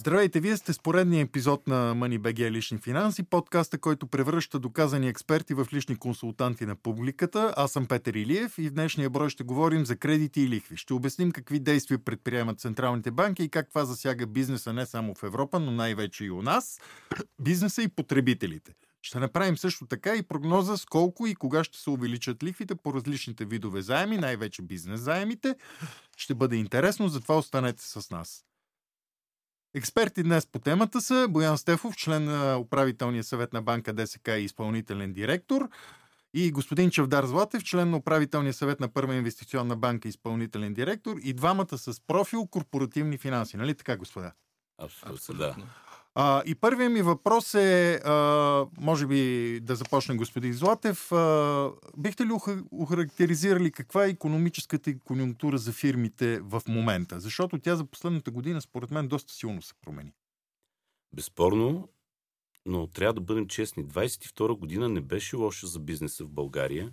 Здравейте, 0.00 0.40
вие 0.40 0.56
сте 0.56 0.72
с 0.72 0.78
поредния 0.78 1.22
епизод 1.22 1.66
на 1.66 1.94
MoneyBG 1.94 2.50
Лични 2.50 2.78
финанси, 2.78 3.22
подкаста, 3.22 3.78
който 3.78 4.06
превръща 4.06 4.58
доказани 4.58 5.08
експерти 5.08 5.54
в 5.54 5.66
лични 5.72 5.96
консултанти 5.96 6.66
на 6.66 6.76
публиката. 6.76 7.54
Аз 7.56 7.72
съм 7.72 7.86
Петър 7.86 8.14
Илиев 8.14 8.58
и 8.58 8.68
в 8.68 8.72
днешния 8.72 9.10
брой 9.10 9.30
ще 9.30 9.44
говорим 9.44 9.86
за 9.86 9.96
кредити 9.96 10.40
и 10.40 10.48
лихви. 10.48 10.76
Ще 10.76 10.94
обясним 10.94 11.32
какви 11.32 11.60
действия 11.60 11.98
предприемат 11.98 12.60
централните 12.60 13.10
банки 13.10 13.42
и 13.42 13.48
как 13.48 13.68
това 13.68 13.84
засяга 13.84 14.26
бизнеса 14.26 14.72
не 14.72 14.86
само 14.86 15.14
в 15.14 15.22
Европа, 15.22 15.60
но 15.60 15.70
най-вече 15.70 16.24
и 16.24 16.30
у 16.30 16.42
нас, 16.42 16.80
бизнеса 17.38 17.82
и 17.82 17.88
потребителите. 17.88 18.72
Ще 19.02 19.18
направим 19.18 19.56
също 19.56 19.86
така 19.86 20.14
и 20.16 20.22
прогноза 20.22 20.76
с 20.76 20.84
колко 20.84 21.26
и 21.26 21.34
кога 21.34 21.64
ще 21.64 21.78
се 21.78 21.90
увеличат 21.90 22.42
лихвите 22.42 22.74
по 22.74 22.94
различните 22.94 23.44
видове 23.44 23.82
заеми, 23.82 24.16
най-вече 24.16 24.62
бизнес 24.62 25.00
заемите. 25.00 25.56
Ще 26.16 26.34
бъде 26.34 26.56
интересно, 26.56 27.08
затова 27.08 27.36
останете 27.36 27.82
с 27.82 28.10
нас. 28.10 28.44
Експерти 29.74 30.22
днес 30.22 30.46
по 30.46 30.58
темата 30.58 31.00
са 31.00 31.26
Боян 31.30 31.58
Стефов, 31.58 31.96
член 31.96 32.24
на 32.24 32.58
управителния 32.58 33.24
съвет 33.24 33.52
на 33.52 33.62
банка 33.62 33.92
ДСК 33.92 34.28
и 34.28 34.44
изпълнителен 34.44 35.12
директор, 35.12 35.68
и 36.34 36.50
господин 36.50 36.90
Чавдар 36.90 37.24
Златев, 37.24 37.64
член 37.64 37.90
на 37.90 37.96
управителния 37.96 38.54
съвет 38.54 38.80
на 38.80 38.88
Първа 38.88 39.14
инвестиционна 39.14 39.76
банка 39.76 40.08
и 40.08 40.10
изпълнителен 40.10 40.74
директор, 40.74 41.16
и 41.22 41.32
двамата 41.32 41.78
с 41.78 42.00
профил 42.06 42.46
корпоративни 42.46 43.18
финанси. 43.18 43.56
Нали 43.56 43.74
така, 43.74 43.96
господа? 43.96 44.32
Абсолютно, 44.78 45.34
да. 45.34 45.56
А, 46.14 46.42
и 46.46 46.54
първият 46.54 46.92
ми 46.92 47.02
въпрос 47.02 47.54
е, 47.54 47.94
а, 48.04 48.66
може 48.80 49.06
би 49.06 49.60
да 49.62 49.76
започне 49.76 50.16
господин 50.16 50.52
Златев, 50.52 51.12
а, 51.12 51.70
бихте 51.96 52.26
ли 52.26 52.30
охарактеризирали 52.70 53.72
каква 53.72 54.06
е 54.06 54.10
економическата 54.10 54.98
конюнктура 54.98 55.58
за 55.58 55.72
фирмите 55.72 56.40
в 56.40 56.62
момента? 56.68 57.20
Защото 57.20 57.58
тя 57.58 57.76
за 57.76 57.84
последната 57.84 58.30
година, 58.30 58.60
според 58.60 58.90
мен, 58.90 59.08
доста 59.08 59.32
силно 59.32 59.62
се 59.62 59.74
промени. 59.82 60.12
Безспорно, 61.12 61.88
но 62.66 62.86
трябва 62.86 63.14
да 63.14 63.20
бъдем 63.20 63.48
честни. 63.48 63.84
22 63.84 64.58
година 64.58 64.88
не 64.88 65.00
беше 65.00 65.36
лоша 65.36 65.66
за 65.66 65.78
бизнеса 65.78 66.24
в 66.24 66.30
България. 66.30 66.92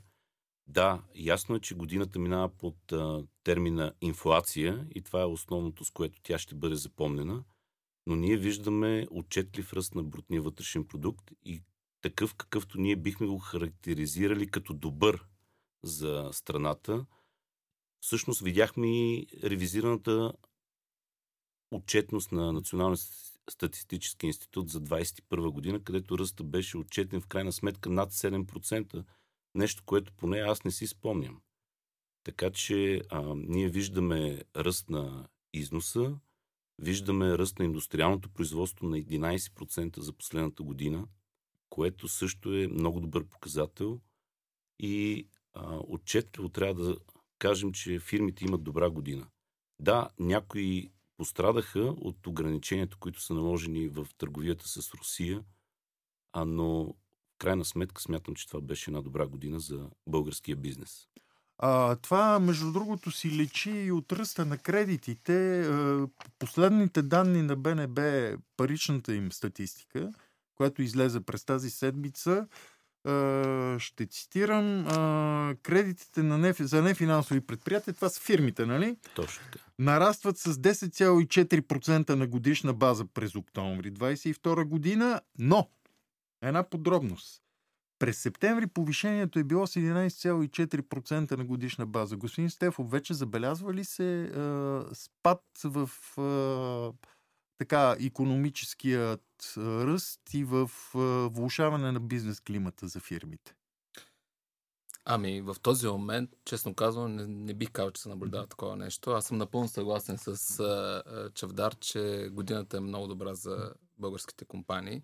Да, 0.67 1.01
ясно 1.15 1.55
е, 1.55 1.59
че 1.59 1.75
годината 1.75 2.19
минава 2.19 2.49
под 2.49 2.91
а, 2.91 3.23
термина 3.43 3.93
инфлация 4.01 4.87
и 4.95 5.01
това 5.01 5.21
е 5.21 5.25
основното, 5.25 5.85
с 5.85 5.91
което 5.91 6.19
тя 6.23 6.37
ще 6.37 6.55
бъде 6.55 6.75
запомнена– 6.75 7.43
но 8.07 8.15
ние 8.15 8.37
виждаме 8.37 9.07
отчетлив 9.11 9.73
ръст 9.73 9.95
на 9.95 10.03
брутния 10.03 10.41
вътрешен 10.41 10.87
продукт 10.87 11.31
и 11.45 11.61
такъв 12.01 12.35
какъвто 12.35 12.79
ние 12.79 12.95
бихме 12.95 13.27
го 13.27 13.37
характеризирали 13.37 14.47
като 14.47 14.73
добър 14.73 15.25
за 15.83 16.29
страната. 16.31 17.05
Всъщност 17.99 18.41
видяхме 18.41 18.87
и 18.87 19.27
ревизираната 19.43 20.33
отчетност 21.71 22.31
на 22.31 22.53
Националния 22.53 22.97
статистически 23.49 24.25
институт 24.25 24.69
за 24.69 24.81
2021 24.81 25.51
година, 25.51 25.83
където 25.83 26.17
ръста 26.17 26.43
беше 26.43 26.77
отчетен 26.77 27.21
в 27.21 27.27
крайна 27.27 27.51
сметка 27.51 27.89
над 27.89 28.11
7%, 28.11 29.03
нещо, 29.55 29.83
което 29.85 30.13
поне 30.13 30.37
аз 30.37 30.63
не 30.63 30.71
си 30.71 30.87
спомням. 30.87 31.41
Така 32.23 32.51
че 32.51 33.01
а, 33.09 33.33
ние 33.35 33.69
виждаме 33.69 34.43
ръст 34.55 34.89
на 34.89 35.27
износа, 35.53 36.15
Виждаме 36.79 37.37
ръст 37.37 37.59
на 37.59 37.65
индустриалното 37.65 38.29
производство 38.29 38.87
на 38.87 38.97
11% 38.97 39.99
за 39.99 40.13
последната 40.13 40.63
година, 40.63 41.07
което 41.69 42.07
също 42.07 42.53
е 42.53 42.67
много 42.67 42.99
добър 42.99 43.27
показател 43.27 44.01
и 44.79 45.27
а, 45.53 45.79
отчетливо 45.87 46.49
трябва 46.49 46.83
да 46.83 46.97
кажем, 47.39 47.71
че 47.71 47.99
фирмите 47.99 48.45
имат 48.45 48.63
добра 48.63 48.89
година. 48.89 49.27
Да, 49.79 50.09
някои 50.19 50.91
пострадаха 51.17 51.79
от 51.79 52.27
ограниченията, 52.27 52.97
които 52.97 53.21
са 53.21 53.33
наложени 53.33 53.87
в 53.87 54.07
търговията 54.17 54.67
с 54.67 54.93
Русия, 54.93 55.43
а 56.33 56.45
но 56.45 56.83
в 56.83 57.37
крайна 57.37 57.65
сметка 57.65 58.01
смятам, 58.01 58.35
че 58.35 58.47
това 58.47 58.61
беше 58.61 58.89
една 58.89 59.01
добра 59.01 59.27
година 59.27 59.59
за 59.59 59.89
българския 60.07 60.55
бизнес. 60.55 61.07
А, 61.59 61.95
това, 61.95 62.39
между 62.39 62.71
другото, 62.71 63.11
си 63.11 63.37
лечи 63.37 63.71
и 63.71 63.91
от 63.91 64.11
ръста 64.11 64.45
на 64.45 64.57
кредитите. 64.57 65.61
А, 65.61 66.07
последните 66.39 67.01
данни 67.01 67.41
на 67.41 67.55
БНБ, 67.55 68.01
паричната 68.57 69.13
им 69.13 69.31
статистика, 69.31 70.11
която 70.55 70.81
излезе 70.81 71.19
през 71.19 71.45
тази 71.45 71.69
седмица, 71.69 72.47
а, 73.03 73.75
ще 73.79 74.05
цитирам, 74.05 74.85
кредитите 75.63 76.23
на 76.23 76.37
неф... 76.37 76.57
за 76.61 76.81
нефинансови 76.81 77.41
предприятия, 77.41 77.93
това 77.93 78.09
са 78.09 78.21
фирмите, 78.21 78.65
нали? 78.65 78.97
Точно 79.15 79.43
така. 79.51 79.65
Нарастват 79.79 80.37
с 80.37 80.53
10,4% 80.53 82.09
на 82.09 82.27
годишна 82.27 82.73
база 82.73 83.05
през 83.05 83.35
октомври 83.35 83.93
2022 83.93 84.63
година, 84.63 85.21
но 85.39 85.69
една 86.41 86.63
подробност. 86.63 87.41
През 87.99 88.17
септември 88.17 88.67
повишението 88.67 89.39
е 89.39 89.43
било 89.43 89.67
с 89.67 89.73
11,4% 89.79 91.37
на 91.37 91.45
годишна 91.45 91.85
база. 91.85 92.17
Господин 92.17 92.49
Стефов, 92.49 92.91
вече 92.91 93.13
забелязва 93.13 93.73
ли 93.73 93.83
се 93.83 94.23
е, 94.23 94.29
спад 94.95 95.43
в 95.63 95.89
е, 96.17 97.07
така 97.57 97.95
економическият 97.99 99.53
ръст 99.57 100.21
и 100.33 100.43
в 100.43 100.71
е, 100.95 100.97
влушаване 101.35 101.91
на 101.91 101.99
бизнес 101.99 102.39
климата 102.39 102.87
за 102.87 102.99
фирмите? 102.99 103.53
Ами, 105.09 105.41
в 105.41 105.55
този 105.61 105.87
момент, 105.87 106.29
честно 106.45 106.73
казвам, 106.73 107.15
не, 107.15 107.27
не 107.27 107.53
бих 107.53 107.71
казал, 107.71 107.91
че 107.91 108.01
се 108.01 108.09
наблюдава 108.09 108.47
такова 108.47 108.75
нещо. 108.75 109.11
Аз 109.11 109.25
съм 109.25 109.37
напълно 109.37 109.67
съгласен 109.67 110.17
с 110.17 110.59
а, 110.59 111.29
Чавдар, 111.33 111.75
че 111.75 112.29
годината 112.31 112.77
е 112.77 112.79
много 112.79 113.07
добра 113.07 113.33
за 113.33 113.73
българските 113.97 114.45
компании 114.45 115.01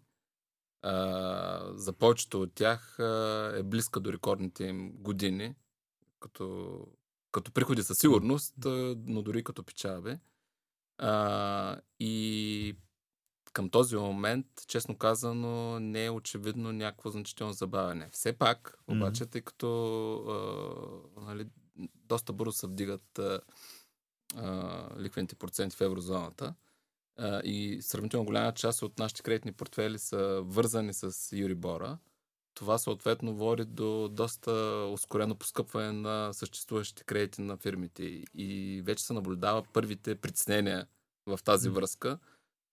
а, 0.84 1.72
за 1.76 1.94
повечето 1.94 2.42
от 2.42 2.54
тях 2.54 3.00
а, 3.00 3.54
е 3.56 3.64
близка 3.64 4.00
до 4.00 4.14
рекордните 4.14 4.64
им 4.64 4.92
години, 4.92 5.56
като, 6.20 6.78
като 7.32 7.52
приходи 7.52 7.84
със 7.84 7.98
сигурност, 7.98 8.66
а, 8.66 8.96
но 9.06 9.22
дори 9.22 9.44
като 9.44 9.64
печалби. 9.64 10.18
А, 10.98 11.78
и 12.00 12.78
към 13.54 13.70
този 13.70 13.96
момент, 13.96 14.46
честно 14.68 14.98
казано, 14.98 15.80
не 15.80 16.06
е 16.06 16.10
очевидно 16.10 16.72
някакво 16.72 17.10
значително 17.10 17.54
забавяне. 17.54 18.10
Все 18.12 18.34
пак, 18.34 18.78
обаче, 18.88 19.26
тъй 19.26 19.42
като 19.42 20.16
а, 21.18 21.22
нали, 21.22 21.48
доста 21.96 22.34
бързо 22.34 22.52
се 22.52 22.68
вдигат 22.68 23.20
а, 23.20 23.42
а, 24.36 24.88
ликвените 25.00 25.36
проценти 25.36 25.76
в 25.76 25.82
еврозоната, 25.82 26.54
и 27.44 27.78
сравнително 27.81 28.25
голяма 28.25 28.53
част 28.53 28.81
от 28.81 29.00
нашите 29.00 29.24
кредитни 29.24 29.51
портфели 29.51 30.00
са 30.00 30.41
вързани 30.46 30.94
с 30.94 31.38
Юрибора. 31.38 31.97
Това 32.53 32.78
съответно 32.78 33.35
води 33.35 33.66
до 33.66 34.09
доста 34.12 34.51
ускорено 34.94 35.35
поскъпване 35.35 35.91
на 35.91 36.34
съществуващите 36.34 37.03
кредити 37.03 37.41
на 37.41 37.57
фирмите 37.57 38.03
и 38.34 38.81
вече 38.85 39.03
се 39.03 39.13
наблюдава 39.13 39.63
първите 39.73 40.16
притеснения 40.16 40.88
в 41.25 41.40
тази 41.44 41.69
връзка. 41.69 42.19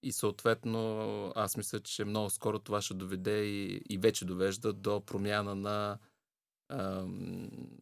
И 0.02 0.12
съответно, 0.12 1.32
аз 1.36 1.56
мисля, 1.56 1.80
че 1.80 2.04
много 2.04 2.30
скоро 2.30 2.58
това 2.58 2.82
ще 2.82 2.94
доведе 2.94 3.44
и, 3.44 3.82
и 3.90 3.98
вече 3.98 4.24
довежда 4.24 4.72
до 4.72 5.00
промяна 5.00 5.54
на 5.54 5.98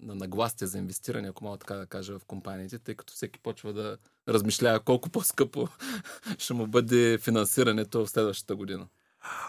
на 0.01 0.15
нагласите 0.15 0.67
за 0.67 0.79
инвестиране, 0.79 1.29
ако 1.29 1.45
мога 1.45 1.59
така 1.59 1.75
да 1.75 1.87
кажа, 1.87 2.19
в 2.19 2.25
компаниите, 2.25 2.79
тъй 2.79 2.95
като 2.95 3.13
всеки 3.15 3.39
почва 3.39 3.73
да 3.73 3.99
размишлява 4.29 4.81
колко 4.81 5.11
по-скъпо 5.11 5.69
ще 6.39 6.55
му 6.55 6.67
бъде 6.67 7.19
финансирането 7.19 8.07
в 8.07 8.11
следващата 8.11 8.57
година. 8.57 8.87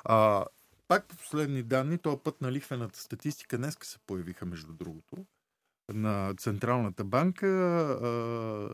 А, 0.04 0.46
пак 0.88 1.08
по 1.08 1.16
последни 1.16 1.64
данни, 1.64 1.98
този 1.98 2.18
път 2.24 2.42
на 2.42 2.52
лихвената 2.52 3.00
статистика 3.00 3.58
днес 3.58 3.78
се 3.82 3.98
появиха, 4.08 4.46
между 4.46 4.74
другото, 4.74 5.26
на 5.94 6.34
Централната 6.38 7.04
банка. 7.04 7.48
А, 7.48 8.70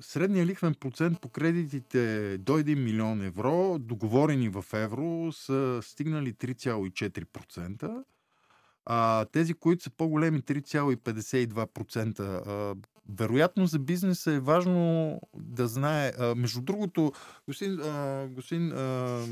средният 0.00 0.48
лихвен 0.48 0.74
процент 0.74 1.20
по 1.20 1.28
кредитите 1.28 2.38
до 2.38 2.52
1 2.52 2.74
милион 2.74 3.22
евро, 3.22 3.78
договорени 3.78 4.48
в 4.48 4.64
евро, 4.72 5.32
са 5.32 5.80
стигнали 5.82 6.34
3,4%. 6.34 8.04
А, 8.86 9.24
тези, 9.24 9.54
които 9.54 9.82
са 9.82 9.90
по-големи 9.90 10.40
3,52%. 10.42 12.20
А, 12.20 12.74
вероятно 13.08 13.66
за 13.66 13.78
бизнеса 13.78 14.32
е 14.32 14.40
важно 14.40 15.20
да 15.36 15.68
знае. 15.68 16.12
А, 16.18 16.34
между 16.34 16.60
другото, 16.60 17.12
господин, 17.46 17.80
а, 17.80 18.26
господин 18.30 18.72
а, 18.72 19.24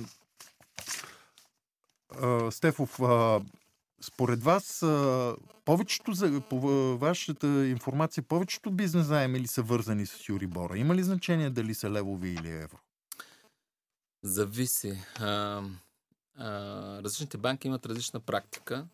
а, 2.21 2.51
Стефов, 2.51 3.01
а, 3.01 3.41
според 4.03 4.43
вас, 4.43 4.83
а, 4.83 5.37
повечето, 5.65 6.13
за, 6.13 6.41
по 6.41 6.61
вашата 6.99 7.67
информация, 7.67 8.23
повечето 8.23 8.71
бизнес 8.71 9.07
заеми 9.07 9.41
ли 9.41 9.47
са 9.47 9.63
вързани 9.63 10.07
с 10.07 10.29
Юрибора? 10.29 10.79
Има 10.79 10.95
ли 10.95 11.03
значение 11.03 11.51
дали 11.51 11.75
са 11.75 11.91
левови 11.91 12.31
или 12.31 12.51
евро? 12.51 12.79
Зависи. 14.23 15.03
А, 15.21 15.63
а, 16.37 17.03
различните 17.03 17.39
банки 17.39 17.69
имат 17.69 17.87
различна 17.87 18.21
практика 18.21 18.87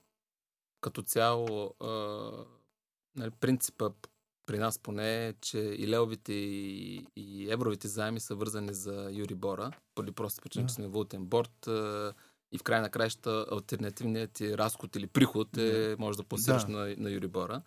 като 0.80 1.02
цяло 1.02 1.74
а, 1.80 1.88
нали, 3.16 3.30
принципа 3.30 3.90
при 4.46 4.58
нас 4.58 4.78
поне 4.78 5.26
е, 5.28 5.32
че 5.40 5.58
и 5.58 5.88
левовите 5.88 6.32
и, 6.32 7.06
и 7.16 7.50
евровите 7.50 7.88
заеми 7.88 8.20
са 8.20 8.34
вързани 8.34 8.74
за 8.74 9.08
Юрибора, 9.12 9.70
поради 9.94 10.12
просто 10.12 10.40
причина, 10.42 10.64
Да. 10.64 10.68
че 10.68 10.74
сме 10.74 10.88
валутен 10.88 11.24
борт 11.26 11.66
а, 11.66 12.12
и 12.52 12.58
в 12.58 12.62
край 12.62 12.80
на 12.80 12.90
краища 12.90 13.46
альтернативният 13.52 14.32
ти 14.32 14.58
разход 14.58 14.96
или 14.96 15.06
приход 15.06 15.56
е, 15.56 15.96
може 15.98 16.16
да 16.18 16.24
пласираш 16.24 16.64
Да. 16.64 16.72
на, 16.72 16.94
на 16.98 17.10
Юрибора. 17.10 17.62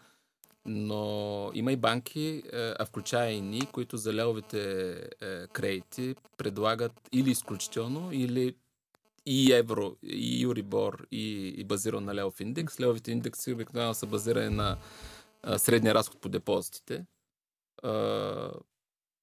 Но 0.65 1.51
има 1.53 1.71
и 1.71 1.75
банки, 1.75 2.43
е, 2.53 2.73
а 2.79 2.85
включая 2.85 3.31
и 3.31 3.41
ни, 3.41 3.65
които 3.65 3.97
за 3.97 4.13
левовите 4.13 4.91
е, 5.21 5.47
кредити 5.47 6.15
предлагат 6.37 6.91
или 7.11 7.29
изключително, 7.31 8.09
или 8.11 8.55
и 9.25 9.53
евро, 9.53 9.95
и 10.03 10.41
Юрибор, 10.41 11.07
и, 11.11 11.47
и 11.47 11.63
базиран 11.63 12.03
на 12.03 12.15
левов 12.15 12.39
индекс. 12.39 12.79
Левовите 12.79 13.11
индекси 13.11 13.53
обикновено 13.53 13.93
са 13.93 14.05
базирани 14.05 14.55
на 14.55 14.77
а, 15.43 15.59
средния 15.59 15.93
разход 15.93 16.21
по 16.21 16.29
депозитите. 16.29 17.05
А, 17.83 18.51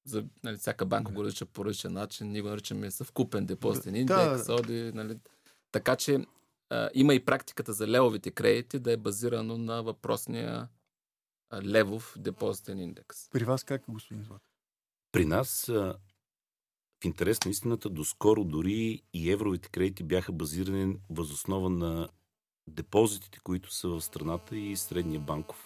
за, 0.05 0.25
нали, 0.45 0.57
всяка 0.57 0.87
банка 0.87 1.13
го 1.13 1.23
нарича 1.23 1.47
по 1.47 1.65
различен 1.65 1.93
начин. 1.93 2.31
Ние 2.33 2.43
го 2.43 2.49
наричаме 2.49 2.91
съвкупен 2.91 3.47
депозитен 3.47 3.93
Да. 3.93 3.99
индекс, 3.99 4.49
оди, 4.49 4.93
нали. 4.95 5.19
Така 5.73 5.97
че 5.97 6.27
а, 6.71 6.91
има 6.95 7.15
и 7.15 7.25
практиката 7.25 7.73
за 7.73 7.89
левовите 7.89 8.31
кредити 8.31 8.79
да 8.79 8.93
е 8.93 8.97
базирано 8.97 9.59
на 9.59 9.83
въпросния 9.83 10.69
а, 11.51 11.63
левов 11.63 12.15
депозитен 12.19 12.79
индекс. 12.79 13.31
При 13.31 13.45
вас 13.45 13.65
как 13.65 13.83
господин 13.89 14.25
Златев? 14.25 14.51
При 15.13 15.25
нас, 15.25 15.69
а, 15.69 15.97
в 17.01 17.05
интерес 17.05 17.45
на 17.45 17.51
истината, 17.51 17.89
доскоро 17.91 18.45
дори 18.45 19.03
и 19.15 19.31
евровите 19.31 19.69
кредити 19.69 20.03
бяха 20.03 20.33
базирани 20.33 20.97
възоснова 21.11 21.71
на 21.71 22.09
депозитите, 22.69 23.39
които 23.45 23.75
са 23.75 23.89
в 23.89 24.01
страната 24.01 24.57
и 24.57 24.77
средния 24.77 25.21
банков. 25.21 25.65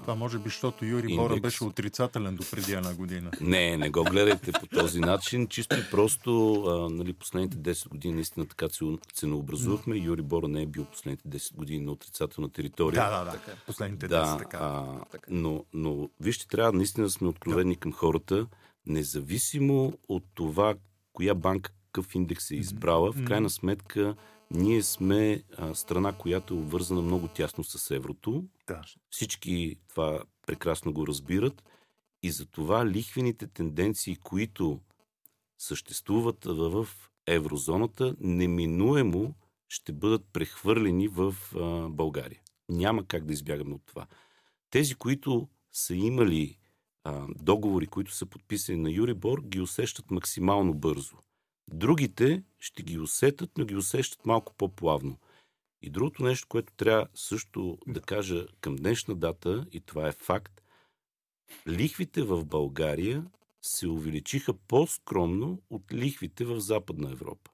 Това 0.00 0.14
може 0.14 0.38
би, 0.38 0.44
защото 0.44 0.84
Юри 0.84 1.02
Индекс. 1.02 1.16
Бора 1.18 1.40
беше 1.40 1.64
отрицателен 1.64 2.36
до 2.36 2.44
преди 2.50 2.72
една 2.72 2.94
година. 2.94 3.30
Не, 3.40 3.76
не 3.76 3.90
го 3.90 4.04
гледайте 4.04 4.52
по 4.52 4.66
този 4.68 5.00
начин. 5.00 5.46
Чисто 5.46 5.76
и 5.76 5.90
просто, 5.90 6.52
а, 6.54 6.90
нали, 6.90 7.12
последните 7.12 7.56
10 7.56 7.88
години 7.88 8.14
наистина 8.14 8.46
така 8.46 8.66
цено- 8.66 9.12
ценообразувахме. 9.12 9.96
Юри 9.96 10.22
Бора 10.22 10.48
не 10.48 10.62
е 10.62 10.66
бил 10.66 10.84
последните 10.84 11.28
10 11.28 11.54
години 11.54 11.84
на 11.84 11.92
отрицателна 11.92 12.50
територия. 12.50 13.02
Да, 13.02 13.18
да, 13.18 13.24
да. 13.24 13.30
Така. 13.32 13.52
Последните 13.66 14.08
Да, 14.08 14.24
10 14.26 14.38
така. 14.38 14.56
а, 14.58 15.00
но, 15.28 15.64
но 15.74 16.10
вижте, 16.20 16.48
трябва 16.48 16.72
наистина 16.72 17.06
да 17.06 17.10
сме 17.10 17.28
откровени 17.28 17.76
към 17.76 17.92
хората, 17.92 18.46
независимо 18.86 19.92
от 20.08 20.24
това, 20.34 20.74
коя 21.12 21.34
банка 21.34 21.72
какъв 21.92 22.14
индекс 22.14 22.50
е 22.50 22.56
избрала, 22.56 23.12
в 23.12 23.24
крайна 23.24 23.50
сметка 23.50 24.16
ние 24.50 24.82
сме 24.82 25.42
а, 25.58 25.74
страна, 25.74 26.12
която 26.12 26.54
е 26.54 26.56
обвързана 26.56 27.02
много 27.02 27.28
тясно 27.28 27.64
с 27.64 27.90
еврото. 27.90 28.44
Да. 28.66 28.82
Всички 29.10 29.76
това 29.88 30.22
прекрасно 30.46 30.92
го 30.92 31.06
разбират 31.06 31.64
и 32.22 32.30
затова 32.30 32.86
лихвените 32.86 33.46
тенденции, 33.46 34.16
които 34.16 34.80
съществуват 35.58 36.44
в 36.44 36.88
еврозоната, 37.26 38.16
неминуемо 38.20 39.34
ще 39.68 39.92
бъдат 39.92 40.24
прехвърлени 40.32 41.08
в 41.08 41.34
а, 41.56 41.88
България. 41.88 42.40
Няма 42.68 43.06
как 43.06 43.24
да 43.24 43.32
избягаме 43.32 43.74
от 43.74 43.82
това. 43.86 44.06
Тези, 44.70 44.94
които 44.94 45.48
са 45.72 45.94
имали 45.94 46.58
а, 47.04 47.26
договори, 47.42 47.86
които 47.86 48.14
са 48.14 48.26
подписани 48.26 48.78
на 48.78 48.90
Юрибор, 48.90 49.42
ги 49.42 49.60
усещат 49.60 50.10
максимално 50.10 50.74
бързо. 50.74 51.16
Другите 51.72 52.42
ще 52.58 52.82
ги 52.82 52.98
усетят, 52.98 53.50
но 53.58 53.64
ги 53.64 53.76
усещат 53.76 54.26
малко 54.26 54.54
по-плавно. 54.54 55.18
И 55.82 55.90
другото 55.90 56.24
нещо, 56.24 56.48
което 56.48 56.72
трябва 56.72 57.06
също 57.14 57.78
да 57.86 58.00
кажа 58.00 58.46
към 58.60 58.76
днешна 58.76 59.14
дата, 59.14 59.66
и 59.72 59.80
това 59.80 60.08
е 60.08 60.12
факт, 60.12 60.62
лихвите 61.68 62.22
в 62.22 62.44
България 62.44 63.26
се 63.62 63.88
увеличиха 63.88 64.54
по-скромно 64.54 65.62
от 65.70 65.92
лихвите 65.92 66.44
в 66.44 66.60
Западна 66.60 67.10
Европа. 67.10 67.50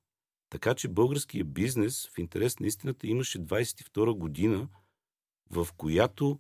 Така 0.51 0.75
че 0.75 0.89
българския 0.89 1.45
бизнес, 1.45 2.09
в 2.09 2.19
интерес 2.19 2.61
на 2.61 2.67
истината, 2.67 3.07
имаше 3.07 3.39
22 3.39 4.13
година, 4.13 4.69
в 5.51 5.69
която 5.77 6.39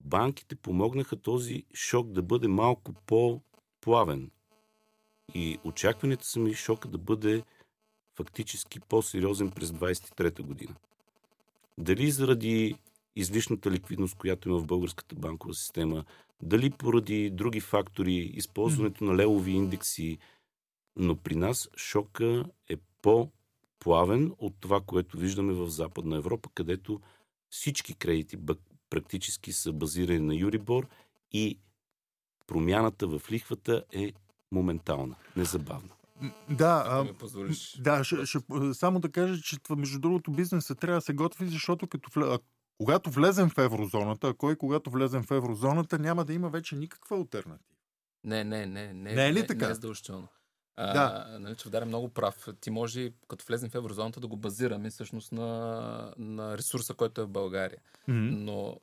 банките 0.00 0.56
помогнаха 0.56 1.16
този 1.16 1.64
шок 1.74 2.08
да 2.08 2.22
бъде 2.22 2.48
малко 2.48 2.92
по-плавен. 3.06 4.30
И 5.34 5.58
очакванията 5.64 6.24
са 6.24 6.40
ми 6.40 6.54
шока 6.54 6.88
да 6.88 6.98
бъде 6.98 7.42
фактически 8.16 8.80
по-сериозен 8.80 9.50
през 9.50 9.70
23-та 9.70 10.42
година. 10.42 10.74
Дали 11.78 12.10
заради 12.10 12.76
излишната 13.16 13.70
ликвидност, 13.70 14.14
която 14.14 14.48
има 14.48 14.58
в 14.58 14.66
българската 14.66 15.14
банкова 15.14 15.54
система, 15.54 16.04
дали 16.42 16.70
поради 16.70 17.30
други 17.30 17.60
фактори, 17.60 18.14
използването 18.14 19.04
на 19.04 19.16
левови 19.16 19.52
индекси, 19.52 20.18
но 20.96 21.16
при 21.16 21.34
нас 21.34 21.68
шока 21.76 22.44
е 22.68 22.76
по-плавен 23.02 24.32
от 24.38 24.54
това, 24.60 24.80
което 24.80 25.18
виждаме 25.18 25.52
в 25.52 25.68
Западна 25.68 26.16
Европа, 26.16 26.48
където 26.54 27.00
всички 27.50 27.94
кредити 27.94 28.36
практически 28.90 29.52
са 29.52 29.72
базирани 29.72 30.18
на 30.18 30.34
Юрибор 30.34 30.88
и 31.32 31.58
промяната 32.46 33.06
в 33.06 33.22
лихвата 33.30 33.84
е 33.92 34.12
моментална, 34.52 35.16
незабавна. 35.36 35.90
Да, 36.50 36.84
а, 36.86 37.04
да 37.78 38.04
ще, 38.04 38.26
ще, 38.26 38.38
само 38.74 39.00
да 39.00 39.12
кажа, 39.12 39.42
че 39.42 39.62
това, 39.62 39.76
между 39.76 39.98
другото 39.98 40.30
бизнеса 40.30 40.74
трябва 40.74 40.96
да 40.96 41.00
се 41.00 41.12
готви, 41.12 41.46
защото 41.46 41.86
като 41.86 42.40
когато 42.78 43.10
влезем 43.10 43.50
в 43.50 43.58
еврозоната, 43.58 44.28
а 44.28 44.34
кой 44.34 44.56
когато 44.56 44.90
влезем 44.90 45.22
в 45.22 45.30
еврозоната, 45.30 45.98
няма 45.98 46.24
да 46.24 46.32
има 46.32 46.48
вече 46.48 46.76
никаква 46.76 47.16
альтернатива. 47.16 47.76
Не, 48.24 48.44
не, 48.44 48.66
не. 48.66 48.92
Не, 48.92 49.14
Не 49.14 49.26
е 49.26 49.32
ли 49.32 49.40
не, 49.40 49.46
така? 49.46 49.66
Не 49.66 49.70
е 49.70 49.74
задължително. 49.74 50.28
А, 50.82 50.92
Да. 50.92 51.38
Нали, 51.38 51.54
Чавдар 51.56 51.82
е 51.82 51.84
много 51.84 52.08
прав. 52.08 52.48
Ти 52.60 52.70
може, 52.70 53.12
като 53.28 53.44
влезем 53.48 53.70
в 53.70 53.74
еврозоната, 53.74 54.20
да 54.20 54.26
го 54.26 54.36
базираме 54.36 54.90
всъщност 54.90 55.32
на, 55.32 56.12
на 56.18 56.58
ресурса, 56.58 56.94
който 56.94 57.20
е 57.20 57.24
в 57.24 57.28
България. 57.28 57.78
М. 58.08 58.14
Но 58.32 58.76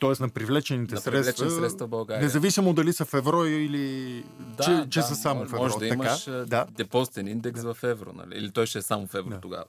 Тоест 0.00 0.20
на 0.20 0.28
привлечените 0.28 0.94
на 0.94 1.00
средства, 1.00 1.32
привлечени 1.32 1.50
средства 1.60 1.86
в 1.86 1.90
България. 1.90 2.22
независимо 2.22 2.72
дали 2.74 2.92
са 2.92 3.04
в 3.04 3.14
евро 3.14 3.44
или 3.44 4.24
Да, 4.56 4.62
че, 4.64 4.86
че 4.90 5.00
да, 5.00 5.06
са 5.06 5.14
само 5.14 5.40
в 5.40 5.44
евро. 5.44 5.56
Може 5.56 5.74
да 5.74 5.80
така? 5.80 5.94
имаш 5.94 6.24
да. 6.24 6.66
депозитен 6.70 7.28
индекс 7.28 7.62
в 7.62 7.76
евро, 7.82 8.12
нали? 8.12 8.38
или 8.38 8.50
той 8.50 8.66
ще 8.66 8.78
е 8.78 8.82
само 8.82 9.06
в 9.06 9.14
евро 9.14 9.30
Да. 9.30 9.40
тогава. 9.40 9.64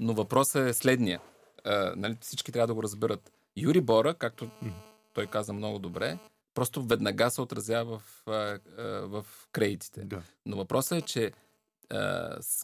Но 0.00 0.14
въпросът 0.14 0.68
е 0.68 0.72
следния. 0.74 1.20
А, 1.64 1.92
нали, 1.96 2.16
всички 2.20 2.52
трябва 2.52 2.66
да 2.66 2.74
го 2.74 2.82
разберат. 2.82 3.32
Юри 3.56 3.80
Бора, 3.80 4.14
както 4.14 4.50
той 5.14 5.26
каза 5.26 5.52
много 5.52 5.78
добре, 5.78 6.18
просто 6.54 6.82
веднага 6.82 7.30
се 7.30 7.40
отразява 7.40 7.98
в, 7.98 8.22
в 9.06 9.26
кредитите. 9.52 10.04
Да. 10.04 10.22
Но 10.46 10.56
въпросът 10.56 10.98
е, 10.98 11.02
че 11.02 11.32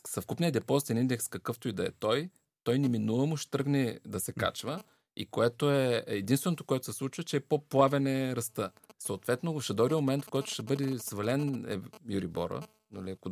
съвкупният 0.07 0.53
депозитен 0.53 0.97
индекс, 0.99 1.29
какъвто 1.29 1.69
и 1.69 1.73
да 1.73 1.87
е 1.87 1.91
той, 1.91 2.31
той 2.65 2.79
неминуемо 2.79 3.37
ще 3.37 3.51
тръгне 3.51 4.01
да 4.07 4.21
се 4.21 4.33
качва 4.33 4.83
и 5.17 5.27
което 5.27 5.71
е 5.71 6.05
единственото, 6.07 6.65
което 6.65 6.85
се 6.85 6.93
случва, 6.93 7.25
че 7.25 7.37
е 7.37 7.41
по-плавен 7.41 8.07
е 8.07 8.37
ръста. 8.37 8.71
Съответно, 8.99 9.61
ще 9.61 9.75
дойде 9.75 9.95
момент, 9.95 10.25
в 10.25 10.31
който 10.31 10.51
ще 10.51 10.63
бъде 10.63 10.99
свален 10.99 11.65
е, 11.69 11.81
Юрибора, 12.13 12.67
нали, 12.91 13.11
ако 13.11 13.31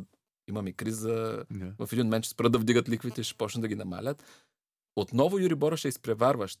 имаме 0.49 0.71
криза, 0.71 1.43
Да. 1.51 1.85
в 1.85 1.93
един 1.93 2.05
момент 2.05 2.25
ще 2.25 2.31
спрат 2.31 2.51
да 2.51 2.59
вдигат 2.59 2.89
ликвите, 2.89 3.23
ще 3.23 3.37
почнат 3.37 3.61
да 3.61 3.67
ги 3.67 3.75
намалят. 3.75 4.23
Отново 4.95 5.39
Юрибора 5.39 5.77
ще 5.77 5.87
е 5.87 5.89
изпреварващ. 5.89 6.59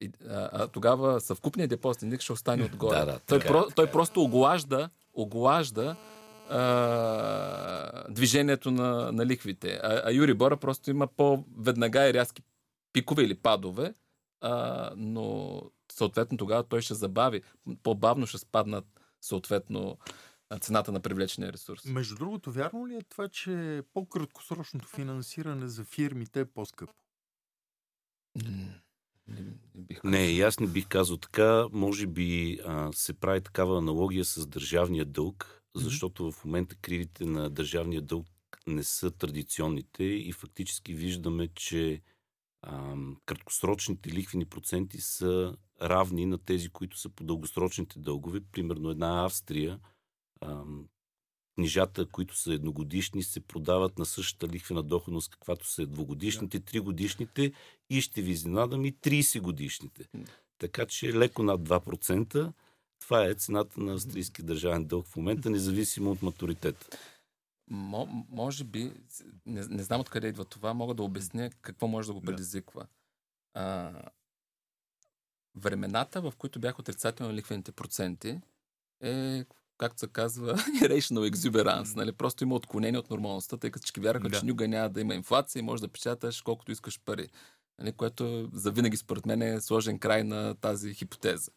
И, 0.00 0.10
а, 0.28 0.50
а, 0.52 0.68
тогава 0.68 1.20
съвкупният 1.20 1.70
депозитен 1.70 2.06
индекс 2.06 2.24
ще 2.24 2.32
остане 2.32 2.64
отгоре. 2.64 2.98
Да, 2.98 3.04
да, 3.04 3.18
той, 3.18 3.38
така 3.38 3.48
е, 3.48 3.52
про, 3.52 3.62
така 3.62 3.74
той 3.74 3.86
просто 3.86 4.22
оглажда, 4.22 4.90
оглажда 5.14 5.96
а, 6.50 8.04
движението 8.08 8.70
на, 8.70 9.12
на 9.12 9.26
ликвите. 9.26 9.80
А, 9.82 10.02
а 10.04 10.12
Юрибора 10.12 10.56
просто 10.56 10.90
има 10.90 11.06
по-веднага 11.06 12.08
и 12.08 12.14
рязки 12.14 12.42
пикове 12.92 13.22
или 13.22 13.34
падове, 13.34 13.94
а, 14.40 14.90
но 14.96 15.62
съответно 15.92 16.38
тогава 16.38 16.62
той 16.62 16.82
ще 16.82 16.94
забави. 16.94 17.42
По-бавно 17.82 18.26
ще 18.26 18.38
спаднат 18.38 18.84
съответно 19.20 19.98
цената 20.60 20.92
на 20.92 21.00
привлечения 21.00 21.52
ресурс. 21.52 21.84
Между 21.84 22.14
другото, 22.14 22.52
вярно 22.52 22.86
ли 22.86 22.94
е 22.96 23.02
това, 23.02 23.28
че 23.28 23.82
по-краткосрочното 23.94 24.88
финансиране 24.88 25.68
за 25.68 25.84
фирмите 25.84 26.40
е 26.40 26.44
по-скъпо? 26.44 26.92
Не, 29.30 29.44
бих 29.74 30.04
Не, 30.04 30.26
и 30.26 30.40
аз 30.40 30.60
не 30.60 30.66
бих 30.66 30.88
казал 30.88 31.16
така. 31.16 31.66
Може 31.72 32.06
би 32.06 32.58
а, 32.66 32.92
се 32.92 33.12
прави 33.12 33.40
такава 33.40 33.78
аналогия 33.78 34.24
с 34.24 34.46
държавния 34.46 35.04
дълг, 35.04 35.62
защото 35.74 36.32
в 36.32 36.44
момента 36.44 36.76
кривите 36.76 37.24
на 37.24 37.50
държавния 37.50 38.02
дълг 38.02 38.26
не 38.66 38.82
са 38.82 39.10
традиционните 39.10 40.04
и 40.04 40.32
фактически 40.32 40.94
виждаме, 40.94 41.48
че 41.54 42.02
а, 42.62 42.94
краткосрочните 43.26 44.10
лихвени 44.10 44.44
проценти 44.44 45.00
са 45.00 45.56
равни 45.82 46.26
на 46.26 46.38
тези, 46.38 46.68
които 46.68 46.98
са 46.98 47.08
по 47.08 47.24
дългосрочните 47.24 47.98
дългове. 47.98 48.40
Примерно 48.52 48.90
една 48.90 49.24
Австрия, 49.24 49.78
а, 50.40 50.64
книжата, 51.54 52.06
които 52.06 52.36
са 52.36 52.52
едногодишни, 52.52 53.22
се 53.22 53.40
продават 53.40 53.98
на 53.98 54.06
същата 54.06 54.48
лихвена 54.48 54.82
доходност, 54.82 55.30
каквато 55.30 55.66
са 55.66 55.86
двогодишните, 55.86 56.60
тригодишните 56.60 57.52
и 57.90 58.00
ще 58.00 58.22
ви 58.22 58.30
изненадам 58.30 58.84
и 58.84 58.94
30 58.94 59.40
годишните. 59.40 60.08
М. 60.14 60.24
Така 60.58 60.86
че 60.86 61.14
леко 61.14 61.42
над 61.42 61.60
2%, 61.60 62.52
Това 62.98 63.26
е 63.26 63.34
цената 63.34 63.80
на 63.80 63.94
австрийски 63.94 64.42
държавен 64.42 64.84
дълг 64.84 65.06
в 65.06 65.16
момента, 65.16 65.50
независимо 65.50 66.10
от 66.10 66.22
матуритета. 66.22 66.98
Мо, 67.70 68.26
може 68.28 68.64
би, 68.64 68.92
не, 69.46 69.66
не 69.66 69.82
знам 69.82 70.00
откъде 70.00 70.28
идва 70.28 70.44
това, 70.44 70.74
мога 70.74 70.94
да 70.94 71.02
обясня 71.02 71.50
какво 71.62 71.88
може 71.88 72.06
да 72.06 72.14
го 72.14 72.22
предизвиква. 72.22 72.86
А, 73.54 73.92
времената, 75.56 76.20
в 76.20 76.32
които 76.38 76.60
бяха 76.60 76.80
отрицателни 76.80 77.34
лихвените 77.34 77.72
проценти, 77.72 78.40
е, 79.02 79.44
както 79.80 80.00
се 80.00 80.06
казва, 80.06 80.54
irrational 80.82 81.30
exuberance. 81.30 81.96
Нали? 81.96 82.12
Просто 82.12 82.44
има 82.44 82.54
отклонение 82.54 82.98
от 82.98 83.10
нормалността, 83.10 83.56
тъй 83.56 83.70
като 83.70 83.82
всички 83.82 84.00
вярваха, 84.00 84.28
да. 84.28 84.38
че 84.38 84.44
никога 84.44 84.68
няма 84.68 84.88
да 84.88 85.00
има 85.00 85.14
инфлация 85.14 85.60
и 85.60 85.62
може 85.62 85.82
да 85.82 85.88
печаташ 85.88 86.42
колкото 86.42 86.72
искаш 86.72 87.00
пари. 87.04 87.28
Нали? 87.78 87.92
Което 87.92 88.50
завинаги 88.52 88.96
според 88.96 89.26
мен 89.26 89.42
е 89.42 89.60
сложен 89.60 89.98
край 89.98 90.24
на 90.24 90.54
тази 90.54 90.94
хипотеза. 90.94 91.50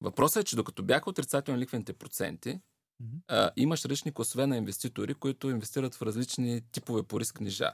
Въпросът 0.00 0.42
е, 0.42 0.44
че 0.44 0.56
докато 0.56 0.82
бяха 0.82 1.10
отрицателни 1.10 1.60
ликвените 1.60 1.92
проценти, 1.92 2.48
mm-hmm. 2.48 3.20
а, 3.28 3.50
имаш 3.56 3.84
различни 3.84 4.12
класове 4.12 4.46
на 4.46 4.56
инвеститори, 4.56 5.14
които 5.14 5.50
инвестират 5.50 5.94
в 5.94 6.02
различни 6.02 6.62
типове 6.72 7.02
по 7.02 7.20
риск 7.20 7.34
книжа. 7.34 7.72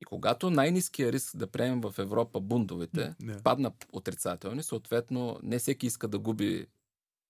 И 0.00 0.04
когато 0.04 0.50
най-низкия 0.50 1.12
риск 1.12 1.36
да 1.36 1.46
приемем 1.46 1.80
в 1.80 1.94
Европа 1.98 2.40
бундовете 2.40 3.14
yeah. 3.22 3.42
падна 3.42 3.72
отрицателни, 3.92 4.62
съответно 4.62 5.38
не 5.42 5.58
всеки 5.58 5.86
иска 5.86 6.08
да 6.08 6.18
губи 6.18 6.66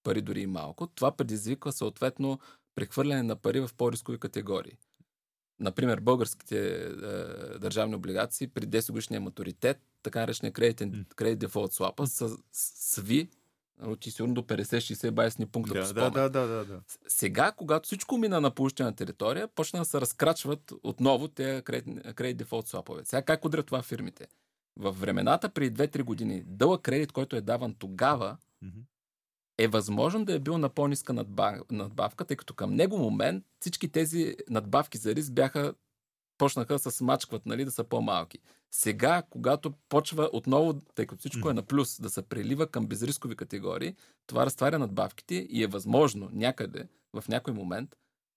пари 0.09 0.23
дори 0.23 0.41
и 0.41 0.47
малко, 0.47 0.87
това 0.87 1.13
предизвиква 1.13 1.73
съответно 1.73 2.39
прехвърляне 2.75 3.23
на 3.23 3.37
пари 3.37 3.61
в 3.61 3.71
по-рискови 3.77 4.19
категории. 4.19 4.79
Например, 5.61 6.01
българските 6.01 6.59
е, 6.77 6.89
държавни 7.59 7.95
облигации 7.95 8.47
при 8.47 8.67
10 8.67 8.93
годишния 8.93 9.21
матуритет, 9.21 9.81
така 10.03 10.21
наречения 10.21 10.53
кредитен, 10.53 11.07
кредит 11.17 11.39
дефолт 11.39 11.73
слапа, 11.73 12.07
са 12.07 12.37
сви 12.53 13.29
ти 14.01 14.11
сигурно 14.11 14.35
до 14.35 14.43
50-60 14.43 15.11
байсни 15.11 15.47
пункта 15.47 15.75
да, 15.75 15.93
да, 15.93 16.11
да, 16.11 16.31
да, 16.31 16.47
да, 16.47 16.65
да. 16.65 16.81
Сега, 17.09 17.53
когато 17.53 17.87
всичко 17.87 18.19
мина 18.19 18.41
на 18.41 18.51
поощрена 18.51 18.95
територия, 18.95 19.49
почна 19.49 19.79
да 19.79 19.85
се 19.85 20.01
разкрачват 20.01 20.73
отново 20.83 21.29
тези 21.29 21.63
кредит 21.63 22.37
дефолт 22.37 22.69
слапове. 22.69 23.05
Сега 23.05 23.23
как 23.23 23.45
удрят 23.45 23.67
това 23.67 23.83
фирмите? 23.83 24.27
В 24.77 24.93
времената 24.93 25.49
при 25.49 25.73
2-3 25.73 26.03
години 26.03 26.43
дълъг 26.47 26.83
кредит, 26.83 27.13
който 27.13 27.37
е 27.37 27.41
даван 27.41 27.75
тогава, 27.75 28.37
mm-hmm. 28.65 28.83
Е 29.59 29.69
възможно 29.69 30.25
да 30.25 30.35
е 30.35 30.39
бил 30.39 30.59
на 30.59 30.69
по-ниска 30.69 31.13
надбавка, 31.71 32.25
тъй 32.25 32.37
като 32.37 32.55
към 32.55 32.75
него 32.75 32.99
момент 32.99 33.45
всички 33.61 33.89
тези 33.89 34.37
надбавки 34.51 34.99
за 34.99 35.15
риск 35.15 35.33
бяха 35.33 35.75
почнаха 36.39 36.73
да 36.73 36.79
се 36.79 36.91
смачкват, 36.91 37.47
нали, 37.47 37.65
да 37.65 37.71
са 37.71 37.85
по-малки. 37.85 38.39
Сега, 38.71 39.23
когато 39.31 39.73
почва 39.89 40.31
отново, 40.33 40.75
тъй 40.95 41.07
като 41.07 41.19
всичко 41.19 41.51
е 41.51 41.55
на 41.55 41.63
плюс, 41.63 42.01
да 42.01 42.11
се 42.11 42.23
прелива 42.23 42.67
към 42.67 42.87
безрискови 42.87 43.37
категории, 43.37 43.95
това 44.27 44.47
разтваря 44.47 44.79
надбавките 44.79 45.35
и 45.35 45.63
е 45.63 45.67
възможно 45.67 46.31
някъде, 46.33 46.89
в 47.13 47.29
някой 47.29 47.55
момент, 47.55 47.97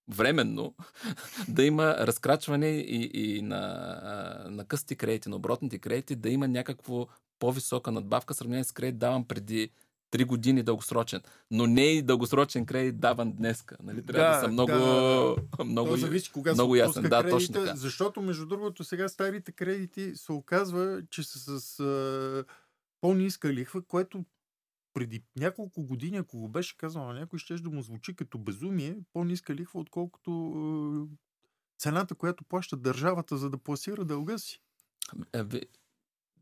временно, 0.09 0.75
да 1.47 1.63
има 1.63 1.95
разкрачване 1.97 2.69
и, 2.69 3.11
и 3.13 3.41
на, 3.41 4.45
на 4.49 4.65
късти 4.65 4.95
кредити, 4.95 5.29
на 5.29 5.35
оборотните 5.35 5.79
кредити, 5.79 6.15
да 6.15 6.29
има 6.29 6.47
някакво 6.47 7.07
по-висока 7.39 7.91
надбавка, 7.91 8.33
сравнение 8.33 8.63
с 8.63 8.71
кредит 8.71 8.99
давам 8.99 9.27
преди 9.27 9.69
три 10.11 10.23
години 10.23 10.63
дългосрочен. 10.63 11.21
Но 11.51 11.67
не 11.67 11.85
и 11.85 12.01
дългосрочен 12.01 12.65
кредит 12.65 12.99
даван 12.99 13.31
днеска. 13.31 13.77
Нали? 13.83 14.05
Трябва 14.05 14.29
да, 14.29 14.35
да 14.35 14.41
са 14.41 14.51
много, 14.51 14.71
да, 14.71 15.35
много, 15.65 15.89
То 15.89 15.97
зависи, 15.97 16.31
кога 16.31 16.53
много 16.53 16.75
ясен. 16.75 17.03
Да, 17.03 17.09
кредита, 17.09 17.29
точно 17.29 17.53
така. 17.53 17.75
Защото, 17.75 18.21
между 18.21 18.45
другото, 18.45 18.83
сега 18.83 19.07
старите 19.07 19.51
кредити 19.51 20.11
се 20.15 20.31
оказва, 20.31 21.01
че 21.09 21.23
са 21.23 21.59
с 21.59 21.79
а, 21.79 22.45
по-ниска 23.01 23.53
лихва, 23.53 23.81
което 23.81 24.25
преди 24.93 25.23
няколко 25.39 25.83
години, 25.83 26.17
ако 26.17 26.37
го 26.37 26.49
беше 26.49 26.77
казал 26.77 27.07
на 27.07 27.13
някой, 27.13 27.39
ще 27.39 27.55
да 27.55 27.69
му 27.69 27.81
звучи 27.81 28.15
като 28.15 28.37
безумие, 28.37 28.97
по-ниска 29.13 29.55
лихва, 29.55 29.79
отколкото 29.79 31.09
цената, 31.79 32.15
която 32.15 32.43
плаща 32.43 32.77
държавата, 32.77 33.37
за 33.37 33.49
да 33.49 33.57
пласира 33.57 34.05
дълга 34.05 34.37
си. 34.37 34.61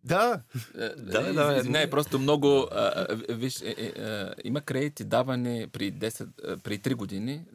Да. 0.03 0.41
Е, 0.77 0.89
да, 0.89 1.33
да, 1.33 1.63
не, 1.63 1.81
е 1.81 1.89
просто 1.89 2.19
много. 2.19 2.67
А, 2.71 3.07
виж, 3.29 3.61
е, 3.61 3.75
е, 3.77 3.93
е, 3.95 4.29
има 4.43 4.61
кредити 4.61 5.03
давани 5.03 5.67
при 5.71 5.93
10, 5.93 6.61
при 6.63 6.79
3 6.79 6.95
години. 6.95 7.45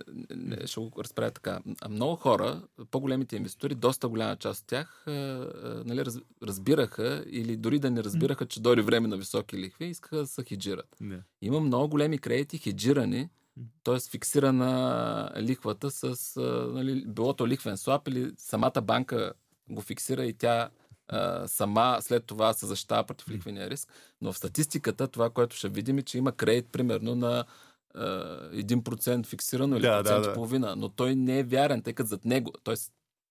Ще 0.65 0.81
го 0.81 0.93
разправя 0.99 1.31
така. 1.31 1.61
Много 1.91 2.17
хора, 2.17 2.63
по-големите 2.91 3.37
инвеститори, 3.37 3.75
доста 3.75 4.09
голяма 4.09 4.37
част 4.37 4.63
от 4.63 4.67
тях, 4.67 5.05
нали, 5.07 6.05
раз, 6.05 6.19
разбираха 6.43 7.25
или 7.31 7.57
дори 7.57 7.79
да 7.79 7.91
не 7.91 8.05
разбираха, 8.05 8.47
че 8.47 8.61
дори 8.61 8.83
време 8.83 9.09
на 9.09 9.17
високи 9.17 9.59
лихви, 9.59 9.87
искаха 9.87 10.17
да 10.17 10.27
се 10.27 10.45
хеджират. 10.45 10.97
Не. 11.01 11.23
Има 11.43 11.61
много 11.61 11.89
големи 11.89 12.19
кредити, 12.19 12.59
хеджирани, 12.59 13.29
т.е. 13.85 14.01
фиксирана 14.11 15.33
лихвата 15.41 15.91
с 15.91 16.37
нали, 16.73 17.05
билото 17.07 17.49
лихвен 17.49 17.77
слаб 17.77 18.09
или 18.09 18.33
самата 18.39 18.83
банка 18.83 19.33
го 19.71 19.81
фиксира 19.81 20.25
и 20.25 20.33
тя 20.33 20.69
а, 21.09 21.49
сама 21.49 21.99
след 22.01 22.25
това 22.25 22.53
се 22.53 22.67
защитава 22.67 23.05
против 23.05 23.29
ликвения 23.29 23.71
риск. 23.71 23.89
Но 24.21 24.33
в 24.33 24.39
статистиката 24.39 25.09
това, 25.09 25.31
което 25.31 25.57
ще 25.57 25.69
видим 25.69 25.99
е, 25.99 26.03
че 26.03 26.19
има 26.19 26.33
кредит 26.33 26.69
примерно 26.73 27.15
на 27.15 27.45
1% 27.97 29.27
фиксирано 29.27 29.77
или 29.77 29.83
да, 29.83 29.99
процент 29.99 30.23
да, 30.23 30.29
да. 30.29 30.35
половина, 30.35 30.77
но 30.77 30.89
той 30.89 31.15
не 31.15 31.39
е 31.39 31.43
вярен, 31.43 31.83
тъй 31.83 31.93
като 31.93 32.09
зад 32.09 32.25
него, 32.25 32.53
т.е. 32.65 32.75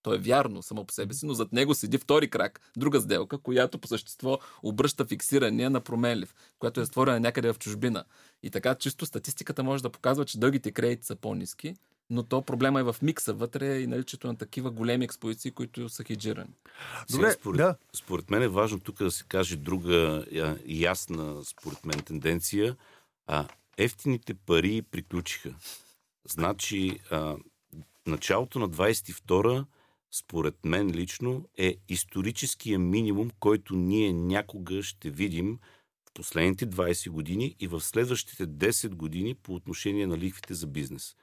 то 0.01 0.13
е 0.13 0.18
вярно 0.18 0.62
само 0.62 0.86
по 0.86 0.94
себе 0.94 1.13
си, 1.13 1.25
но 1.25 1.34
зад 1.34 1.53
него 1.53 1.74
седи 1.74 1.98
втори 1.98 2.30
крак, 2.30 2.62
друга 2.77 3.01
сделка, 3.01 3.38
която 3.38 3.80
по 3.80 3.88
същество 3.88 4.39
обръща 4.63 5.06
фиксирания 5.06 5.70
на 5.70 5.82
променлив, 5.82 6.36
която 6.60 6.82
е 6.82 6.86
створена 6.86 7.20
някъде 7.20 7.53
в 7.53 7.60
чужбина. 7.60 8.03
И 8.44 8.50
така 8.50 8.75
чисто 8.75 9.06
статистиката 9.06 9.63
може 9.63 9.84
да 9.84 9.89
показва, 9.89 10.25
че 10.25 10.39
дългите 10.39 10.72
кредити 10.72 11.06
са 11.06 11.15
по-низки, 11.15 11.75
но 12.13 12.24
то 12.24 12.41
проблема 12.41 12.79
е 12.79 12.84
в 12.84 12.96
микса 13.01 13.34
вътре 13.34 13.79
и 13.79 13.88
наличието 13.88 14.27
на 14.27 14.38
такива 14.38 14.72
големи 14.72 15.05
експозиции, 15.05 15.51
които 15.51 15.89
са 15.89 16.03
хеджирани. 16.03 16.50
Добре, 17.12 17.32
Сега, 17.32 17.32
според, 17.32 17.58
да. 17.58 17.75
според 17.93 18.29
мен 18.29 18.43
е 18.43 18.48
важно 18.48 18.79
тук 18.79 18.98
да 18.98 19.12
се 19.12 19.24
каже 19.24 19.55
друга 19.55 20.25
ясна, 20.65 21.46
според 21.46 21.86
мен, 21.86 22.00
тенденция. 22.00 22.75
А, 23.27 23.48
ефтините 23.77 24.34
пари 24.34 24.82
приключиха. 24.82 25.55
Значи, 26.29 27.00
а, 27.12 27.36
началото 28.08 28.60
на 28.60 28.70
22-а, 28.70 29.65
според 30.12 30.65
мен 30.65 30.91
лично, 30.91 31.50
е 31.58 31.75
историческия 31.89 32.79
минимум, 32.79 33.32
който 33.39 33.75
ние 33.75 34.13
някога 34.13 34.84
ще 34.84 35.10
видим 35.10 35.60
в 36.10 36.13
последните 36.13 36.67
20 36.70 37.10
години 37.10 37.55
и 37.60 37.67
в 37.67 37.82
следващите 37.82 38.48
10 38.48 38.89
години 38.89 39.36
по 39.36 39.55
отношение 39.55 40.08
на 40.08 40.17
лихвите 40.17 40.53
за 40.53 40.67
бизнес 40.67 41.15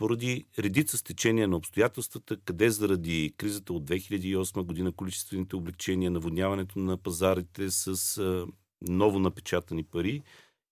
поради 0.00 0.46
редица 0.58 0.98
стечения 0.98 1.48
на 1.48 1.56
обстоятелствата, 1.56 2.36
къде 2.36 2.70
заради 2.70 3.34
кризата 3.36 3.72
от 3.72 3.84
2008 3.84 4.62
година 4.62 4.92
количествените 4.92 5.56
облегчения, 5.56 6.10
наводняването 6.10 6.78
на 6.78 6.96
пазарите 6.96 7.70
с 7.70 8.18
а, 8.18 8.46
ново 8.88 9.18
напечатани 9.18 9.84
пари, 9.84 10.22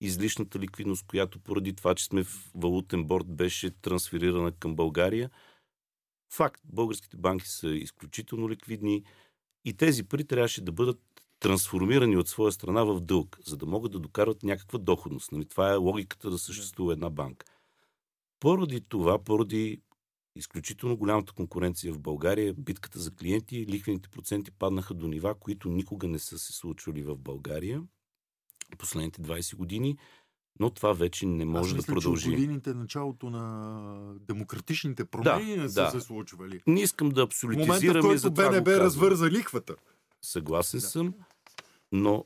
излишната 0.01 0.59
ликвидност, 0.59 1.07
която 1.07 1.39
поради 1.39 1.75
това, 1.75 1.95
че 1.95 2.05
сме 2.05 2.25
в 2.25 2.51
валутен 2.55 3.05
борт, 3.05 3.27
беше 3.27 3.71
трансферирана 3.71 4.53
към 4.53 4.77
България. 4.77 5.31
Факт, 6.33 6.61
българските 6.65 7.17
банки 7.17 7.49
са 7.49 7.69
изключително 7.69 8.51
ликвидни 8.51 9.05
и 9.65 9.75
тези 9.75 10.05
пари 10.05 10.25
трябваше 10.25 10.61
да 10.61 10.73
бъдат 10.73 11.01
трансформирани 11.41 12.17
от 12.17 12.29
своя 12.29 12.53
страна 12.53 12.85
в 12.85 13.01
дълг, 13.01 13.39
за 13.47 13.57
да 13.57 13.67
могат 13.67 13.93
да 13.93 13.99
докарат 13.99 14.43
някаква 14.43 14.79
доходност. 14.79 15.33
Нали? 15.33 15.45
Това 15.45 15.73
е 15.73 15.77
логиката 15.77 16.31
да 16.31 16.39
съществува 16.39 16.93
една 16.93 17.11
банка. 17.11 17.47
Поради 18.41 18.81
това, 18.81 19.19
поради 19.19 19.81
изключително 20.37 20.97
голямата 20.97 21.33
конкуренция 21.33 21.93
в 21.93 21.99
България, 21.99 22.55
битката 22.55 22.99
за 22.99 23.11
клиенти, 23.11 23.67
лихвените 23.67 24.09
проценти 24.09 24.51
паднаха 24.51 24.95
до 24.95 25.09
нива, 25.09 25.35
които 25.35 25.69
никога 25.69 26.09
не 26.09 26.19
са 26.19 26.39
се 26.39 26.53
случвали 26.53 27.03
в 27.03 27.17
България 27.17 27.83
последните 28.79 29.23
20 29.23 29.57
години, 29.57 29.99
но 30.61 30.71
това 30.71 30.93
вече 30.93 31.27
не 31.27 31.45
може 31.45 31.71
Аз 31.71 31.77
мисля, 31.77 31.87
да 31.87 31.95
продължи. 31.95 32.25
Че 32.25 32.31
годините 32.31 32.75
началото 32.75 33.31
на 33.31 34.15
демократичните 34.21 35.05
промени 35.05 35.57
да, 35.57 35.63
не 35.63 35.69
са 35.69 35.83
да. 35.83 35.91
се 35.91 36.01
случвали. 36.01 36.61
Не 36.67 36.81
искам 36.81 37.09
да 37.09 37.23
абсолютизирам. 37.23 37.97
Момента, 37.97 38.01
в 38.01 38.03
който 38.03 38.31
БНБ 38.31 38.71
развърза 38.71 39.31
лихвата. 39.31 39.77
Съгласен 40.23 40.81
да. 40.81 40.87
съм, 40.87 41.15
но 41.93 42.25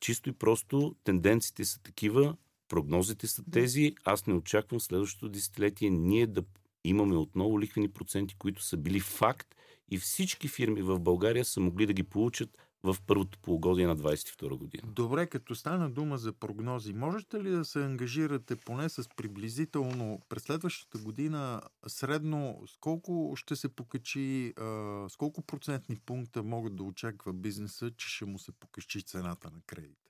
чисто 0.00 0.28
и 0.28 0.32
просто 0.32 0.94
тенденциите 1.04 1.64
са 1.64 1.82
такива, 1.82 2.36
Прогнозите 2.70 3.26
са 3.26 3.42
тези. 3.50 3.94
Аз 4.04 4.26
не 4.26 4.34
очаквам 4.34 4.80
следващото 4.80 5.28
десетилетие 5.28 5.90
ние 5.90 6.26
да 6.26 6.42
имаме 6.84 7.16
отново 7.16 7.60
лихвени 7.60 7.88
проценти, 7.88 8.34
които 8.38 8.62
са 8.62 8.76
били 8.76 9.00
факт 9.00 9.54
и 9.90 9.98
всички 9.98 10.48
фирми 10.48 10.82
в 10.82 11.00
България 11.00 11.44
са 11.44 11.60
могли 11.60 11.86
да 11.86 11.92
ги 11.92 12.02
получат 12.02 12.58
в 12.82 12.96
първото 13.06 13.38
полугодие 13.38 13.86
на 13.86 13.96
22 13.96 14.58
година. 14.58 14.82
Добре, 14.86 15.26
като 15.26 15.54
стана 15.54 15.90
дума 15.90 16.18
за 16.18 16.32
прогнози, 16.32 16.92
можете 16.92 17.44
ли 17.44 17.50
да 17.50 17.64
се 17.64 17.84
ангажирате 17.84 18.56
поне 18.56 18.88
с 18.88 19.08
приблизително 19.16 20.20
през 20.28 20.42
следващата 20.42 20.98
година 20.98 21.60
средно 21.86 22.62
с 22.66 22.76
колко 22.76 23.32
ще 23.36 23.56
се 23.56 23.68
покачи, 23.68 24.54
с 25.08 25.16
колко 25.18 25.42
процентни 25.42 25.96
пункта 26.06 26.42
могат 26.42 26.76
да 26.76 26.82
очаква 26.82 27.32
бизнеса, 27.32 27.90
че 27.96 28.08
ще 28.08 28.24
му 28.24 28.38
се 28.38 28.52
покачи 28.52 29.02
цената 29.02 29.50
на 29.50 29.60
кредита? 29.66 30.09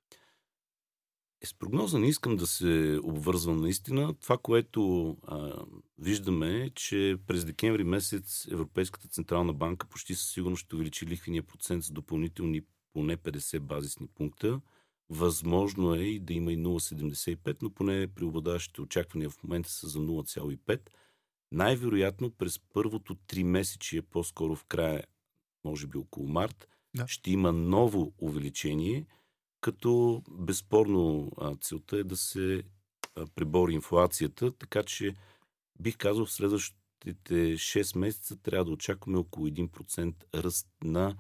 Е, 1.42 1.46
с 1.46 1.54
прогноза 1.54 1.98
не 1.98 2.08
искам 2.08 2.36
да 2.36 2.46
се 2.46 3.00
обвързвам 3.02 3.56
наистина. 3.56 4.14
Това, 4.14 4.38
което 4.38 5.10
а, 5.26 5.64
виждаме 5.98 6.62
е, 6.62 6.70
че 6.70 7.16
през 7.26 7.44
декември 7.44 7.84
месец 7.84 8.48
Европейската 8.50 9.08
Централна 9.08 9.52
банка 9.52 9.86
почти 9.86 10.14
със 10.14 10.30
сигурност 10.30 10.64
ще 10.64 10.74
увеличи 10.74 11.06
лихвения 11.06 11.42
процент 11.42 11.84
с 11.84 11.90
допълнителни 11.90 12.62
поне 12.92 13.16
50 13.16 13.58
базисни 13.58 14.06
пункта. 14.06 14.60
Възможно 15.10 15.94
е 15.94 16.02
и 16.02 16.20
да 16.20 16.32
има 16.32 16.52
и 16.52 16.58
0,75, 16.58 17.56
но 17.62 17.70
поне 17.70 18.06
преобладаващите 18.14 18.80
очаквания 18.80 19.30
в 19.30 19.42
момента 19.42 19.70
са 19.70 19.88
за 19.88 19.98
0,5. 19.98 20.80
Най-вероятно 21.52 22.30
през 22.30 22.58
първото 22.58 23.14
три 23.26 23.44
месечие, 23.44 24.02
по-скоро 24.02 24.56
в 24.56 24.64
края, 24.64 25.04
може 25.64 25.86
би 25.86 25.98
около 25.98 26.28
март, 26.28 26.68
да. 26.96 27.08
ще 27.08 27.30
има 27.30 27.52
ново 27.52 28.12
увеличение, 28.18 29.06
като 29.60 30.22
безспорно 30.30 31.30
целта 31.60 31.96
е 31.96 32.04
да 32.04 32.16
се 32.16 32.62
прибори 33.34 33.72
инфлацията, 33.72 34.52
така 34.52 34.82
че 34.82 35.16
бих 35.80 35.96
казал 35.96 36.26
в 36.26 36.32
следващите 36.32 37.34
6 37.34 37.98
месеца 37.98 38.36
трябва 38.42 38.64
да 38.64 38.70
очакваме 38.70 39.18
около 39.18 39.48
1% 39.48 40.14
ръст 40.34 40.68
на 40.84 41.16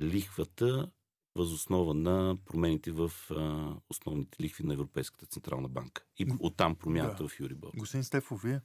лихвата 0.00 0.90
възоснова 1.34 1.94
на 1.94 2.36
промените 2.44 2.92
в 2.92 3.12
а, 3.30 3.74
основните 3.90 4.42
лихви 4.42 4.64
на 4.64 4.74
Европейската 4.74 5.26
Централна 5.26 5.68
банка. 5.68 6.04
И 6.18 6.26
оттам 6.40 6.76
промяната 6.76 7.22
да. 7.22 7.28
в 7.28 7.40
Юрибор. 7.40 7.70
Господин 7.76 8.04
Стефов, 8.04 8.42
вие? 8.42 8.60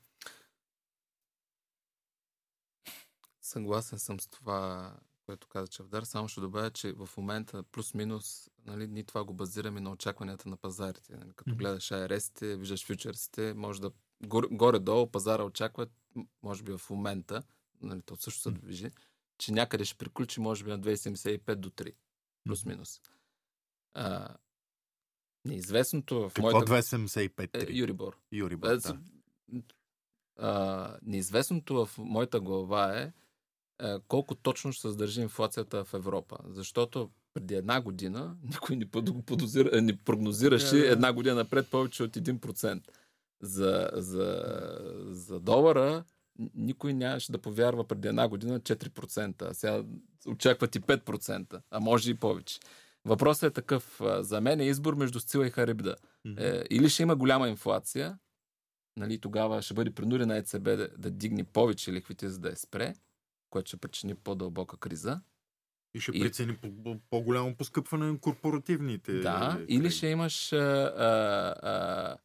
Съгласен 3.41 3.99
съм 3.99 4.19
с 4.19 4.27
това, 4.27 4.93
което 5.25 5.47
каза 5.47 5.67
Чавдар. 5.67 6.03
Само 6.03 6.27
ще 6.27 6.41
добавя, 6.41 6.71
че 6.71 6.93
в 6.93 7.09
момента 7.17 7.63
плюс-минус 7.63 8.49
нали, 8.65 8.87
ние 8.87 9.03
това 9.03 9.23
го 9.23 9.33
базираме 9.33 9.81
на 9.81 9.91
очакванията 9.91 10.49
на 10.49 10.57
пазарите. 10.57 11.17
Нали, 11.17 11.31
като 11.35 11.51
mm-hmm. 11.51 11.57
гледаш 11.57 11.89
ARS-те, 11.89 12.55
виждаш 12.57 12.85
фьючерсите, 12.85 13.53
може 13.53 13.81
да 13.81 13.91
горе-долу 14.51 15.07
пазара 15.07 15.43
очаква, 15.43 15.87
може 16.43 16.63
би 16.63 16.77
в 16.77 16.89
момента, 16.89 17.43
нали, 17.81 18.01
то 18.01 18.15
също 18.15 18.41
се 18.41 18.51
движи, 18.51 18.91
че 19.37 19.51
някъде 19.51 19.85
ще 19.85 19.97
приключи 19.97 20.39
може 20.39 20.63
би 20.63 20.69
на 20.69 20.79
2,75 20.79 21.55
до 21.55 21.69
3 21.69 21.93
плюс-минус. 22.43 23.01
А, 23.93 24.35
неизвестното 25.45 26.29
в 26.29 26.33
Какво 26.33 26.51
моята... 26.51 26.71
2,75? 26.71 27.69
Е, 27.69 27.73
Юрибор. 27.73 28.17
Юрибор, 28.31 28.77
да. 28.77 28.99
А, 30.37 30.97
неизвестното 31.01 31.85
в 31.85 31.97
моята 31.97 32.39
глава 32.39 32.99
е 32.99 33.01
е, 33.01 33.13
колко 34.07 34.35
точно 34.35 34.71
ще 34.71 34.81
се 34.81 34.89
задържи 34.89 35.21
инфлацията 35.21 35.85
в 35.85 35.93
Европа. 35.93 36.37
Защото 36.49 37.09
преди 37.33 37.55
една 37.55 37.81
година 37.81 38.35
никой 38.43 38.75
не, 38.75 38.85
подозира, 39.25 39.81
не 39.81 39.97
прогнозираше 39.97 40.65
yeah, 40.65 40.87
yeah. 40.87 40.91
една 40.91 41.13
година 41.13 41.35
напред 41.35 41.67
повече 41.71 42.03
от 42.03 42.11
1%. 42.11 42.81
За, 43.41 43.89
за, 43.93 44.43
за 45.07 45.39
долара 45.39 46.03
никой 46.55 46.93
нямаше 46.93 47.31
да 47.31 47.37
повярва 47.37 47.87
преди 47.87 48.07
една 48.07 48.27
година 48.27 48.59
4%, 48.59 49.41
а 49.41 49.53
сега 49.53 49.83
очакват 50.27 50.75
и 50.75 50.81
5%, 50.81 51.61
а 51.71 51.79
може 51.79 52.11
и 52.11 52.15
повече. 52.15 52.59
Въпросът 53.05 53.43
е 53.43 53.53
такъв. 53.53 54.01
За 54.19 54.41
мен 54.41 54.59
е 54.59 54.65
избор 54.65 54.95
между 54.95 55.19
Сцила 55.19 55.47
и 55.47 55.49
Харибда. 55.49 55.95
Mm-hmm. 56.27 56.61
Е, 56.61 56.65
или 56.69 56.89
ще 56.89 57.03
има 57.03 57.15
голяма 57.15 57.49
инфлация, 57.49 58.17
нали, 58.97 59.19
тогава 59.19 59.61
ще 59.61 59.73
бъде 59.73 59.91
принудена 59.91 60.37
ЕЦБ 60.37 60.63
да, 60.63 60.89
да 60.97 61.11
дигне 61.11 61.43
повече 61.43 61.93
лихвите, 61.93 62.29
за 62.29 62.39
да 62.39 62.49
я 62.49 62.55
спре, 62.55 62.93
което 63.51 63.67
ще 63.67 63.77
причини 63.77 64.15
по-дълбока 64.15 64.77
криза. 64.77 65.21
И 65.93 65.99
ще 65.99 66.11
прецени 66.11 66.57
и... 66.63 66.97
по-голямо 67.09 67.55
поскъпване 67.55 68.05
на 68.05 68.19
корпоративните. 68.19 69.13
Да, 69.13 69.53
кредити. 69.55 69.73
или 69.73 69.91
ще 69.91 70.07
имаш 70.07 70.53
а, 70.53 70.57
а, 70.57 71.09
а, 71.69 72.17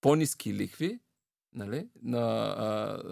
по-низки 0.00 0.54
лихви, 0.54 1.00
нали, 1.54 1.88
на, 2.02 2.18
а, 2.18 2.64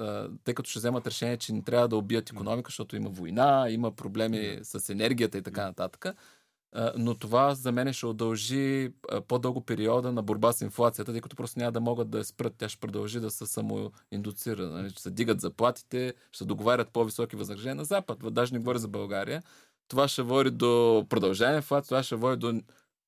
а, 0.04 0.30
тъй 0.44 0.54
като 0.54 0.70
ще 0.70 0.78
вземат 0.78 1.06
решение, 1.06 1.36
че 1.36 1.52
не 1.52 1.62
трябва 1.62 1.88
да 1.88 1.96
убият 1.96 2.30
економика, 2.30 2.68
защото 2.68 2.96
има 2.96 3.10
война, 3.10 3.66
има 3.70 3.92
проблеми 3.92 4.58
с 4.62 4.88
енергията 4.88 5.38
и 5.38 5.42
така 5.42 5.64
нататък. 5.64 6.06
Но 6.96 7.14
това 7.14 7.54
за 7.54 7.72
мен 7.72 7.92
ще 7.92 8.06
удължи 8.06 8.92
по-дълго 9.28 9.60
периода 9.60 10.12
на 10.12 10.22
борба 10.22 10.52
с 10.52 10.60
инфлацията, 10.60 11.12
тъй 11.12 11.20
като 11.20 11.36
просто 11.36 11.58
няма 11.58 11.72
да 11.72 11.80
могат 11.80 12.10
да 12.10 12.18
я 12.18 12.24
спрат. 12.24 12.54
Тя 12.58 12.68
ще 12.68 12.80
продължи 12.80 13.20
да 13.20 13.30
се 13.30 13.46
самоиндуцира. 13.46 14.66
Нали, 14.66 14.90
ще 14.90 15.02
се 15.02 15.10
дигат 15.10 15.40
заплатите, 15.40 16.14
ще 16.32 16.44
договарят 16.44 16.88
по-високи 16.88 17.36
възнаграждения 17.36 17.74
на 17.74 17.84
Запад. 17.84 18.18
Даже 18.34 18.52
не 18.52 18.58
говоря 18.58 18.78
за 18.78 18.88
България. 18.88 19.42
Това 19.88 20.08
ще 20.08 20.22
води 20.22 20.50
до 20.50 21.06
продължение 21.08 21.56
инфлация, 21.56 21.88
това 21.88 22.02
ще 22.02 22.16
води 22.16 22.36
до 22.36 22.60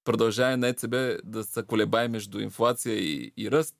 продължение 0.04 0.56
на 0.56 0.68
ЕЦБ 0.68 0.94
да 1.24 1.44
се 1.44 1.62
колебае 1.62 2.08
между 2.08 2.40
инфлация 2.40 2.94
и, 2.94 3.32
и 3.36 3.50
ръст. 3.50 3.74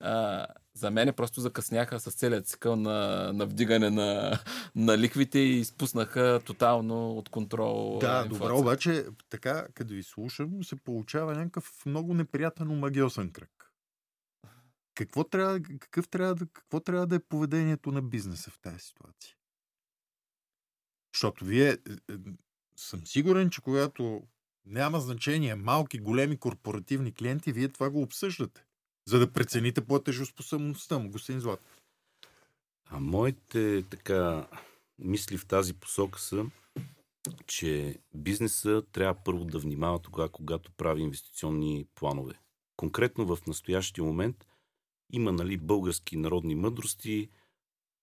А, 0.00 0.46
за 0.82 0.90
мен 0.90 1.14
просто 1.14 1.40
закъсняха 1.40 2.00
с 2.00 2.12
целият 2.12 2.46
цикъл 2.46 2.76
на, 2.76 3.30
на 3.32 3.46
вдигане 3.46 3.90
на, 3.90 4.38
на 4.76 4.98
ликвите 4.98 5.38
и 5.38 5.60
изпуснаха 5.60 6.40
тотално 6.44 7.10
от 7.10 7.28
контрол. 7.28 7.98
Да, 7.98 8.22
инфлация. 8.24 8.28
добре, 8.28 8.52
обаче 8.52 9.06
така, 9.28 9.66
като 9.74 9.94
ви 9.94 10.02
слушам, 10.02 10.64
се 10.64 10.76
получава 10.76 11.34
някакъв 11.34 11.86
много 11.86 12.14
неприятен 12.14 12.70
омагиосен 12.70 13.30
кръг. 13.30 13.72
Какво 14.94 15.24
трябва, 15.24 15.60
какъв 15.60 16.08
трябва, 16.08 16.46
какво 16.52 16.80
трябва 16.80 17.06
да 17.06 17.14
е 17.14 17.26
поведението 17.28 17.92
на 17.92 18.02
бизнеса 18.02 18.50
в 18.50 18.58
тази 18.60 18.78
ситуация? 18.78 19.34
Защото 21.14 21.44
вие, 21.44 21.68
е, 21.68 21.72
е, 21.72 22.16
съм 22.76 23.06
сигурен, 23.06 23.50
че 23.50 23.60
когато 23.60 24.22
няма 24.66 25.00
значение 25.00 25.54
малки, 25.54 25.98
големи 25.98 26.36
корпоративни 26.36 27.14
клиенти, 27.14 27.52
вие 27.52 27.68
това 27.68 27.90
го 27.90 28.02
обсъждате 28.02 28.64
за 29.04 29.18
да 29.18 29.32
прецените 29.32 29.80
платежоспособността 29.80 30.98
му, 30.98 31.10
господин 31.10 31.40
Злат? 31.40 31.60
А 32.90 33.00
моите 33.00 33.84
така 33.90 34.48
мисли 34.98 35.38
в 35.38 35.46
тази 35.46 35.74
посока 35.74 36.20
са, 36.20 36.46
че 37.46 37.98
бизнеса 38.14 38.82
трябва 38.92 39.22
първо 39.24 39.44
да 39.44 39.58
внимава 39.58 39.98
тогава, 39.98 40.28
когато 40.28 40.72
прави 40.72 41.02
инвестиционни 41.02 41.86
планове. 41.94 42.34
Конкретно 42.76 43.36
в 43.36 43.46
настоящия 43.46 44.04
момент 44.04 44.46
има 45.12 45.32
нали, 45.32 45.56
български 45.56 46.16
народни 46.16 46.54
мъдрости. 46.54 47.28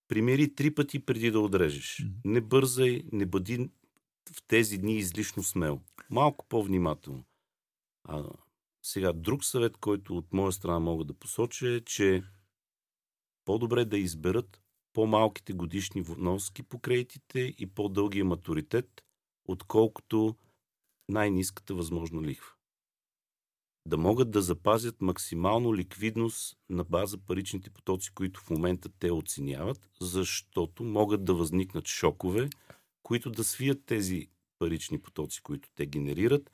Примери 0.08 0.54
три 0.54 0.74
пъти 0.74 0.98
преди 1.06 1.30
да 1.30 1.40
отрежеш. 1.40 2.04
Не 2.24 2.40
бързай, 2.40 3.04
не 3.12 3.26
бъди 3.26 3.70
в 4.32 4.42
тези 4.48 4.78
дни 4.78 4.96
излишно 4.96 5.42
смел. 5.42 5.80
Малко 6.10 6.46
по-внимателно. 6.48 7.24
А, 8.04 8.24
сега, 8.82 9.12
друг 9.12 9.44
съвет, 9.44 9.76
който 9.76 10.16
от 10.16 10.32
моя 10.32 10.52
страна 10.52 10.78
мога 10.78 11.04
да 11.04 11.14
посоча 11.14 11.68
е, 11.68 11.80
че 11.80 12.22
по-добре 13.44 13.84
да 13.84 13.98
изберат 13.98 14.62
по-малките 14.92 15.52
годишни 15.52 16.02
вноски 16.02 16.62
по 16.62 16.78
кредитите 16.78 17.54
и 17.58 17.66
по-дългия 17.66 18.24
матуритет, 18.24 19.04
отколкото 19.44 20.36
най-низката 21.08 21.74
възможна 21.74 22.22
лихва. 22.22 22.52
Да 23.86 23.96
могат 23.96 24.30
да 24.30 24.42
запазят 24.42 25.00
максимално 25.00 25.74
ликвидност 25.74 26.58
на 26.68 26.84
база 26.84 27.18
паричните 27.18 27.70
потоци, 27.70 28.14
които 28.14 28.40
в 28.40 28.50
момента 28.50 28.88
те 28.98 29.12
оценяват, 29.12 29.90
защото 30.00 30.84
могат 30.84 31.24
да 31.24 31.34
възникнат 31.34 31.86
шокове, 31.86 32.50
които 33.02 33.30
да 33.30 33.44
свият 33.44 33.84
тези 33.86 34.28
парични 34.58 35.02
потоци, 35.02 35.42
които 35.42 35.70
те 35.74 35.86
генерират 35.86 36.50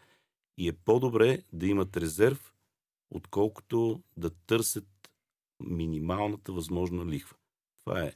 и 0.56 0.68
е 0.68 0.72
по-добре 0.72 1.42
да 1.52 1.66
имат 1.66 1.96
резерв, 1.96 2.54
отколкото 3.10 4.02
да 4.16 4.30
търсят 4.30 4.88
минималната 5.60 6.52
възможна 6.52 7.06
лихва. 7.06 7.36
Това 7.78 8.02
е 8.02 8.12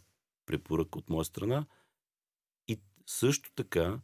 препоръка 0.46 0.98
от 0.98 1.10
моя 1.10 1.24
страна. 1.24 1.66
И 2.68 2.80
също 3.06 3.52
така 3.54 4.00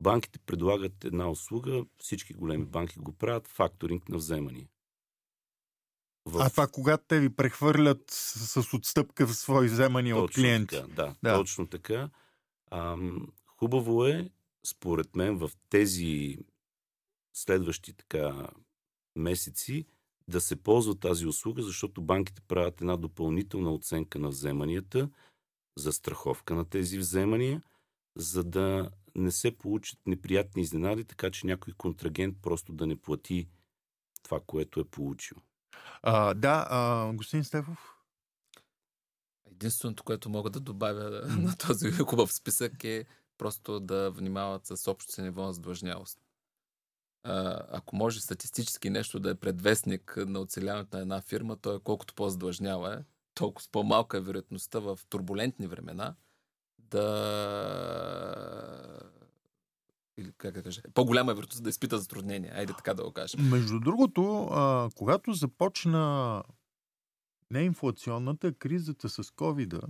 банките 0.00 0.38
предлагат 0.38 1.04
една 1.04 1.30
услуга, 1.30 1.84
всички 1.98 2.34
големи 2.34 2.64
банки 2.64 2.98
го 2.98 3.12
правят, 3.12 3.48
факторинг 3.48 4.08
на 4.08 4.16
вземания. 4.16 4.68
В... 6.26 6.38
А 6.40 6.50
това 6.50 6.68
когато 6.68 7.04
те 7.08 7.20
ви 7.20 7.36
прехвърлят 7.36 8.10
с, 8.10 8.62
с 8.62 8.74
отстъпка 8.74 9.26
в 9.26 9.34
свои 9.34 9.68
вземания 9.68 10.14
точно 10.14 10.24
от 10.24 10.34
клиенти. 10.34 10.76
Така, 10.76 10.86
да, 10.86 11.14
да, 11.22 11.34
точно 11.34 11.66
така. 11.66 12.10
Ам, 12.70 13.28
хубаво 13.46 14.06
е, 14.06 14.30
според 14.66 15.16
мен, 15.16 15.36
в 15.36 15.50
тези 15.68 16.38
следващи 17.32 17.92
така 17.92 18.50
месеци 19.16 19.86
да 20.28 20.40
се 20.40 20.56
ползва 20.56 20.94
тази 20.98 21.26
услуга, 21.26 21.62
защото 21.62 22.02
банките 22.02 22.42
правят 22.42 22.80
една 22.80 22.96
допълнителна 22.96 23.74
оценка 23.74 24.18
на 24.18 24.28
вземанията, 24.28 25.10
за 25.78 25.92
страховка 25.92 26.54
на 26.54 26.64
тези 26.64 26.98
вземания, 26.98 27.62
за 28.16 28.44
да 28.44 28.90
не 29.14 29.30
се 29.30 29.58
получат 29.58 29.98
неприятни 30.06 30.62
изненади, 30.62 31.04
така 31.04 31.30
че 31.30 31.46
някой 31.46 31.72
контрагент 31.72 32.36
просто 32.42 32.72
да 32.72 32.86
не 32.86 32.96
плати 32.96 33.48
това, 34.22 34.40
което 34.46 34.80
е 34.80 34.84
получил. 34.84 35.36
А, 36.02 36.34
да, 36.34 36.66
а, 36.70 37.12
господин 37.12 37.44
Стефов? 37.44 37.94
Единственото, 39.50 40.04
което 40.04 40.30
мога 40.30 40.50
да 40.50 40.60
добавя 40.60 41.10
на 41.38 41.56
този 41.56 41.90
хубав 42.08 42.32
списък 42.32 42.84
е 42.84 43.04
просто 43.38 43.80
да 43.80 44.10
внимават 44.10 44.66
с 44.66 44.90
общото 44.90 45.12
си 45.12 45.22
ниво 45.22 45.42
на 45.42 45.52
задлъжнялост. 45.52 46.18
Ако 47.24 47.96
може 47.96 48.20
статистически 48.20 48.90
нещо 48.90 49.20
да 49.20 49.30
е 49.30 49.34
предвестник 49.34 50.14
на 50.16 50.40
оцеляването 50.40 50.96
на 50.96 51.02
една 51.02 51.20
фирма, 51.20 51.56
то 51.56 51.74
е 51.74 51.80
колкото 51.80 52.14
по-задлъжнява 52.14 52.94
е, 52.94 53.04
толкова 53.34 53.68
по-малка 53.72 54.16
е 54.16 54.20
вероятността 54.20 54.78
в 54.78 54.98
турбулентни 55.08 55.66
времена 55.66 56.14
да 56.78 57.00
или 60.18 60.32
как 60.38 60.54
да 60.54 60.62
кажа, 60.62 60.82
по-голяма 60.94 61.32
е 61.32 61.34
вероятността 61.34 61.62
да 61.62 61.70
изпита 61.70 61.98
затруднения. 61.98 62.54
Айде 62.56 62.72
така 62.72 62.94
да 62.94 63.04
го 63.04 63.12
кажем. 63.12 63.48
Между 63.48 63.80
другото, 63.80 64.48
а, 64.50 64.90
когато 64.94 65.32
започна 65.32 66.42
неинфлационната 67.50 68.54
кризата 68.54 69.08
с 69.08 69.22
covid 69.22 69.82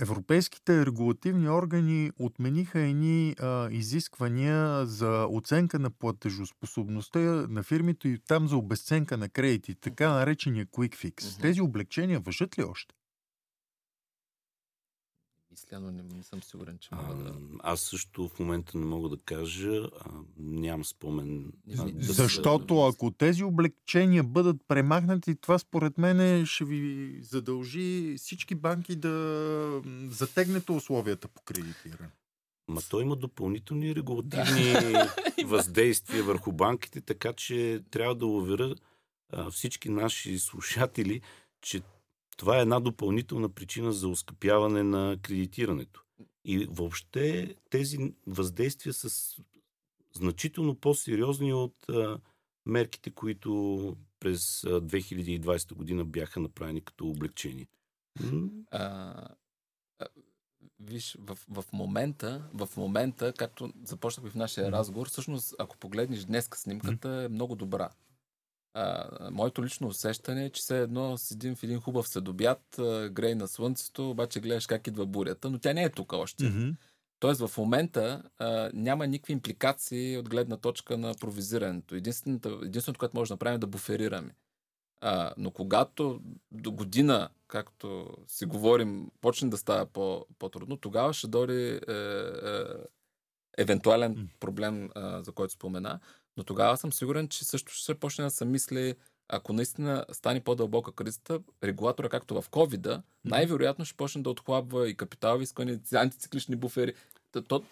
европейските 0.00 0.86
регулативни 0.86 1.48
органи 1.48 2.10
отмениха 2.18 2.80
едни 2.80 3.34
а, 3.40 3.68
изисквания 3.70 4.86
за 4.86 5.26
оценка 5.30 5.78
на 5.78 5.90
платежоспособността 5.90 7.18
на 7.48 7.62
фирмите 7.62 8.08
и 8.08 8.18
там 8.18 8.48
за 8.48 8.56
обесценка 8.56 9.16
на 9.16 9.28
кредити, 9.28 9.74
така 9.74 10.12
наречения 10.12 10.66
quick 10.66 10.94
fix. 10.94 11.20
Mm-hmm. 11.20 11.42
Тези 11.42 11.60
облегчения 11.60 12.20
въжат 12.20 12.58
ли 12.58 12.62
още? 12.62 12.94
Мисля, 15.58 15.80
но 15.80 15.90
не, 15.90 16.02
не 16.02 16.22
съм 16.22 16.42
сигурен, 16.42 16.78
че 16.78 16.94
мога 16.94 17.14
да... 17.14 17.34
Аз 17.62 17.80
също 17.80 18.28
в 18.28 18.38
момента 18.38 18.78
не 18.78 18.86
мога 18.86 19.08
да 19.08 19.16
кажа, 19.16 19.70
а, 19.76 20.10
нямам 20.38 20.84
спомен. 20.84 21.52
А, 21.78 21.84
да 21.84 22.12
Защото 22.12 22.86
ако 22.86 23.10
тези 23.10 23.44
облегчения 23.44 24.22
бъдат 24.22 24.56
премахнати, 24.68 25.34
това 25.34 25.58
според 25.58 25.98
мен 25.98 26.46
ще 26.46 26.64
ви 26.64 27.18
задължи 27.22 28.14
всички 28.18 28.54
банки 28.54 28.96
да 28.96 29.82
затегнете 30.08 30.72
условията 30.72 31.28
по 31.28 31.42
кредитиране. 31.42 32.10
Ма 32.68 32.80
той 32.90 33.02
има 33.02 33.16
допълнителни 33.16 33.94
регулативни 33.94 34.74
въздействия 35.44 36.24
върху 36.24 36.52
банките, 36.52 37.00
така 37.00 37.32
че 37.32 37.82
трябва 37.90 38.14
да 38.14 38.26
уверя 38.26 38.74
всички 39.50 39.88
наши 39.88 40.38
слушатели, 40.38 41.20
че 41.60 41.82
това 42.38 42.58
е 42.58 42.62
една 42.62 42.80
допълнителна 42.80 43.48
причина 43.48 43.92
за 43.92 44.08
ускъпяване 44.08 44.82
на 44.82 45.16
кредитирането. 45.22 46.04
И 46.44 46.66
въобще 46.70 47.54
тези 47.70 48.14
въздействия 48.26 48.92
са 48.92 49.36
значително 50.16 50.74
по-сериозни 50.74 51.52
от 51.52 51.88
а, 51.88 52.20
мерките, 52.66 53.10
които 53.10 53.96
през 54.20 54.60
2020 54.62 55.74
година 55.74 56.04
бяха 56.04 56.40
направени 56.40 56.80
като 56.80 57.08
облегчение. 57.08 57.68
А, 58.70 58.78
а, 59.98 60.06
виж, 60.80 61.16
в, 61.20 61.38
в, 61.48 61.64
момента, 61.72 62.50
в 62.54 62.68
момента, 62.76 63.32
както 63.32 63.72
започнахме 63.84 64.30
в 64.30 64.34
нашия 64.34 64.72
разговор, 64.72 65.08
всъщност, 65.08 65.54
ако 65.58 65.78
погледнеш 65.78 66.24
днеска 66.24 66.58
снимката, 66.58 67.08
е 67.08 67.28
много 67.28 67.56
добра. 67.56 67.90
А, 68.80 69.08
моето 69.30 69.64
лично 69.64 69.88
усещане 69.88 70.44
е, 70.44 70.50
че 70.50 70.60
все 70.60 70.82
едно 70.82 71.18
седим 71.18 71.56
в 71.56 71.62
един 71.62 71.80
хубав 71.80 72.08
следобят, 72.08 72.62
грей 73.10 73.34
на 73.34 73.48
слънцето, 73.48 74.10
обаче 74.10 74.40
гледаш 74.40 74.66
как 74.66 74.86
идва 74.86 75.06
бурята, 75.06 75.50
но 75.50 75.58
тя 75.58 75.72
не 75.72 75.82
е 75.82 75.90
тук 75.90 76.12
още. 76.12 76.44
Mm-hmm. 76.44 76.74
Тоест 77.20 77.46
в 77.46 77.58
момента 77.58 78.22
а, 78.38 78.70
няма 78.74 79.06
никакви 79.06 79.32
импликации 79.32 80.18
от 80.18 80.28
гледна 80.28 80.56
точка 80.56 80.98
на 80.98 81.14
провизирането. 81.14 81.94
Единственото, 81.94 82.60
единственото 82.64 82.98
което 82.98 83.16
може 83.16 83.28
да 83.28 83.34
направим 83.34 83.56
е 83.56 83.58
да 83.58 83.66
буферираме. 83.66 84.34
А, 85.00 85.32
но 85.36 85.50
когато 85.50 86.20
до 86.52 86.72
година, 86.72 87.28
както 87.46 88.16
си 88.28 88.44
говорим, 88.44 89.10
почне 89.20 89.48
да 89.48 89.56
става 89.56 89.86
по, 89.86 90.26
по-трудно, 90.38 90.76
тогава 90.76 91.12
ще 91.12 91.26
дойде 91.26 91.80
е, 91.88 91.94
е, 92.48 92.64
евентуален 93.58 94.28
проблем, 94.40 94.90
а, 94.94 95.22
за 95.22 95.32
който 95.32 95.52
спомена. 95.52 96.00
Но 96.38 96.44
тогава 96.44 96.76
съм 96.76 96.92
сигурен, 96.92 97.28
че 97.28 97.44
също 97.44 97.72
ще 97.72 97.94
почне 97.94 98.24
да 98.24 98.30
се 98.30 98.44
мисли, 98.44 98.94
ако 99.28 99.52
наистина 99.52 100.04
стане 100.12 100.40
по-дълбока 100.40 100.92
кризата, 100.92 101.40
регулатора, 101.64 102.08
както 102.08 102.42
в 102.42 102.48
covid 102.50 103.02
най-вероятно 103.24 103.84
ще 103.84 103.96
почне 103.96 104.22
да 104.22 104.30
отхлабва 104.30 104.88
и 104.88 104.96
капиталови 104.96 105.42
искания, 105.42 105.80
антициклични 105.94 106.56
буфери. 106.56 106.94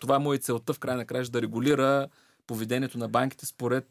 Това 0.00 0.18
му 0.18 0.32
е 0.32 0.38
целта 0.38 0.72
в 0.72 0.78
край 0.78 0.96
на 0.96 1.04
края 1.04 1.24
да 1.24 1.42
регулира 1.42 2.08
поведението 2.46 2.98
на 2.98 3.08
банките 3.08 3.46
според 3.46 3.88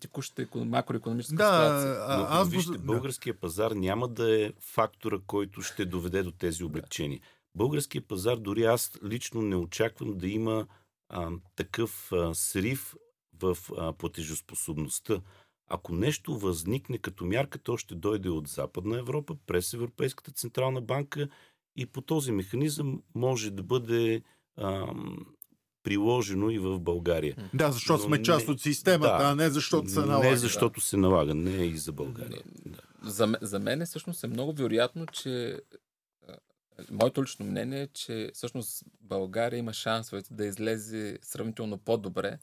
текущата 0.00 0.46
макроекономическа 0.54 1.36
да, 1.36 1.44
ситуация. 1.44 1.92
А, 1.92 2.40
аз 2.40 2.48
вижте, 2.48 2.78
българския 2.78 3.40
пазар 3.40 3.70
няма 3.70 4.08
да 4.08 4.44
е 4.44 4.52
фактора, 4.60 5.18
който 5.26 5.62
ще 5.62 5.84
доведе 5.84 6.22
до 6.22 6.32
тези 6.32 6.64
облегчения. 6.64 7.20
Българския 7.54 8.02
пазар, 8.02 8.36
дори 8.36 8.64
аз 8.64 8.92
лично 9.04 9.42
не 9.42 9.56
очаквам 9.56 10.18
да 10.18 10.28
има 10.28 10.66
а, 11.08 11.30
такъв 11.56 12.12
а, 12.12 12.34
срив 12.34 12.94
в 13.42 13.58
а, 13.76 13.92
платежоспособността. 13.92 15.20
Ако 15.70 15.94
нещо 15.94 16.38
възникне 16.38 16.98
като 16.98 17.24
мярка, 17.24 17.58
то 17.58 17.76
ще 17.76 17.94
дойде 17.94 18.28
от 18.28 18.48
Западна 18.48 18.98
Европа, 18.98 19.36
през 19.46 19.74
Европейската 19.74 20.32
Централна 20.32 20.80
банка 20.80 21.28
и 21.76 21.86
по 21.86 22.00
този 22.00 22.32
механизъм 22.32 23.02
може 23.14 23.50
да 23.50 23.62
бъде 23.62 24.22
ам, 24.56 25.26
приложено 25.82 26.50
и 26.50 26.58
в 26.58 26.80
България. 26.80 27.36
Да, 27.54 27.72
защото 27.72 28.02
Но 28.02 28.08
сме 28.08 28.18
не, 28.18 28.24
част 28.24 28.48
от 28.48 28.60
системата, 28.60 29.18
да, 29.18 29.30
а 29.30 29.34
не 29.34 29.50
защото 29.50 29.88
се 29.88 30.00
налага. 30.00 30.30
Не 30.30 30.36
защото 30.36 30.80
се 30.80 30.96
налага, 30.96 31.34
не 31.34 31.64
и 31.64 31.76
за 31.76 31.92
България. 31.92 32.42
Да. 32.66 32.78
За, 33.02 33.38
за 33.40 33.58
мен 33.58 33.86
всъщност 33.86 34.24
е 34.24 34.26
много 34.26 34.52
вероятно, 34.52 35.06
че 35.06 35.60
моето 36.90 37.22
лично 37.22 37.46
мнение 37.46 37.82
е, 37.82 37.86
че 37.86 38.30
всъщност 38.34 38.84
България 39.00 39.58
има 39.58 39.72
шансовете 39.72 40.34
да 40.34 40.46
излезе 40.46 41.18
сравнително 41.22 41.78
по-добре 41.78 42.38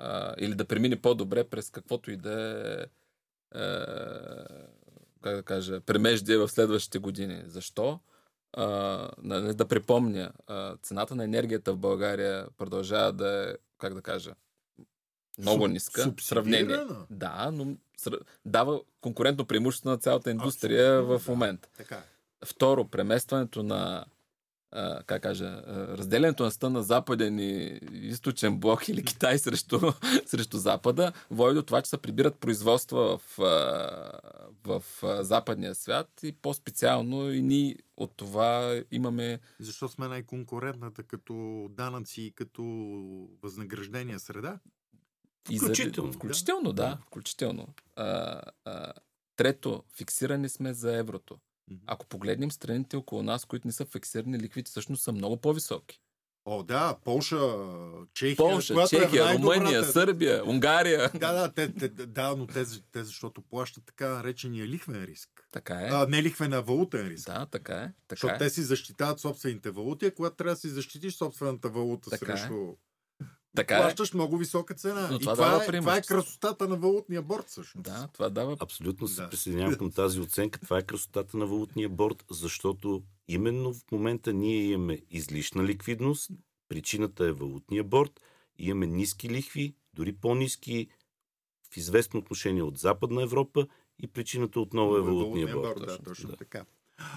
а, 0.00 0.34
или 0.38 0.54
да 0.54 0.64
премине 0.64 0.96
по-добре 0.96 1.44
през 1.44 1.70
каквото 1.70 2.10
и 2.10 2.16
да 2.16 2.86
е, 3.54 3.66
как 5.22 5.36
да 5.36 5.42
кажа, 5.42 5.80
премеждие 5.80 6.36
в 6.36 6.48
следващите 6.48 6.98
години. 6.98 7.42
Защо? 7.46 8.00
А, 8.52 9.54
да 9.54 9.68
припомня, 9.68 10.32
а, 10.46 10.76
цената 10.82 11.14
на 11.14 11.24
енергията 11.24 11.72
в 11.72 11.78
България 11.78 12.46
продължава 12.58 13.12
да 13.12 13.50
е, 13.50 13.54
как 13.78 13.94
да 13.94 14.02
кажа, 14.02 14.34
много 15.38 15.66
ниска. 15.66 16.14
Сравнение. 16.20 16.78
Да, 17.10 17.50
но 17.52 17.76
дава 18.44 18.80
конкурентно 19.00 19.44
преимущество 19.44 19.90
на 19.90 19.98
цялата 19.98 20.30
индустрия 20.30 20.98
Абсолютно, 20.98 21.18
в 21.18 21.28
момента. 21.28 21.68
Да. 21.72 21.76
Така. 21.76 21.94
Е. 21.94 22.02
Второ, 22.44 22.88
преместването 22.88 23.62
на 23.62 24.04
а, 24.72 25.02
как 25.02 25.22
кажа, 25.22 25.62
разделянето 25.68 26.42
на 26.42 26.50
стън 26.50 26.72
на 26.72 26.82
западен 26.82 27.38
и 27.38 27.80
източен 27.92 28.58
блок 28.58 28.88
или 28.88 29.04
Китай 29.04 29.38
срещу, 29.38 29.80
срещу 30.26 30.56
Запада 30.56 31.12
води 31.30 31.54
до 31.54 31.62
това, 31.62 31.82
че 31.82 31.90
се 31.90 31.98
прибират 31.98 32.38
производства 32.38 33.18
в, 33.18 33.38
в, 34.64 34.82
западния 35.24 35.74
свят 35.74 36.08
и 36.22 36.32
по-специално 36.32 37.32
и 37.32 37.42
ние 37.42 37.76
от 37.96 38.16
това 38.16 38.82
имаме... 38.90 39.40
Защо 39.60 39.88
сме 39.88 40.08
най-конкурентната 40.08 41.02
като 41.02 41.66
данъци 41.70 42.22
и 42.22 42.32
като 42.32 42.62
възнаграждения 43.42 44.18
среда? 44.18 44.58
Включително. 45.56 46.12
За, 46.12 46.18
включително, 46.18 46.72
да. 46.72 46.82
да 46.82 46.98
включително. 47.06 47.68
А, 47.96 48.40
а, 48.64 48.92
трето, 49.36 49.84
фиксирани 49.96 50.48
сме 50.48 50.72
за 50.72 50.96
еврото. 50.96 51.38
Ако 51.86 52.06
погледнем 52.06 52.50
страните 52.50 52.96
около 52.96 53.22
нас, 53.22 53.44
които 53.44 53.66
не 53.66 53.72
са 53.72 53.84
фиксирани, 53.84 54.38
ликвидите 54.38 54.70
всъщност 54.70 55.02
са 55.02 55.12
много 55.12 55.36
по-високи. 55.36 56.00
О, 56.44 56.62
да, 56.62 56.96
Полша, 57.04 57.36
Чехия, 58.14 58.36
Полша, 58.36 58.74
е 58.74 58.86
Чехия, 58.86 59.30
е 59.30 59.34
Румъния, 59.34 59.84
Сърбия, 59.84 60.48
Унгария. 60.48 61.10
Да, 61.14 61.32
да, 61.32 61.52
те, 61.52 61.74
те, 61.74 61.88
да 61.88 62.36
но 62.36 62.46
те, 62.46 62.64
те 62.92 63.04
защото 63.04 63.42
плащат 63.42 63.84
така 63.86 64.08
наречения 64.08 64.66
лихвен 64.66 65.04
риск. 65.04 65.48
Така 65.52 65.74
е. 65.74 65.88
А, 65.90 66.06
не 66.06 66.22
лихвен, 66.22 66.52
а 66.52 66.60
валутен 66.60 67.08
риск. 67.08 67.26
Да, 67.26 67.46
така 67.46 67.74
е. 67.74 67.78
Така 67.78 67.94
защото 68.10 68.34
е. 68.34 68.38
те 68.38 68.50
си 68.50 68.62
защитават 68.62 69.20
собствените 69.20 69.70
валути, 69.70 70.06
а 70.06 70.14
когато 70.14 70.36
трябва 70.36 70.54
да 70.54 70.60
си 70.60 70.68
защитиш 70.68 71.14
собствената 71.14 71.68
валута 71.68 72.10
така 72.10 72.32
е. 72.32 72.36
срещу... 72.36 72.54
Е. 72.54 72.89
Така 73.56 73.76
е. 73.76 73.80
плащаш 73.80 74.14
много 74.14 74.36
висока 74.36 74.74
цена. 74.74 75.08
Но 75.10 75.18
това, 75.18 75.32
и 75.32 75.34
това, 75.34 75.64
е, 75.64 75.80
това 75.80 75.96
е 75.96 76.02
красотата 76.02 76.68
на 76.68 76.76
валутния 76.76 77.22
борт 77.22 77.48
също. 77.48 77.78
Да, 77.78 78.08
това 78.12 78.28
дава. 78.28 78.56
Абсолютно 78.60 79.08
се 79.08 79.22
да. 79.22 79.28
присъединявам 79.30 79.74
към 79.74 79.90
тази 79.90 80.20
оценка. 80.20 80.60
Това 80.60 80.78
е 80.78 80.82
красотата 80.82 81.36
на 81.36 81.46
валутния 81.46 81.88
борт, 81.88 82.24
защото 82.30 83.02
именно 83.28 83.74
в 83.74 83.92
момента 83.92 84.32
ние 84.32 84.62
имаме 84.62 84.98
излишна 85.10 85.64
ликвидност, 85.64 86.30
причината 86.68 87.26
е 87.26 87.32
валутния 87.32 87.84
борт, 87.84 88.20
имаме 88.58 88.86
ниски 88.86 89.30
лихви, 89.30 89.74
дори 89.94 90.12
по-низки 90.12 90.88
в 91.72 91.76
известно 91.76 92.20
отношение 92.20 92.62
от 92.62 92.78
Западна 92.78 93.22
Европа 93.22 93.66
и 94.02 94.06
причината 94.06 94.60
отново 94.60 94.96
е 94.96 95.00
валутния 95.00 95.46
борт. 95.46 95.78
борт. 95.78 95.86
Да, 95.86 95.98
точно 95.98 96.30
да. 96.30 96.36
така. 96.36 96.64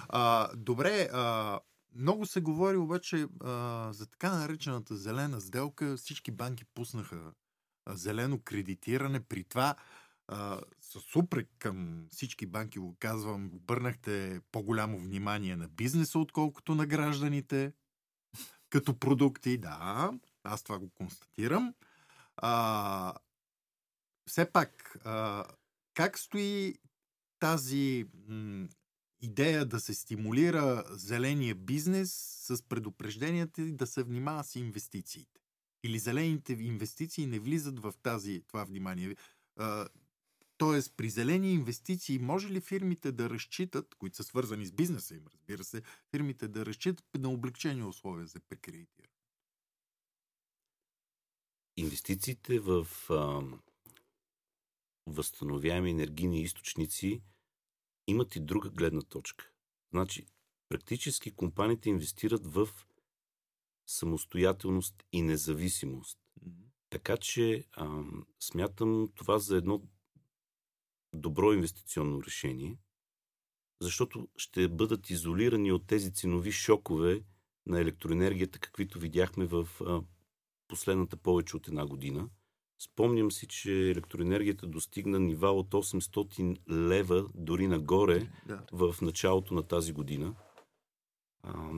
А, 0.09 0.49
добре, 0.55 1.09
а, 1.13 1.59
много 1.95 2.25
се 2.25 2.41
говори 2.41 2.77
обаче 2.77 3.27
а, 3.43 3.89
за 3.93 4.06
така 4.06 4.38
наречената 4.38 4.95
зелена 4.95 5.41
сделка. 5.41 5.97
Всички 5.97 6.32
банки 6.32 6.65
пуснаха 6.65 7.34
а, 7.86 7.95
зелено 7.95 8.39
кредитиране. 8.43 9.19
При 9.19 9.43
това 9.43 9.75
а, 10.27 10.62
с 10.82 11.15
упрек 11.15 11.49
към 11.60 12.08
всички 12.12 12.45
банки 12.45 12.79
го 12.79 12.95
казвам, 12.99 13.45
обърнахте 13.53 14.41
по-голямо 14.51 14.99
внимание 14.99 15.56
на 15.56 15.67
бизнеса, 15.67 16.19
отколкото 16.19 16.75
на 16.75 16.86
гражданите 16.86 17.73
като 18.69 18.99
продукти. 18.99 19.58
Да, 19.58 20.12
аз 20.43 20.63
това 20.63 20.79
го 20.79 20.89
констатирам. 20.89 21.73
А, 22.38 23.13
все 24.27 24.51
пак, 24.51 24.97
а, 25.06 25.45
как 25.93 26.19
стои 26.19 26.75
тази 27.39 28.06
м- 28.27 28.67
идея 29.23 29.65
да 29.65 29.79
се 29.79 29.93
стимулира 29.93 30.83
зеления 30.89 31.55
бизнес 31.55 32.12
с 32.47 32.63
предупрежденията 32.63 33.62
да 33.62 33.88
се 33.88 34.03
внимава 34.03 34.43
с 34.43 34.55
инвестициите? 34.55 35.41
Или 35.83 35.99
зелените 35.99 36.53
инвестиции 36.53 37.25
не 37.25 37.39
влизат 37.39 37.79
в 37.79 37.93
тази, 38.03 38.41
това 38.47 38.63
внимание? 38.63 39.15
А, 39.55 39.88
Тоест, 40.57 40.93
при 40.97 41.09
зелени 41.09 41.53
инвестиции 41.53 42.19
може 42.19 42.49
ли 42.49 42.62
фирмите 42.62 43.12
да 43.12 43.29
разчитат, 43.29 43.95
които 43.95 44.15
са 44.15 44.23
свързани 44.23 44.65
с 44.65 44.71
бизнеса 44.71 45.15
им, 45.15 45.25
разбира 45.33 45.63
се, 45.63 45.81
фирмите 46.12 46.47
да 46.47 46.65
разчитат 46.65 47.05
на 47.19 47.29
облегчени 47.29 47.83
условия 47.83 48.27
за 48.27 48.39
прекредитиране? 48.39 49.13
Инвестициите 51.77 52.59
в 52.59 52.88
а, 53.09 53.41
възстановяеми 55.07 55.89
енергийни 55.89 56.41
източници 56.41 57.21
имат 58.07 58.35
и 58.35 58.39
друга 58.39 58.69
гледна 58.69 59.01
точка. 59.01 59.49
Значи, 59.91 60.25
практически 60.69 61.31
компаниите 61.31 61.89
инвестират 61.89 62.47
в 62.47 62.69
самостоятелност 63.87 65.03
и 65.11 65.21
независимост. 65.21 66.19
Mm-hmm. 66.19 66.63
Така 66.89 67.17
че 67.17 67.65
а, 67.71 68.03
смятам 68.39 69.09
това 69.15 69.39
за 69.39 69.57
едно 69.57 69.81
добро 71.13 71.53
инвестиционно 71.53 72.23
решение, 72.23 72.77
защото 73.81 74.27
ще 74.37 74.67
бъдат 74.67 75.09
изолирани 75.09 75.71
от 75.71 75.87
тези 75.87 76.13
ценови 76.13 76.51
шокове 76.51 77.23
на 77.65 77.79
електроенергията, 77.79 78.59
каквито 78.59 78.99
видяхме 78.99 79.45
в 79.45 79.67
а, 79.81 80.01
последната 80.67 81.17
повече 81.17 81.57
от 81.57 81.67
една 81.67 81.85
година. 81.85 82.29
Спомням 82.83 83.31
си, 83.31 83.47
че 83.47 83.89
електроенергията 83.89 84.67
достигна 84.67 85.19
нива 85.19 85.51
от 85.51 85.71
800 85.71 86.57
лева 86.89 87.27
дори 87.35 87.67
нагоре 87.67 88.29
да. 88.47 88.65
в 88.71 88.95
началото 89.01 89.53
на 89.53 89.63
тази 89.63 89.93
година. 89.93 90.35
А, 91.43 91.71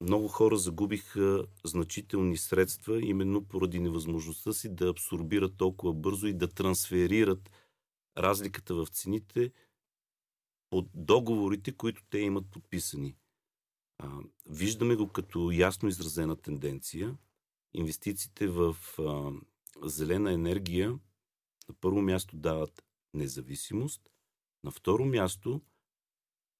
много 0.00 0.28
хора 0.28 0.56
загубиха 0.56 1.46
значителни 1.64 2.36
средства, 2.36 3.00
именно 3.00 3.44
поради 3.44 3.80
невъзможността 3.80 4.52
си 4.52 4.74
да 4.74 4.88
абсорбират 4.88 5.56
толкова 5.56 5.94
бързо 5.94 6.26
и 6.26 6.32
да 6.32 6.48
трансферират 6.48 7.50
разликата 8.18 8.74
в 8.74 8.86
цените 8.86 9.52
от 10.70 10.88
договорите, 10.94 11.72
които 11.72 12.02
те 12.10 12.18
имат 12.18 12.50
подписани. 12.50 13.16
А, 13.98 14.18
виждаме 14.50 14.96
го 14.96 15.08
като 15.08 15.50
ясно 15.50 15.88
изразена 15.88 16.36
тенденция. 16.36 17.16
Инвестициите 17.74 18.48
в 18.48 18.76
а, 18.98 19.32
зелена 19.82 20.32
енергия 20.32 20.90
на 21.68 21.74
първо 21.80 22.02
място 22.02 22.36
дават 22.36 22.84
независимост, 23.14 24.02
на 24.64 24.70
второ 24.70 25.04
място, 25.04 25.60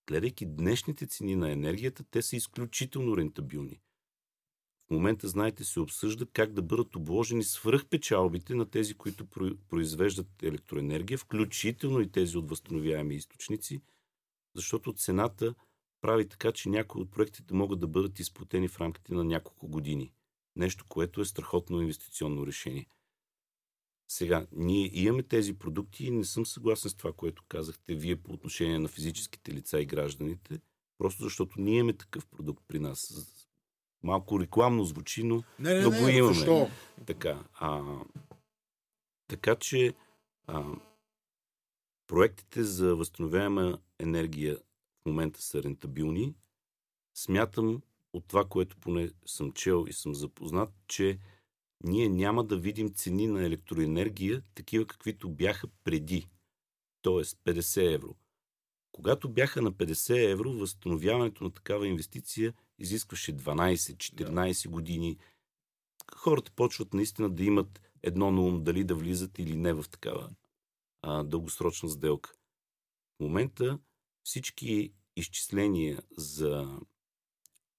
гледайки 0.06 0.46
днешните 0.46 1.06
цени 1.06 1.36
на 1.36 1.50
енергията, 1.50 2.04
те 2.10 2.22
са 2.22 2.36
изключително 2.36 3.16
рентабилни. 3.16 3.80
В 4.86 4.90
момента, 4.90 5.28
знаете, 5.28 5.64
се 5.64 5.80
обсъжда 5.80 6.26
как 6.32 6.52
да 6.52 6.62
бъдат 6.62 6.96
обложени 6.96 7.44
свръхпечалбите 7.44 8.54
на 8.54 8.70
тези, 8.70 8.94
които 8.94 9.26
произвеждат 9.68 10.42
електроенергия, 10.42 11.18
включително 11.18 12.00
и 12.00 12.12
тези 12.12 12.36
от 12.36 12.50
възстановяеми 12.50 13.14
източници, 13.14 13.80
защото 14.54 14.92
цената 14.92 15.54
прави 16.00 16.28
така, 16.28 16.52
че 16.52 16.68
някои 16.68 17.02
от 17.02 17.10
проектите 17.10 17.54
могат 17.54 17.80
да 17.80 17.86
бъдат 17.86 18.20
изплатени 18.20 18.68
в 18.68 18.80
рамките 18.80 19.14
на 19.14 19.24
няколко 19.24 19.68
години. 19.68 20.12
Нещо, 20.56 20.84
което 20.88 21.20
е 21.20 21.24
страхотно 21.24 21.80
инвестиционно 21.80 22.46
решение. 22.46 22.86
Сега, 24.08 24.46
ние 24.52 24.90
имаме 24.92 25.22
тези 25.22 25.58
продукти 25.58 26.06
и 26.06 26.10
не 26.10 26.24
съм 26.24 26.46
съгласен 26.46 26.90
с 26.90 26.94
това, 26.94 27.12
което 27.12 27.44
казахте 27.48 27.94
вие 27.94 28.16
по 28.16 28.32
отношение 28.32 28.78
на 28.78 28.88
физическите 28.88 29.52
лица 29.52 29.80
и 29.80 29.86
гражданите, 29.86 30.60
просто 30.98 31.24
защото 31.24 31.60
ние 31.60 31.78
имаме 31.78 31.92
такъв 31.92 32.26
продукт 32.26 32.64
при 32.68 32.78
нас 32.78 33.14
Малко 34.02 34.40
рекламно 34.40 34.84
звучи, 34.84 35.22
но, 35.22 35.42
не, 35.58 35.74
не, 35.74 35.80
но 35.80 35.90
не, 35.90 36.00
го 36.00 36.08
имаме. 36.08 36.34
Защо? 36.34 36.68
Така, 37.06 37.44
а, 37.54 37.98
така 39.28 39.56
че 39.56 39.94
а, 40.46 40.64
проектите 42.06 42.64
за 42.64 42.96
възстановяема 42.96 43.78
енергия 43.98 44.56
в 44.56 45.06
момента 45.06 45.42
са 45.42 45.62
рентабилни. 45.62 46.34
Смятам 47.14 47.82
от 48.12 48.24
това, 48.28 48.44
което 48.44 48.76
поне 48.76 49.10
съм 49.26 49.52
чел 49.52 49.84
и 49.88 49.92
съм 49.92 50.14
запознат, 50.14 50.70
че 50.88 51.18
ние 51.84 52.08
няма 52.08 52.44
да 52.44 52.56
видим 52.56 52.94
цени 52.94 53.26
на 53.26 53.44
електроенергия, 53.44 54.42
такива 54.54 54.86
каквито 54.86 55.30
бяха 55.30 55.68
преди. 55.84 56.26
Тоест 57.02 57.38
50 57.44 57.94
евро. 57.94 58.16
Когато 58.92 59.28
бяха 59.28 59.62
на 59.62 59.72
50 59.72 60.30
евро, 60.32 60.52
възстановяването 60.52 61.44
на 61.44 61.50
такава 61.50 61.88
инвестиция– 61.88 62.54
изискваше 62.78 63.36
12-14 63.36 64.62
да. 64.62 64.70
години. 64.70 65.18
Хората 66.16 66.52
почват 66.52 66.94
наистина 66.94 67.30
да 67.30 67.44
имат 67.44 67.80
едно 68.02 68.30
на 68.30 68.40
ум, 68.40 68.64
дали 68.64 68.84
да 68.84 68.94
влизат 68.94 69.38
или 69.38 69.56
не 69.56 69.72
в 69.72 69.84
такава 69.90 70.30
а, 71.02 71.22
дългосрочна 71.22 71.88
сделка. 71.88 72.32
В 73.16 73.20
момента 73.20 73.78
всички 74.22 74.92
изчисления 75.16 76.02
за 76.16 76.78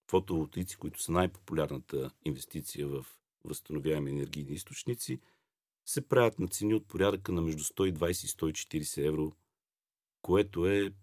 фотоволтаици, 0.09 0.77
които 0.77 1.01
са 1.01 1.11
най-популярната 1.11 2.11
инвестиция 2.25 2.87
в 2.87 3.05
възстановяеми 3.47 4.11
енергийни 4.11 4.53
източници, 4.53 5.19
се 5.85 6.07
правят 6.07 6.39
на 6.39 6.47
цени 6.47 6.73
от 6.73 6.87
порядъка 6.87 7.31
на 7.31 7.41
между 7.41 7.63
120 7.63 8.09
и 8.09 8.83
140 8.83 9.07
евро, 9.07 9.31
което 10.21 10.65
е 10.65 10.93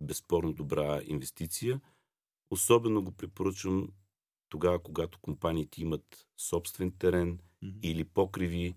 безспорно 0.00 0.52
добра 0.52 1.00
инвестиция– 1.04 1.80
Особено 2.54 3.02
го 3.02 3.12
препоръчвам 3.12 3.88
тогава, 4.48 4.82
когато 4.82 5.18
компаниите 5.20 5.82
имат 5.82 6.26
собствен 6.36 6.92
терен 6.98 7.38
mm-hmm. 7.38 7.80
или 7.82 8.04
покриви, 8.04 8.74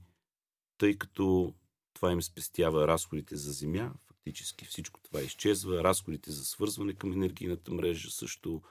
тъй 0.78 0.98
като 0.98 1.54
това 1.94 2.12
им 2.12 2.22
спестява 2.22 2.88
разходите 2.88 3.36
за 3.36 3.52
земя, 3.52 3.94
фактически 4.08 4.66
всичко 4.66 5.00
това 5.00 5.22
изчезва, 5.22 5.84
разходите 5.84 6.32
за 6.32 6.46
свързване 6.46 6.94
към 6.94 7.14
енергийната 7.14 7.74
мрежа 7.74 8.12
също, 8.12 8.62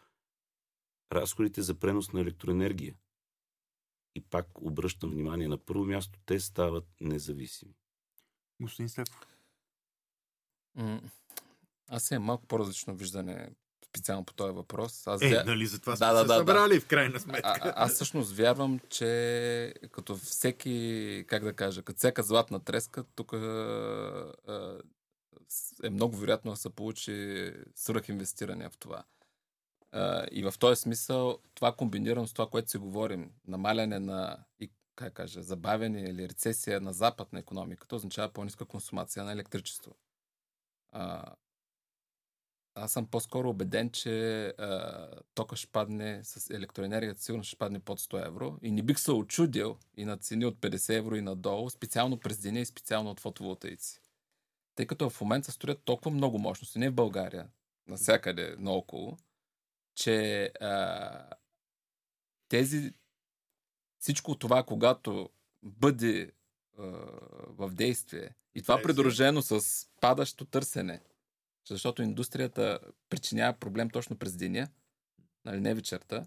разходите 1.13 1.63
за 1.63 1.75
пренос 1.75 2.13
на 2.13 2.21
електроенергия. 2.21 2.95
И 4.17 4.21
пак 4.21 4.47
обръщам 4.61 5.11
внимание 5.11 5.49
на 5.49 5.59
първо 5.59 5.85
място, 5.85 6.19
те 6.27 6.41
стават 6.41 6.85
независими. 7.01 7.75
Господин 8.61 8.89
Стефов. 8.89 9.27
Аз 11.89 12.11
имам 12.11 12.23
малко 12.23 12.47
по-различно 12.47 12.97
виждане 12.97 13.51
специално 13.87 14.25
по 14.25 14.33
този 14.33 14.53
въпрос. 14.53 15.07
Аз 15.07 15.23
е, 15.23 15.29
вя... 15.29 15.45
нали 15.47 15.67
за 15.67 15.81
това 15.81 15.93
да, 15.93 15.97
сме 15.97 16.07
да, 16.07 16.19
се 16.19 16.25
да, 16.25 16.35
събрали 16.35 16.75
да. 16.75 16.81
в 16.81 16.87
крайна 16.87 17.21
сметка. 17.21 17.61
А, 17.63 17.73
аз 17.85 17.93
всъщност 17.95 18.33
вярвам, 18.33 18.81
че 18.89 19.75
като 19.93 20.17
всеки, 20.17 21.25
как 21.29 21.45
да 21.45 21.53
кажа, 21.53 21.83
като 21.83 21.99
всяка 21.99 22.23
златна 22.23 22.61
треска, 22.61 23.05
тук 23.05 23.33
е 25.83 25.91
много 25.91 26.17
вероятно 26.17 26.51
да 26.51 26.57
се 26.57 26.71
получи 26.71 27.53
свръхинвестиране 27.75 28.69
в 28.69 28.77
това. 28.79 29.05
И 30.31 30.43
в 30.43 30.55
този 30.59 30.81
смисъл, 30.81 31.39
това 31.55 31.73
комбинирано 31.73 32.27
с 32.27 32.33
това, 32.33 32.47
което 32.47 32.71
си 32.71 32.79
говорим, 32.79 33.31
намаляне 33.47 33.99
на 33.99 34.39
как 34.95 35.13
кажа, 35.13 35.43
забавяне 35.43 36.01
или 36.01 36.29
рецесия 36.29 36.81
на 36.81 36.93
запад 36.93 37.33
на 37.33 37.39
економиката, 37.39 37.97
означава 37.97 38.33
по-ниска 38.33 38.65
консумация 38.65 39.25
на 39.25 39.33
електричество 39.33 39.95
аз 42.77 42.93
съм 42.93 43.07
по-скоро 43.07 43.51
убеден, 43.51 43.91
че 43.91 44.47
а, 44.47 45.09
тока 45.35 45.57
ще 45.57 45.67
падне 45.67 46.21
с 46.25 46.55
електроенергията, 46.55 47.23
сигурно 47.23 47.45
ще 47.45 47.57
падне 47.57 47.79
под 47.79 48.01
100 48.01 48.27
евро. 48.27 48.59
И 48.63 48.71
не 48.71 48.83
бих 48.83 48.99
се 48.99 49.13
очудил 49.13 49.77
и 49.97 50.05
на 50.05 50.17
цени 50.17 50.47
от 50.47 50.57
50 50.57 50.97
евро 50.97 51.17
и 51.17 51.21
надолу, 51.21 51.71
специално 51.71 52.19
през 52.19 52.39
деня 52.39 52.61
и 52.61 52.67
специално 52.67 53.11
от 53.11 53.21
фотоволтаици. 53.21 54.01
Тъй 54.75 54.87
като 54.87 55.11
в 55.11 55.21
момента 55.21 55.53
строят 55.53 55.83
толкова 55.85 56.11
много 56.11 56.39
мощности, 56.39 56.79
не 56.79 56.91
в 56.91 56.95
България, 56.95 57.49
навсякъде 57.89 58.57
наоколо, 58.59 59.17
че 59.97 60.45
а, 60.61 61.31
тези 62.49 62.93
всичко 63.99 64.39
това, 64.39 64.63
когато 64.63 65.31
бъде 65.63 66.33
а, 66.79 66.83
в 67.49 67.71
действие 67.73 68.31
и 68.55 68.63
това 68.63 68.83
придружено 68.83 69.43
с 69.43 69.87
падащо 70.01 70.45
търсене, 70.45 71.01
защото 71.69 72.03
индустрията 72.03 72.79
причинява 73.09 73.59
проблем 73.59 73.91
точно 73.91 74.17
през 74.17 74.37
деня, 74.37 74.69
нали, 75.45 75.61
не 75.61 75.75
вечерта. 75.75 76.27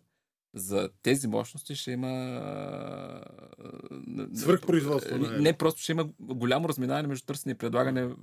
За 0.54 0.90
тези 1.02 1.28
мощности 1.28 1.76
ще 1.76 1.92
има... 1.92 3.24
Свърхпроизводство. 4.34 5.18
Не, 5.18 5.40
не, 5.40 5.58
просто 5.58 5.82
ще 5.82 5.92
има 5.92 6.10
голямо 6.20 6.70
разминаване 6.70 7.08
между 7.08 7.26
търсене 7.26 7.52
и 7.52 7.58
предлагане 7.58 8.16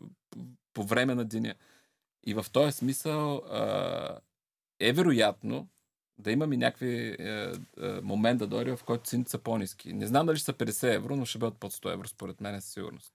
по 0.74 0.84
време 0.84 1.14
на 1.14 1.24
деня. 1.24 1.54
И 2.24 2.34
в 2.34 2.46
този 2.52 2.72
смисъл 2.72 3.42
е 4.80 4.92
вероятно, 4.92 5.68
да 6.18 6.32
имаме 6.32 6.56
някакви 6.56 7.16
е, 7.18 7.52
е, 7.82 8.00
момент 8.02 8.38
да 8.38 8.46
дойде, 8.46 8.76
в 8.76 8.84
който 8.84 9.04
цените 9.04 9.30
са 9.30 9.38
по-низки. 9.38 9.92
Не 9.92 10.06
знам 10.06 10.26
дали 10.26 10.36
ще 10.36 10.44
са 10.44 10.52
50 10.52 10.94
евро, 10.94 11.16
но 11.16 11.24
ще 11.24 11.38
бъдат 11.38 11.58
под 11.58 11.72
100 11.72 11.92
евро, 11.92 12.08
според 12.08 12.40
мен 12.40 12.60
със 12.60 12.72
сигурност. 12.72 13.12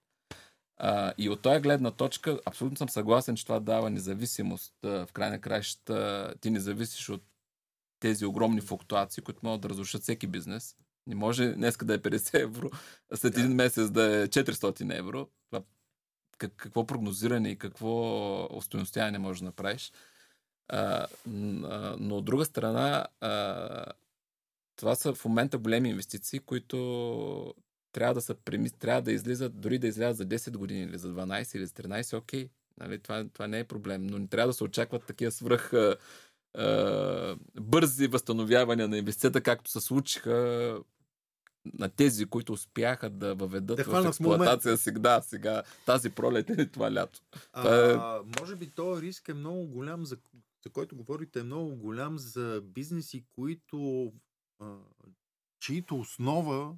А, 0.78 1.14
и 1.18 1.30
от 1.30 1.42
този 1.42 1.62
гледна 1.62 1.92
точка, 1.92 2.40
абсолютно 2.46 2.78
съм 2.78 2.90
съгласен, 2.90 3.36
че 3.36 3.46
това 3.46 3.60
дава 3.60 3.90
независимост. 3.90 4.74
В 4.84 5.10
крайна 5.14 5.42
краща 5.42 6.34
ти 6.42 6.50
не 6.50 6.60
зависиш 6.60 7.10
от 7.10 7.24
тези 8.00 8.26
огромни 8.26 8.62
флуктуации, 8.62 9.24
които 9.24 9.40
могат 9.44 9.62
да 9.62 9.70
разрушат 9.70 10.02
всеки 10.02 10.28
бизнес. 10.28 10.76
Не 11.08 11.16
може 11.16 11.54
днеска 11.54 11.86
да 11.86 11.94
е 11.94 12.00
50 12.00 12.42
евро, 12.42 12.70
а 13.14 13.18
след 13.18 13.38
един 13.38 13.56
месец 13.56 13.90
да 13.90 14.22
е 14.22 14.28
400 14.28 14.98
евро. 15.00 15.28
Това, 15.52 15.64
какво 16.38 16.88
прогнозиране 16.88 17.50
и 17.50 17.58
какво 17.58 18.58
устойностяване 18.58 19.20
можеш 19.20 19.40
да 19.40 19.46
направиш. 19.46 19.92
А, 20.72 21.08
но 22.00 22.18
от 22.18 22.26
друга 22.26 22.46
страна, 22.46 23.08
а, 23.22 23.86
това 24.76 24.96
са 24.96 25.14
в 25.14 25.26
момента 25.26 25.58
големи 25.58 25.90
инвестиции, 25.90 26.40
които 26.40 27.54
трябва 27.92 28.14
да, 28.14 28.22
са, 28.22 28.36
трябва 28.80 29.02
да 29.02 29.12
излизат, 29.12 29.62
дори 29.62 29.80
да 29.80 29.88
излязат 29.88 30.18
за 30.18 30.26
10 30.26 30.58
години 30.58 30.82
или 30.82 30.98
за 30.98 31.14
12 31.14 31.56
или 31.56 31.66
за 31.66 31.74
13, 31.74 32.18
окей. 32.18 32.50
Нали, 32.80 33.00
това, 33.00 33.26
това 33.34 33.48
не 33.48 33.60
е 33.60 33.64
проблем, 33.64 34.08
но 34.08 34.20
не 34.20 34.28
трябва 34.28 34.48
да 34.48 34.54
се 34.54 34.64
очакват 34.64 35.06
такива 35.06 35.32
свръх 35.32 35.74
а, 35.74 35.96
а, 36.54 37.36
бързи 37.62 38.08
възстановявания 38.08 38.88
на 38.88 38.98
инвестицията, 38.98 39.42
както 39.42 39.72
се 39.72 39.80
случиха 39.80 40.78
на 41.80 41.90
тези, 41.90 42.26
които 42.26 42.54
успяха 42.54 43.10
да 43.10 43.36
въведат 43.36 43.78
да 43.78 43.84
в 43.84 44.06
експлуатация 44.06 44.78
сега, 44.78 45.22
сега, 45.22 45.64
тази 45.86 46.10
пролет 46.10 46.50
или 46.50 46.72
това 46.72 46.94
лято. 46.94 47.20
А, 47.54 47.62
това 47.62 48.16
е... 48.16 48.40
Може 48.40 48.56
би 48.56 48.70
този 48.70 49.02
риск 49.02 49.30
е 49.30 49.34
много 49.34 49.66
голям, 49.66 50.06
за, 50.06 50.18
за 50.64 50.70
който 50.70 50.96
говорите, 50.96 51.40
е 51.40 51.44
много 51.44 51.76
голям 51.76 52.20
за 52.20 52.62
бизнеси, 52.66 53.26
които 53.36 54.12
а, 54.60 54.76
чието 55.60 56.00
основа 56.00 56.76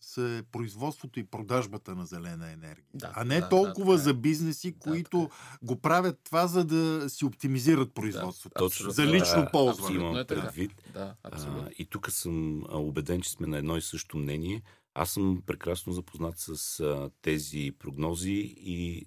с 0.00 0.42
производството 0.52 1.20
и 1.20 1.24
продажбата 1.24 1.94
на 1.94 2.06
зелена 2.06 2.52
енергия. 2.52 2.84
Да, 2.94 3.12
а 3.16 3.24
не 3.24 3.40
да, 3.40 3.48
толкова 3.48 3.92
да, 3.92 3.98
за 3.98 4.14
бизнеси, 4.14 4.72
да, 4.72 4.78
които 4.78 5.18
да, 5.18 5.28
го 5.62 5.80
правят 5.80 6.20
това, 6.24 6.46
за 6.46 6.64
да 6.64 7.10
си 7.10 7.24
оптимизират 7.24 7.94
производството. 7.94 8.54
Да, 8.54 8.58
точно, 8.58 8.90
за 8.90 9.06
лично 9.06 9.42
да, 9.42 9.50
ползване. 9.50 9.96
Имам 9.96 10.16
е 10.16 10.24
предвид. 10.24 10.82
Да, 10.92 11.14
а, 11.22 11.68
и 11.78 11.86
тук 11.86 12.10
съм 12.10 12.62
убеден, 12.70 13.20
че 13.20 13.30
сме 13.30 13.46
на 13.46 13.58
едно 13.58 13.76
и 13.76 13.82
също 13.82 14.16
мнение. 14.16 14.62
Аз 14.94 15.10
съм 15.10 15.42
прекрасно 15.46 15.92
запознат 15.92 16.34
с 16.38 16.80
а, 16.80 17.10
тези 17.22 17.72
прогнози 17.78 18.54
и 18.56 19.06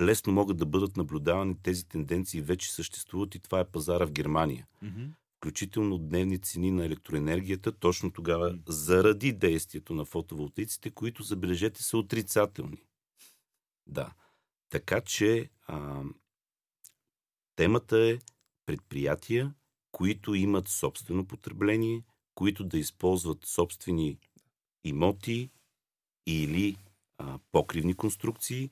лесно 0.00 0.32
могат 0.32 0.56
да 0.56 0.66
бъдат 0.66 0.96
наблюдавани 0.96 1.56
тези 1.62 1.88
тенденции 1.88 2.40
вече 2.40 2.72
съществуват 2.72 3.34
и 3.34 3.40
това 3.40 3.60
е 3.60 3.70
пазара 3.70 4.06
в 4.06 4.12
Германия. 4.12 4.66
Mm-hmm 4.84 5.08
включително 5.36 5.98
дневни 5.98 6.38
цени 6.38 6.70
на 6.70 6.84
електроенергията, 6.84 7.72
точно 7.72 8.12
тогава 8.12 8.58
заради 8.68 9.32
действието 9.32 9.94
на 9.94 10.04
фотоволтиците, 10.04 10.90
които, 10.90 11.22
забележете, 11.22 11.82
са 11.82 11.98
отрицателни. 11.98 12.82
Да. 13.86 14.14
Така 14.68 15.00
че 15.00 15.50
а, 15.66 16.02
темата 17.56 17.98
е 17.98 18.18
предприятия, 18.66 19.54
които 19.92 20.34
имат 20.34 20.68
собствено 20.68 21.26
потребление, 21.26 22.04
които 22.34 22.64
да 22.64 22.78
използват 22.78 23.44
собствени 23.44 24.18
имоти 24.84 25.50
или 26.26 26.76
а, 27.18 27.38
покривни 27.52 27.94
конструкции. 27.94 28.70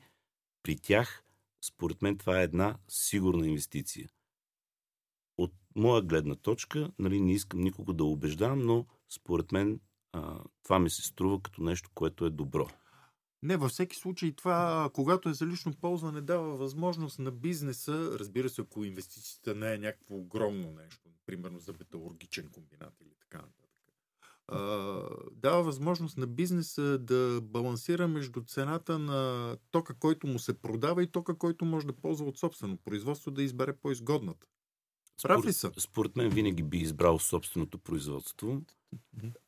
При 0.64 0.76
тях, 0.76 1.24
според 1.64 2.02
мен, 2.02 2.18
това 2.18 2.40
е 2.40 2.44
една 2.44 2.78
сигурна 2.88 3.46
инвестиция. 3.46 4.08
Моя 5.76 6.02
гледна 6.02 6.34
точка, 6.34 6.90
нали, 6.98 7.20
не 7.20 7.32
искам 7.32 7.60
никого 7.60 7.92
да 7.92 8.04
убеждавам, 8.04 8.66
но 8.66 8.86
според 9.08 9.52
мен 9.52 9.80
а, 10.12 10.40
това 10.62 10.78
ми 10.78 10.90
се 10.90 11.02
струва 11.02 11.42
като 11.42 11.62
нещо, 11.62 11.90
което 11.94 12.26
е 12.26 12.30
добро. 12.30 12.68
Не, 13.42 13.56
във 13.56 13.70
всеки 13.70 13.96
случай 13.96 14.32
това, 14.32 14.90
когато 14.94 15.28
е 15.28 15.34
за 15.34 15.46
лично 15.46 15.74
ползване, 15.80 16.20
дава 16.20 16.56
възможност 16.56 17.18
на 17.18 17.30
бизнеса, 17.30 18.18
разбира 18.18 18.48
се, 18.48 18.60
ако 18.60 18.84
инвестицията 18.84 19.54
не 19.54 19.74
е 19.74 19.78
някакво 19.78 20.16
огромно 20.16 20.72
нещо, 20.72 21.10
примерно 21.26 21.58
за 21.58 21.72
металургичен 21.72 22.48
комбинат 22.48 23.00
или 23.00 23.14
така 23.20 23.38
нататък, 23.38 23.63
дава 25.32 25.62
възможност 25.62 26.16
на 26.16 26.26
бизнеса 26.26 26.98
да 26.98 27.40
балансира 27.42 28.08
между 28.08 28.42
цената 28.46 28.98
на 28.98 29.56
тока, 29.70 29.94
който 29.94 30.26
му 30.26 30.38
се 30.38 30.60
продава 30.60 31.02
и 31.02 31.06
тока, 31.06 31.38
който 31.38 31.64
може 31.64 31.86
да 31.86 31.92
ползва 31.92 32.26
от 32.26 32.38
собствено 32.38 32.76
производство, 32.76 33.30
да 33.30 33.42
избере 33.42 33.76
по-изгодната. 33.76 34.46
Прав 35.22 35.46
ли 35.46 35.52
са? 35.52 35.72
Според 35.78 36.16
мен 36.16 36.30
винаги 36.30 36.62
би 36.62 36.78
избрал 36.78 37.18
собственото 37.18 37.78
производство. 37.78 38.62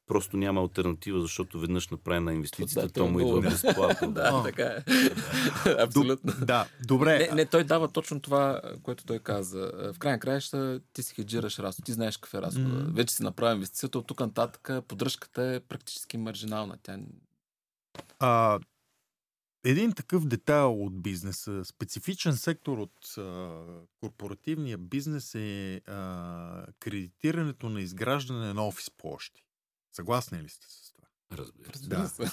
Просто 0.06 0.36
няма 0.36 0.60
альтернатива, 0.60 1.20
защото 1.20 1.60
веднъж 1.60 1.88
направена 1.88 2.34
инвестицията, 2.34 2.92
то 2.92 3.06
му 3.06 3.20
идва 3.20 3.40
безплатно. 3.40 4.12
да, 4.12 4.42
така 4.42 4.62
е. 4.62 4.84
Абсолютно. 5.82 6.32
Да, 6.46 6.68
добре. 6.86 7.18
Не, 7.18 7.34
не, 7.34 7.46
той 7.46 7.64
дава 7.64 7.88
точно 7.88 8.20
това, 8.20 8.60
което 8.82 9.04
той 9.04 9.18
каза. 9.18 9.72
В 9.94 9.98
крайна 9.98 10.18
краища 10.18 10.80
ти 10.92 11.02
си 11.02 11.14
хеджираш 11.14 11.58
разход, 11.58 11.84
ти 11.84 11.92
знаеш 11.92 12.16
какъв 12.16 12.34
е 12.34 12.42
разхода. 12.42 12.68
Mm-hmm. 12.68 12.94
Вече 12.94 13.14
си 13.14 13.22
направи 13.22 13.54
инвестицията, 13.54 13.98
от 13.98 14.06
тук 14.06 14.20
нататък 14.20 14.70
поддръжката 14.88 15.42
е 15.42 15.60
практически 15.60 16.16
маржинална. 16.16 16.78
Тя... 16.82 16.98
А, 18.18 18.58
един 19.64 19.92
такъв 19.92 20.26
детайл 20.26 20.84
от 20.84 21.02
бизнеса, 21.02 21.64
специфичен 21.64 22.36
сектор 22.36 22.78
от 22.78 23.18
а, 23.18 23.62
корпоративния 24.00 24.78
бизнес 24.78 25.34
е 25.34 25.80
а, 25.86 26.66
кредитирането 26.80 27.68
на 27.68 27.80
изграждане 27.80 28.54
на 28.54 28.66
офис 28.66 28.90
площи. 28.90 29.42
Съгласни 29.96 30.42
ли 30.42 30.48
сте 30.48 30.66
с 30.68 30.92
това? 30.92 31.08
Разбира 31.32 32.08
се. 32.08 32.24
Да. 32.24 32.32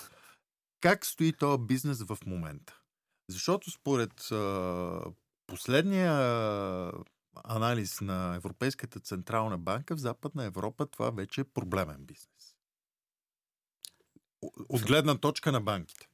Как 0.82 1.06
стои 1.06 1.34
този 1.34 1.63
бизнес 1.63 2.04
в 2.04 2.17
момента? 2.26 2.82
Защото 3.30 3.71
според 3.71 4.32
а, 4.32 5.02
последния 5.47 6.12
анализ 7.43 8.02
на 8.02 8.36
Европейската 8.36 8.99
централна 8.99 9.58
банка 9.58 9.95
в 9.95 9.99
Западна 9.99 10.43
Европа 10.43 10.86
това 10.86 11.10
вече 11.10 11.41
е 11.41 11.43
проблемен 11.43 12.06
бизнес. 12.06 12.56
От 14.69 14.82
гледна 14.82 15.17
точка 15.17 15.52
на 15.52 15.62
банките. 15.62 16.08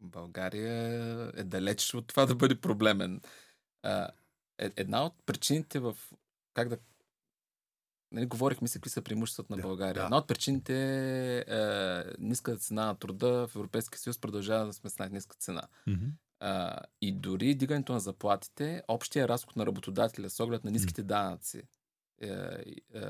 България 0.00 1.32
е 1.36 1.44
далеч 1.44 1.94
от 1.94 2.06
това 2.06 2.26
да 2.26 2.34
бъде 2.34 2.60
проблемен. 2.60 3.20
Е, 3.84 4.06
една 4.58 5.04
от 5.04 5.14
причините 5.26 5.80
в... 5.80 5.96
Как 6.54 6.68
да... 6.68 6.78
Нали, 8.14 8.26
говорихме 8.26 8.68
си 8.68 8.78
какви 8.78 8.90
са 8.90 9.02
преимуществата 9.02 9.56
на 9.56 9.62
България. 9.62 9.94
Да. 9.94 10.04
Една 10.04 10.16
от 10.16 10.28
причините 10.28 10.74
е, 11.36 11.44
е 11.48 12.02
ниска 12.18 12.56
цена 12.56 12.86
на 12.86 12.94
труда 12.94 13.46
в 13.46 13.56
Европейския 13.56 13.98
съюз 13.98 14.18
продължава 14.18 14.66
да 14.66 14.72
сме 14.72 14.90
с 14.90 14.98
най-ниска 14.98 15.36
цена. 15.36 15.62
Mm-hmm. 15.88 16.10
А, 16.40 16.78
и 17.00 17.12
дори 17.12 17.54
дигането 17.54 17.92
на 17.92 18.00
заплатите, 18.00 18.82
общия 18.88 19.28
разход 19.28 19.56
на 19.56 19.66
работодателя 19.66 20.30
с 20.30 20.40
оглед 20.40 20.64
на 20.64 20.70
ниските 20.70 21.02
mm-hmm. 21.02 21.06
данъци, 21.06 21.62
е, 22.20 22.28
е, 22.28 23.02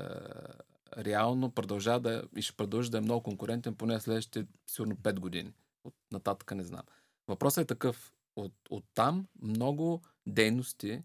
реално 0.97 1.51
продължава 1.51 1.99
да 1.99 2.23
и 2.35 2.41
ще 2.41 2.57
продължи 2.57 2.89
да 2.89 2.97
е 2.97 3.01
много 3.01 3.23
конкурентен 3.23 3.75
поне 3.75 3.99
следващите 3.99 4.47
сигурно 4.67 4.95
5 4.95 5.19
години 5.19 5.53
от 5.83 5.95
нататък 6.11 6.51
не 6.55 6.63
знам. 6.63 6.83
Въпросът 7.27 7.63
е 7.63 7.67
такъв. 7.67 8.11
От, 8.35 8.53
от 8.69 8.85
там 8.93 9.27
много 9.41 10.01
дейности 10.27 11.03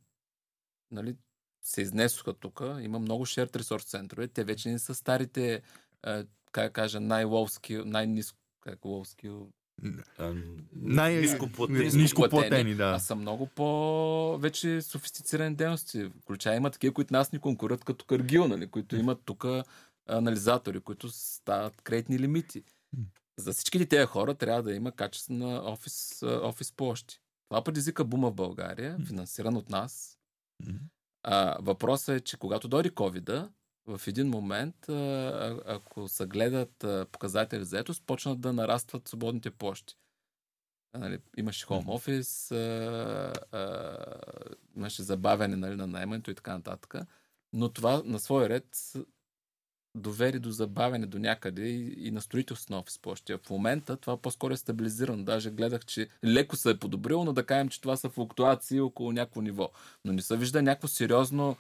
нали, 0.91 1.17
се 1.63 1.83
изнесоха 1.83 2.33
тук. 2.33 2.63
Има 2.81 2.99
много 2.99 3.27
shared 3.27 3.57
resource 3.57 3.87
центрове. 3.87 4.29
Те 4.29 4.45
вече 4.45 4.69
не 4.69 4.79
са 4.79 4.95
старите, 4.95 5.63
е, 6.07 6.25
как 6.53 6.73
кажа, 6.73 7.01
най-ловски, 7.01 7.77
най-низко, 7.77 8.39
как 8.61 8.85
ловски, 8.85 9.31
най-низкоплатени, 10.73 12.75
да. 12.75 12.91
А 12.91 12.99
са 12.99 13.15
много 13.15 13.47
по 13.47 14.39
вече 14.39 14.83
софистицирани 14.83 15.55
дейности. 15.55 16.11
Включая 16.23 16.57
има 16.57 16.71
такива, 16.71 16.95
които 16.95 17.15
нас 17.15 17.33
ни 17.33 17.39
конкурират 17.39 17.85
като 17.85 18.05
Каргил, 18.05 18.49
нали, 18.49 18.67
които 18.67 18.97
имат 18.97 19.19
тук 19.25 19.47
анализатори, 20.09 20.81
които 20.81 21.09
стават 21.09 21.83
кредитни 21.83 22.19
лимити 22.19 22.63
за 23.41 23.53
всичките 23.53 23.87
тези 23.87 24.07
хора 24.07 24.35
трябва 24.35 24.63
да 24.63 24.75
има 24.75 24.93
качествена 24.93 25.63
офис, 25.65 26.23
офис 26.23 26.73
площи. 26.73 27.21
Това 27.49 27.65
предизвика 27.65 28.05
бума 28.05 28.31
в 28.31 28.35
България, 28.35 28.99
финансиран 29.07 29.57
от 29.57 29.71
нас. 29.71 30.19
А, 31.23 31.57
въпросът 31.61 32.17
е, 32.17 32.21
че 32.21 32.37
когато 32.37 32.69
дойде 32.69 32.91
covid 32.91 33.51
в 33.87 34.01
един 34.07 34.29
момент, 34.29 34.89
а, 34.89 35.63
ако 35.67 36.09
се 36.09 36.27
гледат 36.27 36.85
а, 36.85 37.07
показатели 37.13 37.65
за 37.65 37.79
етост, 37.79 38.05
почнат 38.07 38.41
да 38.41 38.53
нарастват 38.53 39.09
свободните 39.09 39.51
площи. 39.51 39.97
А, 40.93 40.99
нали, 40.99 41.19
имаше 41.37 41.67
а, 42.53 42.57
а, 43.53 43.97
имаше 44.77 45.03
забавяне 45.03 45.57
нали, 45.57 45.77
на 45.77 45.87
наймането 45.87 46.31
и 46.31 46.35
така 46.35 46.53
нататък. 46.53 46.95
Но 47.53 47.69
това 47.69 48.03
на 48.05 48.19
свой 48.19 48.49
ред 48.49 48.93
довери 49.95 50.39
до 50.39 50.51
забавяне 50.51 51.07
до 51.07 51.19
някъде 51.19 51.63
и, 51.63 52.07
и 52.07 52.11
на 52.11 52.21
строителство 52.21 52.75
на 52.75 52.79
офис 52.81 52.99
площи. 52.99 53.35
В 53.35 53.51
момента 53.51 53.97
това 53.97 54.17
по-скоро 54.17 54.53
е 54.53 54.57
стабилизирано. 54.57 55.25
Даже 55.25 55.51
гледах, 55.51 55.85
че 55.85 56.09
леко 56.25 56.57
се 56.57 56.71
е 56.71 56.79
подобрило, 56.79 57.25
но 57.25 57.33
да 57.33 57.47
кажем, 57.47 57.69
че 57.69 57.81
това 57.81 57.97
са 57.97 58.09
флуктуации 58.09 58.81
около 58.81 59.13
някакво 59.13 59.41
ниво. 59.41 59.71
Но 60.05 60.13
не 60.13 60.23
се 60.23 60.37
вижда 60.37 60.63
някакво 60.63 60.89
сериозно 60.89 61.57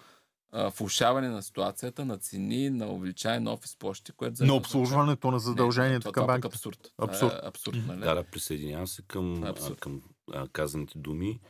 а, 0.53 0.68
влушаване 0.68 1.28
на 1.28 1.43
ситуацията, 1.43 2.05
на 2.05 2.18
цени, 2.18 2.70
на 2.70 2.93
увеличаване 2.93 3.41
на 3.41 3.53
офис 3.53 3.76
площи, 3.76 4.12
което 4.12 4.45
на 4.45 4.55
обслужването 4.55 5.31
на 5.31 5.39
задълженията 5.39 6.09
не, 6.09 6.12
към 6.12 6.26
банките. 6.26 6.47
Абсурд. 6.47 6.93
Абсурд. 6.99 7.33
А, 7.33 7.49
абсурд 7.49 7.76
нали? 7.87 8.01
Да, 8.01 8.14
да, 8.14 8.24
присъединявам 8.24 8.87
се 8.87 9.03
към, 9.03 9.45
а, 9.45 9.55
към 9.76 10.03
а, 10.33 10.49
казаните 10.49 10.99
думи. 10.99 11.41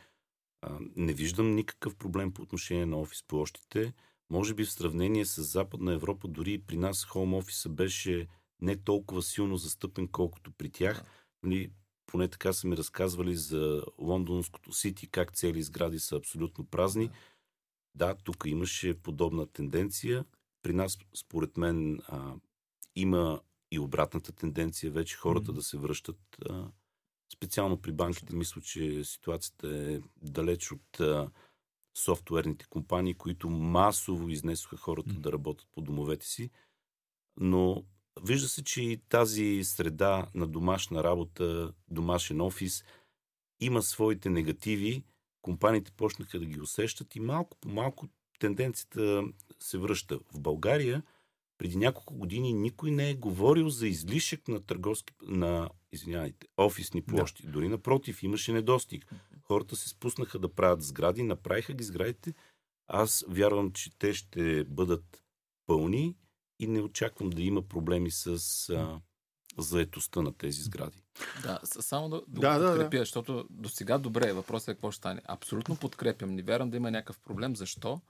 А, 0.61 0.77
не 0.95 1.13
виждам 1.13 1.55
никакъв 1.55 1.95
проблем 1.95 2.33
по 2.33 2.41
отношение 2.41 2.85
на 2.85 2.97
офис 2.97 3.23
площите. 3.27 3.93
Може 4.31 4.53
би 4.53 4.65
в 4.65 4.71
сравнение 4.71 5.25
с 5.25 5.43
Западна 5.43 5.93
Европа, 5.93 6.27
дори 6.27 6.57
при 6.57 6.77
нас 6.77 7.05
хоум 7.05 7.33
офиса 7.33 7.69
беше 7.69 8.27
не 8.61 8.77
толкова 8.77 9.21
силно 9.21 9.57
застъпен, 9.57 10.07
колкото 10.07 10.51
при 10.51 10.69
тях. 10.69 11.03
Нали, 11.43 11.71
поне 12.05 12.27
така 12.27 12.53
са 12.53 12.67
ми 12.67 12.77
разказвали 12.77 13.35
за 13.35 13.83
лондонското 13.97 14.73
Сити, 14.73 15.07
как 15.07 15.33
цели 15.33 15.63
сгради 15.63 15.99
са 15.99 16.15
абсолютно 16.15 16.65
празни. 16.65 17.09
Да, 17.95 18.07
да 18.07 18.15
тук 18.15 18.43
имаше 18.45 18.93
подобна 18.93 19.47
тенденция. 19.47 20.25
При 20.61 20.73
нас, 20.73 20.97
според 21.15 21.57
мен, 21.57 21.99
а, 22.07 22.33
има 22.95 23.41
и 23.71 23.79
обратната 23.79 24.31
тенденция 24.31 24.91
вече 24.91 25.17
хората 25.17 25.51
mm-hmm. 25.51 25.55
да 25.55 25.63
се 25.63 25.77
връщат. 25.77 26.19
А, 26.49 26.67
специално 27.33 27.81
при 27.81 27.91
банките, 27.91 28.35
мисля, 28.35 28.61
че 28.61 29.03
ситуацията 29.03 29.67
е 29.67 29.99
далеч 30.21 30.71
от 30.71 30.99
а, 30.99 31.29
софтуерните 31.97 32.65
компании, 32.69 33.13
които 33.13 33.49
масово 33.49 34.29
изнесоха 34.29 34.77
хората 34.77 35.13
да 35.13 35.31
работят 35.31 35.67
по 35.71 35.81
домовете 35.81 36.25
си. 36.25 36.49
Но 37.39 37.83
Вижда 38.23 38.47
се, 38.47 38.63
че 38.63 38.81
и 38.81 38.97
тази 39.09 39.63
среда 39.63 40.27
на 40.35 40.47
домашна 40.47 41.03
работа, 41.03 41.73
домашен 41.87 42.41
офис 42.41 42.83
има 43.59 43.81
своите 43.81 44.29
негативи. 44.29 45.03
Компаниите 45.41 45.91
почнаха 45.91 46.39
да 46.39 46.45
ги 46.45 46.61
усещат 46.61 47.15
и 47.15 47.19
малко 47.19 47.57
по 47.61 47.69
малко 47.69 48.07
тенденцията 48.39 49.23
се 49.59 49.77
връща. 49.77 50.19
В 50.33 50.39
България 50.39 51.03
преди 51.57 51.77
няколко 51.77 52.15
години 52.15 52.53
никой 52.53 52.91
не 52.91 53.09
е 53.09 53.15
говорил 53.15 53.69
за 53.69 53.87
излишък 53.87 54.47
на 54.47 54.65
търговски, 54.65 55.13
на, 55.21 55.69
извинявайте, 55.91 56.47
офисни 56.57 57.01
площи. 57.01 57.45
Да. 57.45 57.51
Дори 57.51 57.67
напротив, 57.67 58.23
имаше 58.23 58.53
недостиг. 58.53 59.13
Хората 59.43 59.75
се 59.75 59.89
спуснаха 59.89 60.39
да 60.39 60.53
правят 60.53 60.83
сгради, 60.83 61.23
направиха 61.23 61.73
ги 61.73 61.83
сградите. 61.83 62.33
Аз 62.87 63.25
вярвам, 63.27 63.71
че 63.71 63.97
те 63.99 64.13
ще 64.13 64.63
бъдат 64.63 65.23
пълни 65.65 66.15
и 66.59 66.67
не 66.67 66.81
очаквам 66.81 67.29
да 67.29 67.41
има 67.41 67.61
проблеми 67.61 68.11
с 68.11 68.29
а, 68.69 69.01
заетостта 69.57 70.21
на 70.21 70.33
тези 70.33 70.61
сгради. 70.61 71.03
Да, 71.43 71.59
само 71.63 72.09
да, 72.09 72.21
да, 72.27 72.59
да 72.59 72.67
подкрепя, 72.67 72.97
да. 72.97 73.01
защото 73.01 73.47
до 73.49 73.69
сега 73.69 73.97
добре, 73.97 74.33
въпросът 74.33 74.67
е 74.67 74.73
какво 74.73 74.91
ще 74.91 74.97
стане. 74.97 75.21
Абсолютно 75.25 75.75
подкрепям, 75.75 76.35
не 76.35 76.41
вярвам 76.41 76.69
да 76.69 76.77
има 76.77 76.91
някакъв 76.91 77.19
проблем. 77.19 77.55
Защо? 77.55 78.01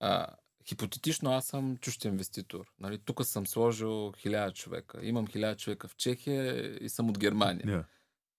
А, 0.00 0.26
хипотетично 0.68 1.32
аз 1.32 1.46
съм 1.46 1.76
чущ 1.76 2.04
инвеститор. 2.04 2.72
Нали, 2.80 2.98
тук 2.98 3.24
съм 3.24 3.46
сложил 3.46 4.12
хиляда 4.12 4.52
човека. 4.52 4.98
Имам 5.02 5.26
хиляда 5.26 5.56
човека 5.56 5.88
в 5.88 5.96
Чехия 5.96 6.76
и 6.84 6.88
съм 6.88 7.10
от 7.10 7.18
Германия. 7.18 7.66
Yeah. 7.66 7.84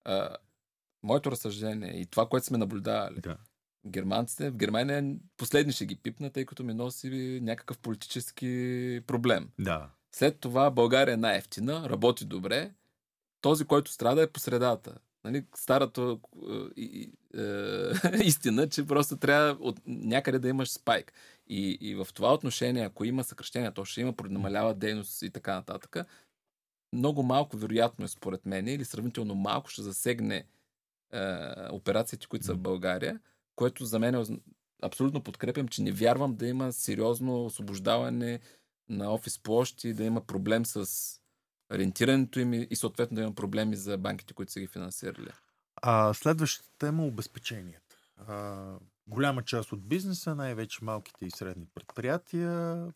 А, 0.04 0.38
моето 1.04 1.32
разсъждение 1.32 2.00
и 2.02 2.06
това, 2.06 2.30
което 2.30 2.46
сме 2.46 2.58
наблюдавали, 2.58 3.22
yeah 3.22 3.38
германците. 3.86 4.50
В 4.50 4.56
Германия 4.56 5.16
последни 5.38 5.74
ще 5.74 5.86
ги 5.86 5.96
пипна, 5.96 6.30
тъй 6.30 6.46
като 6.46 6.64
ми 6.64 6.74
носи 6.74 7.40
някакъв 7.44 7.80
политически 7.80 9.02
проблем. 9.08 9.50
Да. 9.60 9.90
След 10.12 10.40
това 10.40 10.72
България 10.72 11.14
е 11.14 11.18
най-ефтина, 11.18 11.90
работи 11.90 12.26
добре. 12.26 12.72
Този, 13.42 13.66
който 13.66 13.92
страда 13.92 14.22
е 14.22 14.28
по 14.28 14.40
средата. 14.40 14.98
Нали, 15.26 15.46
старата 15.56 16.18
е, 16.78 16.84
е, 17.38 18.24
истина, 18.24 18.70
че 18.70 18.88
просто 18.88 19.18
трябва 19.18 19.58
от 19.60 19.80
някъде 19.86 20.40
да 20.40 20.50
имаш 20.50 20.72
спайк. 20.72 21.14
И, 21.48 21.78
и 21.82 21.96
в 21.96 22.08
това 22.14 22.34
отношение, 22.34 22.84
ако 22.84 23.06
има 23.06 23.24
съкръщения, 23.24 23.72
то 23.72 23.86
ще 23.86 24.02
има, 24.02 24.14
намалява 24.30 24.74
дейност 24.74 25.22
и 25.22 25.30
така 25.30 25.56
нататък. 25.56 25.98
Много 26.94 27.24
малко, 27.24 27.58
вероятно 27.58 28.06
е 28.06 28.08
според 28.08 28.46
мен, 28.46 28.68
или 28.68 28.86
сравнително 28.86 29.36
малко 29.36 29.70
ще 29.70 29.82
засегне 29.82 30.36
е, 30.36 30.46
операциите, 31.72 32.28
които 32.28 32.46
са 32.46 32.54
в 32.54 32.60
България 32.60 33.20
което 33.56 33.86
за 33.86 34.00
мен 34.00 34.16
е 34.16 34.24
абсолютно 34.82 35.24
подкрепям, 35.24 35.68
че 35.68 35.82
не 35.82 35.92
вярвам 35.92 36.36
да 36.36 36.48
има 36.48 36.74
сериозно 36.74 37.46
освобождаване 37.46 38.40
на 38.90 39.14
офис 39.14 39.40
площи, 39.40 39.94
да 39.94 40.04
има 40.04 40.22
проблем 40.22 40.66
с 40.66 40.90
ориентирането 41.74 42.40
им 42.40 42.54
и 42.54 42.76
съответно 42.76 43.16
да 43.16 43.22
има 43.22 43.36
проблеми 43.36 43.76
за 43.76 43.98
банките, 43.98 44.34
които 44.34 44.52
са 44.52 44.60
ги 44.60 44.68
финансирали. 44.68 45.30
А 45.82 46.14
следващата 46.14 46.70
тема 46.78 47.06
обезпеченията. 47.06 47.96
А, 48.28 48.66
голяма 49.08 49.44
част 49.44 49.72
от 49.72 49.88
бизнеса, 49.88 50.36
най-вече 50.36 50.84
малките 50.84 51.26
и 51.26 51.32
средни 51.32 51.66
предприятия, 51.76 52.88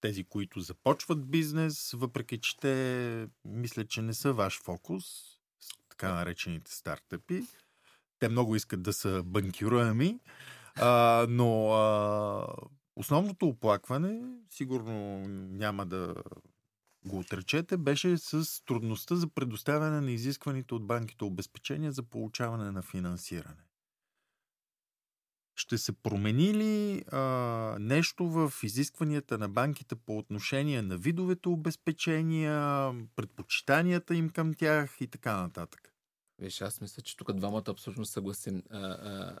тези, 0.00 0.24
които 0.24 0.60
започват 0.60 1.30
бизнес, 1.30 1.92
въпреки 1.92 2.38
че 2.40 2.56
те 2.56 3.28
мисля, 3.44 3.86
че 3.86 4.02
не 4.02 4.14
са 4.14 4.32
ваш 4.32 4.62
фокус, 4.62 5.04
така 5.88 6.14
наречените 6.14 6.72
стартъпи, 6.72 7.42
те 8.18 8.28
много 8.28 8.56
искат 8.56 8.82
да 8.82 8.92
са 8.92 9.22
банкируеми, 9.24 10.20
а, 10.74 11.26
но 11.28 11.72
а, 11.72 12.46
основното 12.96 13.46
оплакване, 13.46 14.20
сигурно 14.50 15.18
няма 15.28 15.86
да 15.86 16.14
го 17.06 17.18
отречете, 17.18 17.76
беше 17.76 18.18
с 18.18 18.64
трудността 18.64 19.16
за 19.16 19.28
предоставяне 19.28 20.00
на 20.00 20.10
изискваните 20.10 20.74
от 20.74 20.86
банките 20.86 21.24
обезпечения 21.24 21.92
за 21.92 22.02
получаване 22.02 22.70
на 22.70 22.82
финансиране. 22.82 23.62
Ще 25.58 25.78
се 25.78 25.92
промени 25.92 26.54
ли 26.54 27.04
а, 27.12 27.20
нещо 27.80 28.28
в 28.28 28.52
изискванията 28.62 29.38
на 29.38 29.48
банките 29.48 29.96
по 29.96 30.18
отношение 30.18 30.82
на 30.82 30.96
видовете 30.96 31.48
обезпечения, 31.48 32.92
предпочитанията 33.16 34.14
им 34.14 34.30
към 34.30 34.54
тях 34.54 34.96
и 35.00 35.06
така 35.06 35.36
нататък? 35.36 35.92
Виж, 36.38 36.60
аз 36.60 36.80
мисля, 36.80 37.02
че 37.02 37.16
тук 37.16 37.32
двамата 37.32 37.64
абсолютно 37.68 38.04
съгласим. 38.04 38.62
А, 38.70 38.78
а, 38.78 39.40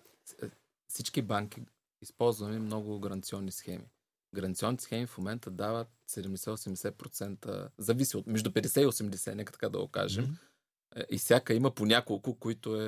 всички 0.88 1.22
банки 1.22 1.60
използваме 2.02 2.58
много 2.58 3.00
гаранционни 3.00 3.52
схеми. 3.52 3.86
Гаранционни 4.34 4.78
схеми 4.80 5.06
в 5.06 5.18
момента 5.18 5.50
дават 5.50 5.88
70-80%, 6.10 7.68
зависи 7.78 8.16
от 8.16 8.26
между 8.26 8.50
50 8.50 8.82
и 8.82 8.86
80, 8.86 9.34
нека 9.34 9.52
така 9.52 9.68
да 9.68 9.78
го 9.78 9.88
кажем. 9.88 10.26
Mm-hmm. 10.26 11.06
И 11.10 11.18
всяка 11.18 11.54
има 11.54 11.70
по 11.70 11.86
няколко, 11.86 12.34
които, 12.34 12.82
е, 12.82 12.86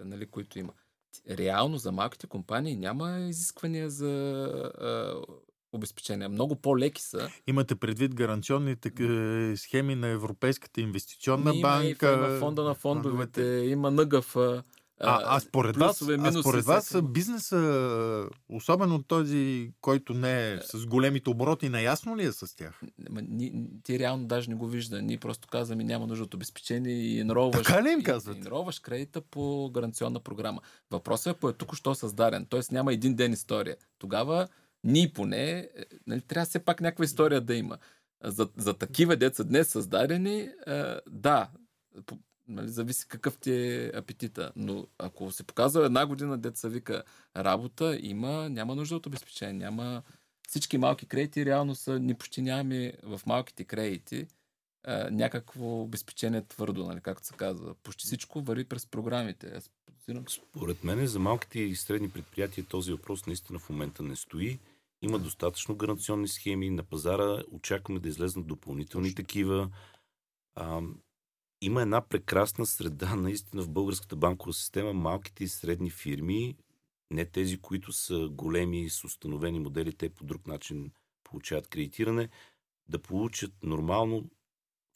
е, 0.00 0.04
нали, 0.04 0.26
които 0.26 0.58
има. 0.58 0.72
Реално 1.30 1.78
за 1.78 1.92
малките 1.92 2.26
компании 2.26 2.76
няма 2.76 3.18
изисквания 3.20 3.90
за 3.90 4.10
е, 4.80 5.34
обезпечения. 5.72 6.28
Много 6.28 6.56
по-леки 6.56 7.02
са. 7.02 7.30
Имате 7.46 7.74
предвид 7.74 8.14
гаранционните 8.14 8.90
схеми 9.56 9.94
на 9.94 10.08
Европейската 10.08 10.80
инвестиционна 10.80 11.54
има 11.54 11.68
банка. 11.68 12.12
Има 12.12 12.38
фонда 12.38 12.64
на 12.64 12.74
фондовете, 12.74 13.42
има 13.42 13.90
НГФ. 13.90 14.36
А, 15.02 15.36
а 15.36 15.40
според 15.40 15.76
вас, 15.76 16.02
а 16.02 16.32
според 16.32 16.64
вас 16.64 16.96
бизнеса, 17.02 18.28
особено 18.48 19.02
този, 19.02 19.72
който 19.80 20.14
не 20.14 20.52
е 20.52 20.58
с 20.58 20.86
големите 20.86 21.30
обороти, 21.30 21.68
наясно 21.68 22.16
ли 22.16 22.24
е 22.24 22.32
с 22.32 22.56
тях? 22.56 22.80
Ти 23.82 23.98
реално 23.98 24.26
даже 24.26 24.50
не 24.50 24.56
го 24.56 24.66
вижда. 24.66 25.02
Ние 25.02 25.18
просто 25.18 25.48
казваме 25.48 25.84
няма 25.84 26.06
нужда 26.06 26.24
от 26.24 26.34
обезпечение 26.34 26.94
и 26.94 27.24
нароваш, 27.24 27.66
така 27.66 27.82
ли 27.82 27.90
им 27.90 28.02
казват? 28.02 28.36
И, 28.36 28.40
и 28.40 28.82
кредита 28.82 29.20
по 29.20 29.70
гаранционна 29.74 30.20
програма. 30.20 30.60
Въпросът 30.90 31.44
е, 31.44 31.46
е 31.46 31.52
тук 31.52 31.76
що 31.76 31.94
създаден. 31.94 32.46
Тоест 32.46 32.72
няма 32.72 32.92
един 32.92 33.14
ден 33.14 33.32
история. 33.32 33.76
Тогава 33.98 34.48
ние 34.84 35.12
поне, 35.12 35.50
е, 35.58 35.68
нали, 36.06 36.20
трябва 36.20 36.46
все 36.46 36.58
пак 36.58 36.80
някаква 36.80 37.04
история 37.04 37.40
да 37.40 37.54
има. 37.54 37.78
За, 38.24 38.48
за 38.56 38.74
такива 38.74 39.16
деца 39.16 39.44
днес 39.44 39.68
създадени, 39.68 40.48
а, 40.66 41.00
да, 41.10 41.48
нали, 42.50 42.68
зависи 42.68 43.08
какъв 43.08 43.38
ти 43.38 43.52
е 43.52 43.92
апетита. 43.94 44.52
Но 44.56 44.86
ако 44.98 45.30
се 45.30 45.44
показва 45.44 45.86
една 45.86 46.06
година 46.06 46.38
деца 46.38 46.68
вика 46.68 47.02
работа, 47.36 47.98
има, 48.02 48.48
няма 48.48 48.74
нужда 48.74 48.96
от 48.96 49.06
обезпечение, 49.06 49.52
няма 49.52 50.02
всички 50.48 50.78
малки 50.78 51.06
кредити 51.06 51.44
реално 51.44 51.74
са, 51.74 51.98
ни 52.00 52.14
почти 52.14 52.42
нямаме 52.42 52.92
в 53.02 53.20
малките 53.26 53.64
кредити 53.64 54.26
а, 54.84 55.10
някакво 55.10 55.82
обезпечение 55.82 56.46
твърдо, 56.46 56.86
нали, 56.86 57.00
както 57.00 57.26
се 57.26 57.34
казва. 57.34 57.74
Почти 57.74 58.06
всичко 58.06 58.40
върви 58.40 58.64
през 58.64 58.86
програмите. 58.86 59.52
Аз 59.56 59.70
Според 60.28 60.84
мен 60.84 61.06
за 61.06 61.18
малките 61.18 61.60
и 61.60 61.76
средни 61.76 62.10
предприятия 62.10 62.64
този 62.64 62.92
въпрос 62.92 63.26
наистина 63.26 63.58
в 63.58 63.70
момента 63.70 64.02
не 64.02 64.16
стои. 64.16 64.58
Има 65.02 65.18
достатъчно 65.18 65.76
гаранционни 65.76 66.28
схеми 66.28 66.70
на 66.70 66.82
пазара. 66.82 67.42
Очакваме 67.52 68.00
да 68.00 68.08
излезнат 68.08 68.46
допълнителни 68.46 69.14
такива. 69.14 69.70
Има 71.60 71.82
една 71.82 72.00
прекрасна 72.00 72.66
среда 72.66 73.14
наистина 73.16 73.62
в 73.62 73.70
българската 73.70 74.16
банкова 74.16 74.52
система. 74.52 74.92
Малките 74.92 75.44
и 75.44 75.48
средни 75.48 75.90
фирми, 75.90 76.56
не 77.10 77.24
тези, 77.24 77.60
които 77.60 77.92
са 77.92 78.28
големи 78.30 78.90
с 78.90 79.04
установени 79.04 79.60
модели, 79.60 79.92
те 79.92 80.10
по 80.10 80.24
друг 80.24 80.46
начин 80.46 80.92
получават 81.24 81.68
кредитиране, 81.68 82.28
да 82.88 83.02
получат 83.02 83.52
нормално 83.62 84.30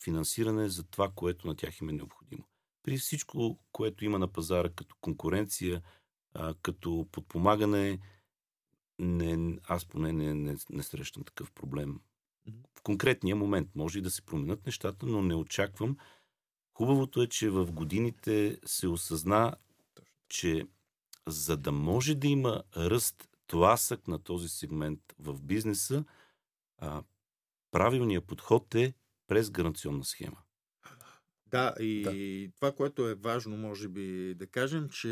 финансиране 0.02 0.68
за 0.68 0.84
това, 0.84 1.10
което 1.14 1.46
на 1.46 1.56
тях 1.56 1.80
им 1.80 1.88
е 1.88 1.92
необходимо. 1.92 2.44
При 2.82 2.98
всичко, 2.98 3.58
което 3.72 4.04
има 4.04 4.18
на 4.18 4.28
пазара 4.28 4.68
като 4.68 4.96
конкуренция, 5.00 5.82
като 6.62 7.08
подпомагане, 7.12 7.98
не, 8.98 9.58
аз 9.68 9.84
поне 9.84 10.12
не, 10.12 10.34
не, 10.34 10.56
не 10.70 10.82
срещам 10.82 11.24
такъв 11.24 11.52
проблем. 11.52 12.00
В 12.78 12.82
конкретния 12.82 13.36
момент 13.36 13.68
може 13.74 13.98
и 13.98 14.02
да 14.02 14.10
се 14.10 14.22
променят 14.22 14.66
нещата, 14.66 15.06
но 15.06 15.22
не 15.22 15.34
очаквам. 15.34 15.96
Хубавото 16.74 17.22
е, 17.22 17.26
че 17.26 17.50
в 17.50 17.72
годините 17.72 18.60
се 18.64 18.88
осъзна, 18.88 19.56
че 20.28 20.68
за 21.26 21.56
да 21.56 21.72
може 21.72 22.14
да 22.14 22.26
има 22.26 22.62
ръст, 22.76 23.28
тласък 23.46 24.08
на 24.08 24.18
този 24.18 24.48
сегмент 24.48 25.00
в 25.18 25.42
бизнеса, 25.42 26.04
правилният 27.70 28.26
подход 28.26 28.74
е 28.74 28.94
през 29.26 29.50
гаранционна 29.50 30.04
схема. 30.04 30.43
Да, 31.54 31.74
и 31.80 32.02
да. 32.02 32.52
това, 32.56 32.72
което 32.72 33.08
е 33.08 33.14
важно, 33.14 33.56
може 33.56 33.88
би 33.88 34.34
да 34.34 34.46
кажем, 34.46 34.88
че 34.88 35.08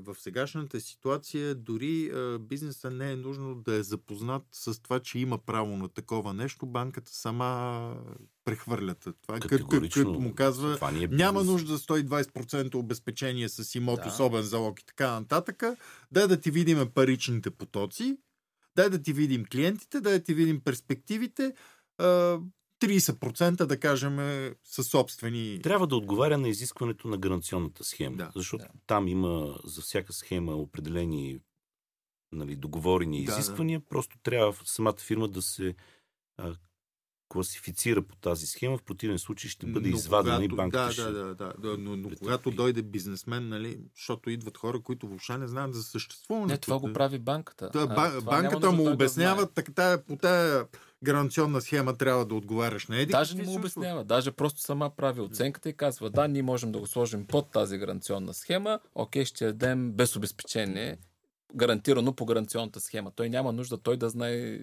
в 0.00 0.16
сегашната 0.18 0.80
ситуация 0.80 1.54
дори 1.54 2.10
а, 2.14 2.38
бизнеса 2.38 2.90
не 2.90 3.12
е 3.12 3.16
нужно 3.16 3.54
да 3.54 3.74
е 3.74 3.82
запознат 3.82 4.42
с 4.52 4.82
това, 4.82 5.00
че 5.00 5.18
има 5.18 5.38
право 5.38 5.76
на 5.76 5.88
такова 5.88 6.34
нещо. 6.34 6.66
Банката 6.66 7.12
сама 7.12 7.96
прехвърляте. 8.44 9.10
Това 9.22 9.40
като, 9.40 9.66
като 9.66 10.20
му 10.20 10.34
казва, 10.34 10.74
това 10.74 10.88
е 10.88 11.06
няма 11.10 11.44
нужда 11.44 11.78
120% 11.78 12.74
обезпечение 12.74 13.48
с 13.48 13.74
имот, 13.74 14.00
да. 14.02 14.08
особен 14.08 14.42
залог 14.42 14.80
и 14.80 14.86
така 14.86 15.10
нататък. 15.20 15.62
Дай 16.12 16.26
да 16.26 16.40
ти 16.40 16.50
видим 16.50 16.90
паричните 16.94 17.50
потоци, 17.50 18.18
дай 18.76 18.90
да 18.90 19.02
ти 19.02 19.12
видим 19.12 19.44
клиентите, 19.52 20.00
дай 20.00 20.18
да 20.18 20.24
ти 20.24 20.34
видим 20.34 20.60
перспективите. 20.60 21.54
30% 22.80 23.66
да 23.66 23.80
кажем 23.80 24.16
са 24.64 24.84
собствени. 24.84 25.60
Трябва 25.62 25.86
да 25.86 25.96
отговаря 25.96 26.38
на 26.38 26.48
изискването 26.48 27.08
на 27.08 27.18
гаранционната 27.18 27.84
схема. 27.84 28.16
Да, 28.16 28.30
защото 28.36 28.64
да. 28.64 28.70
там 28.86 29.08
има 29.08 29.58
за 29.64 29.82
всяка 29.82 30.12
схема 30.12 30.52
определени 30.52 31.38
нали, 32.32 32.56
договорени 32.56 33.24
да, 33.24 33.32
изисквания. 33.32 33.80
Да. 33.80 33.86
Просто 33.86 34.18
трябва 34.22 34.54
самата 34.64 34.96
фирма 34.98 35.28
да 35.28 35.42
се 35.42 35.74
а, 36.36 36.54
класифицира 37.30 38.02
по 38.02 38.16
тази 38.16 38.46
схема, 38.46 38.78
в 38.78 38.82
противен 38.82 39.18
случай 39.18 39.50
ще 39.50 39.66
бъде 39.66 39.90
но 39.90 39.96
извадена 39.96 40.36
когато, 40.36 40.54
и 40.54 40.56
банката 40.56 40.84
да, 40.84 40.92
ще... 40.92 41.02
Да, 41.02 41.12
да, 41.12 41.34
да, 41.34 41.52
да, 41.58 41.78
но, 41.78 41.96
но 41.96 42.10
когато 42.18 42.50
дойде 42.50 42.82
бизнесмен, 42.82 43.48
нали, 43.48 43.78
защото 43.96 44.30
идват 44.30 44.58
хора, 44.58 44.80
които 44.80 45.08
въобще 45.08 45.38
не 45.38 45.46
знаят 45.46 45.74
за 45.74 45.82
съществуването. 45.82 46.52
Не, 46.52 46.58
това 46.58 46.78
го 46.78 46.92
прави 46.92 47.18
банката. 47.18 47.70
Да, 47.72 47.86
а, 47.90 48.20
банката 48.20 48.72
му 48.72 48.92
обяснява, 48.92 49.40
да 49.42 49.50
така, 49.50 49.98
по 50.08 50.16
тая 50.16 50.66
гаранционна 51.02 51.60
схема 51.60 51.96
трябва 51.96 52.26
да 52.26 52.34
отговаряш 52.34 52.86
на 52.86 52.96
еди. 52.96 53.12
Даже 53.12 53.36
не 53.36 53.42
му 53.42 53.54
обяснява, 53.54 54.04
даже 54.04 54.30
просто 54.30 54.60
сама 54.60 54.90
прави 54.96 55.20
оценката 55.20 55.68
и 55.68 55.72
казва, 55.72 56.10
да, 56.10 56.28
ние 56.28 56.42
можем 56.42 56.72
да 56.72 56.78
го 56.78 56.86
сложим 56.86 57.26
под 57.26 57.50
тази 57.50 57.78
гаранционна 57.78 58.34
схема, 58.34 58.80
окей, 58.94 59.24
ще 59.24 59.46
дадем 59.46 59.92
без 59.92 60.16
обезпечение, 60.16 60.98
гарантирано 61.54 62.12
по 62.12 62.26
гаранционната 62.26 62.80
схема. 62.80 63.10
Той 63.10 63.28
няма 63.28 63.52
нужда 63.52 63.78
той 63.78 63.96
да 63.96 64.10
знае 64.10 64.58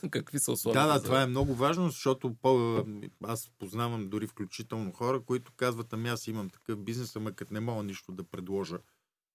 какви 0.10 0.38
са 0.38 0.52
условията. 0.52 0.86
Да, 0.86 0.94
да, 0.94 1.02
това 1.02 1.22
е 1.22 1.26
много 1.26 1.54
важно, 1.54 1.88
защото 1.88 2.34
по, 2.34 2.84
аз 3.24 3.50
познавам 3.58 4.08
дори 4.08 4.26
включително 4.26 4.92
хора, 4.92 5.22
които 5.22 5.52
казват, 5.56 5.92
ами 5.92 6.08
аз 6.08 6.26
имам 6.26 6.50
такъв 6.50 6.78
бизнес, 6.78 7.16
ама 7.16 7.32
като 7.32 7.54
не 7.54 7.60
мога 7.60 7.82
нищо 7.82 8.12
да 8.12 8.24
предложа 8.24 8.78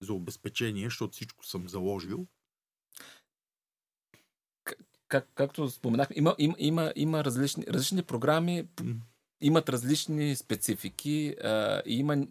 за 0.01 0.13
обезпечение, 0.13 0.85
защото 0.85 1.13
всичко 1.13 1.45
съм 1.45 1.69
заложил. 1.69 2.27
Как, 5.07 5.29
както 5.35 5.69
споменах, 5.69 6.07
има, 6.15 6.35
има, 6.37 6.55
има, 6.57 6.93
има 6.95 7.23
различни, 7.23 7.65
различни 7.67 8.03
програми, 8.03 8.67
mm. 8.75 8.95
имат 9.41 9.69
различни 9.69 10.35
специфики 10.35 11.35
а, 11.43 11.81
и 11.85 11.99
има 11.99 12.27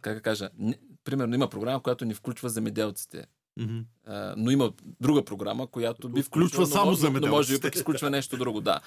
как 0.00 0.14
да 0.14 0.20
кажа, 0.20 0.50
не, 0.58 0.78
примерно 1.04 1.34
има 1.34 1.48
програма, 1.48 1.82
която 1.82 2.04
ни 2.04 2.14
включва 2.14 2.48
земеделците. 2.48 3.26
Mm-hmm. 3.60 3.84
А, 4.06 4.34
но 4.36 4.50
има 4.50 4.72
друга 5.00 5.24
програма, 5.24 5.66
която 5.66 6.08
би 6.08 6.22
включва 6.22 6.66
само 6.66 6.94
за 6.94 7.10
но 7.10 7.26
може 7.26 7.58
би 7.58 7.68
изключва 7.74 8.10
нещо 8.10 8.36
друго, 8.36 8.60
да. 8.60 8.80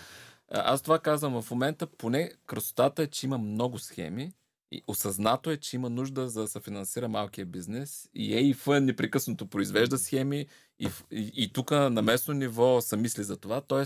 Аз 0.52 0.82
това 0.82 1.00
казвам 1.00 1.42
в 1.42 1.52
момента, 1.52 1.88
поне 1.88 2.32
красотата 2.46 3.04
е, 3.04 3.08
че 3.08 3.26
има 3.26 3.38
много 3.38 3.80
схеми 3.80 4.32
и 4.72 4.84
осъзнато 4.88 5.52
е, 5.52 5.58
че 5.58 5.76
има 5.76 5.90
нужда 5.90 6.30
за 6.30 6.42
да 6.42 6.48
се 6.48 6.60
финансира 6.60 7.08
малкия 7.08 7.46
бизнес 7.46 8.10
и 8.14 8.34
ЕИФ 8.34 8.68
непрекъснато 8.68 9.48
произвежда 9.48 9.98
схеми 9.98 10.48
и, 10.80 10.90
и, 11.12 11.32
и 11.36 11.54
тук 11.54 11.72
на 11.72 12.02
местно 12.02 12.34
ниво 12.34 12.82
са 12.82 12.98
мисли 12.98 13.24
за 13.24 13.38
това, 13.38 13.62
т.е. 13.62 13.86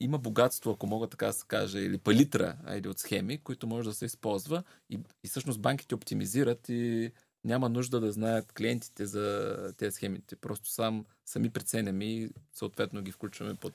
има 0.00 0.18
богатство, 0.18 0.70
ако 0.70 0.86
мога 0.86 1.06
така 1.06 1.26
да 1.26 1.32
се 1.32 1.44
кажа, 1.48 1.80
или 1.80 1.98
палитра 1.98 2.56
или 2.76 2.88
от 2.88 2.98
схеми, 2.98 3.38
които 3.38 3.66
може 3.66 3.88
да 3.88 3.94
се 3.94 4.04
използва 4.04 4.62
и, 4.90 4.98
и 5.24 5.28
всъщност 5.28 5.60
банките 5.60 5.94
оптимизират 5.94 6.68
и 6.68 7.12
няма 7.44 7.68
нужда 7.68 8.00
да 8.00 8.12
знаят 8.12 8.52
клиентите 8.52 9.06
за 9.06 9.74
тези 9.76 9.94
схемите. 9.94 10.36
Просто 10.36 10.70
сам, 10.70 11.04
сами 11.24 11.50
преценяме 11.50 12.04
и 12.04 12.30
съответно 12.52 13.02
ги 13.02 13.12
включваме 13.12 13.54
под... 13.54 13.72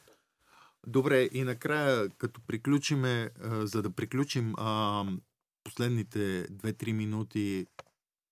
Добре, 0.87 1.29
и 1.33 1.43
накрая, 1.43 2.09
като 2.09 2.41
приключиме, 2.41 3.29
за 3.43 3.81
да 3.81 3.89
приключим 3.89 4.53
последните 5.63 6.47
2-3 6.47 6.91
минути, 6.91 7.67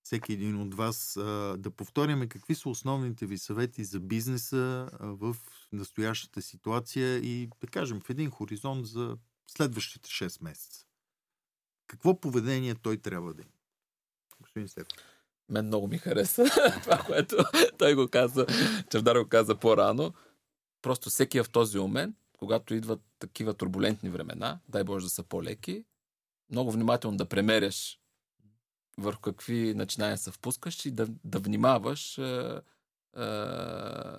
всеки 0.03 0.33
един 0.33 0.61
от 0.61 0.75
вас, 0.75 1.13
да 1.57 1.71
повторяме 1.77 2.27
какви 2.27 2.55
са 2.55 2.69
основните 2.69 3.25
ви 3.25 3.38
съвети 3.38 3.83
за 3.83 3.99
бизнеса 3.99 4.89
в 4.99 5.35
настоящата 5.71 6.41
ситуация 6.41 7.17
и, 7.17 7.49
да 7.61 7.67
кажем, 7.67 8.01
в 8.01 8.09
един 8.09 8.29
хоризонт 8.29 8.88
за 8.88 9.17
следващите 9.47 10.09
6 10.09 10.43
месеца. 10.43 10.85
Какво 11.88 12.19
поведение 12.19 12.75
той 12.75 12.97
трябва 12.97 13.33
да 13.33 13.41
има? 13.41 13.51
Господин 14.41 14.67
Стефан. 14.67 14.97
Мен 15.49 15.65
много 15.65 15.87
ми 15.87 15.97
хареса 15.97 16.45
това, 16.83 16.97
което 16.97 17.37
той 17.77 17.95
го 17.95 18.07
каза, 18.07 18.45
Чавдар 18.91 19.15
го 19.15 19.27
каза 19.27 19.55
по-рано. 19.55 20.13
Просто 20.81 21.09
всеки 21.09 21.37
е 21.37 21.43
в 21.43 21.49
този 21.49 21.79
момент, 21.79 22.15
когато 22.37 22.73
идват 22.75 23.01
такива 23.19 23.53
турбулентни 23.53 24.09
времена, 24.09 24.59
дай 24.69 24.83
Боже 24.83 25.05
да 25.05 25.09
са 25.09 25.23
по-леки, 25.23 25.83
много 26.51 26.71
внимателно 26.71 27.17
да 27.17 27.25
премеряш 27.25 27.99
върху 28.97 29.21
какви 29.21 29.73
начинания 29.73 30.17
се 30.17 30.31
впускаш 30.31 30.85
и 30.85 30.91
да, 30.91 31.07
да 31.23 31.39
внимаваш 31.39 32.17
е, 32.17 32.21
е, 32.21 33.21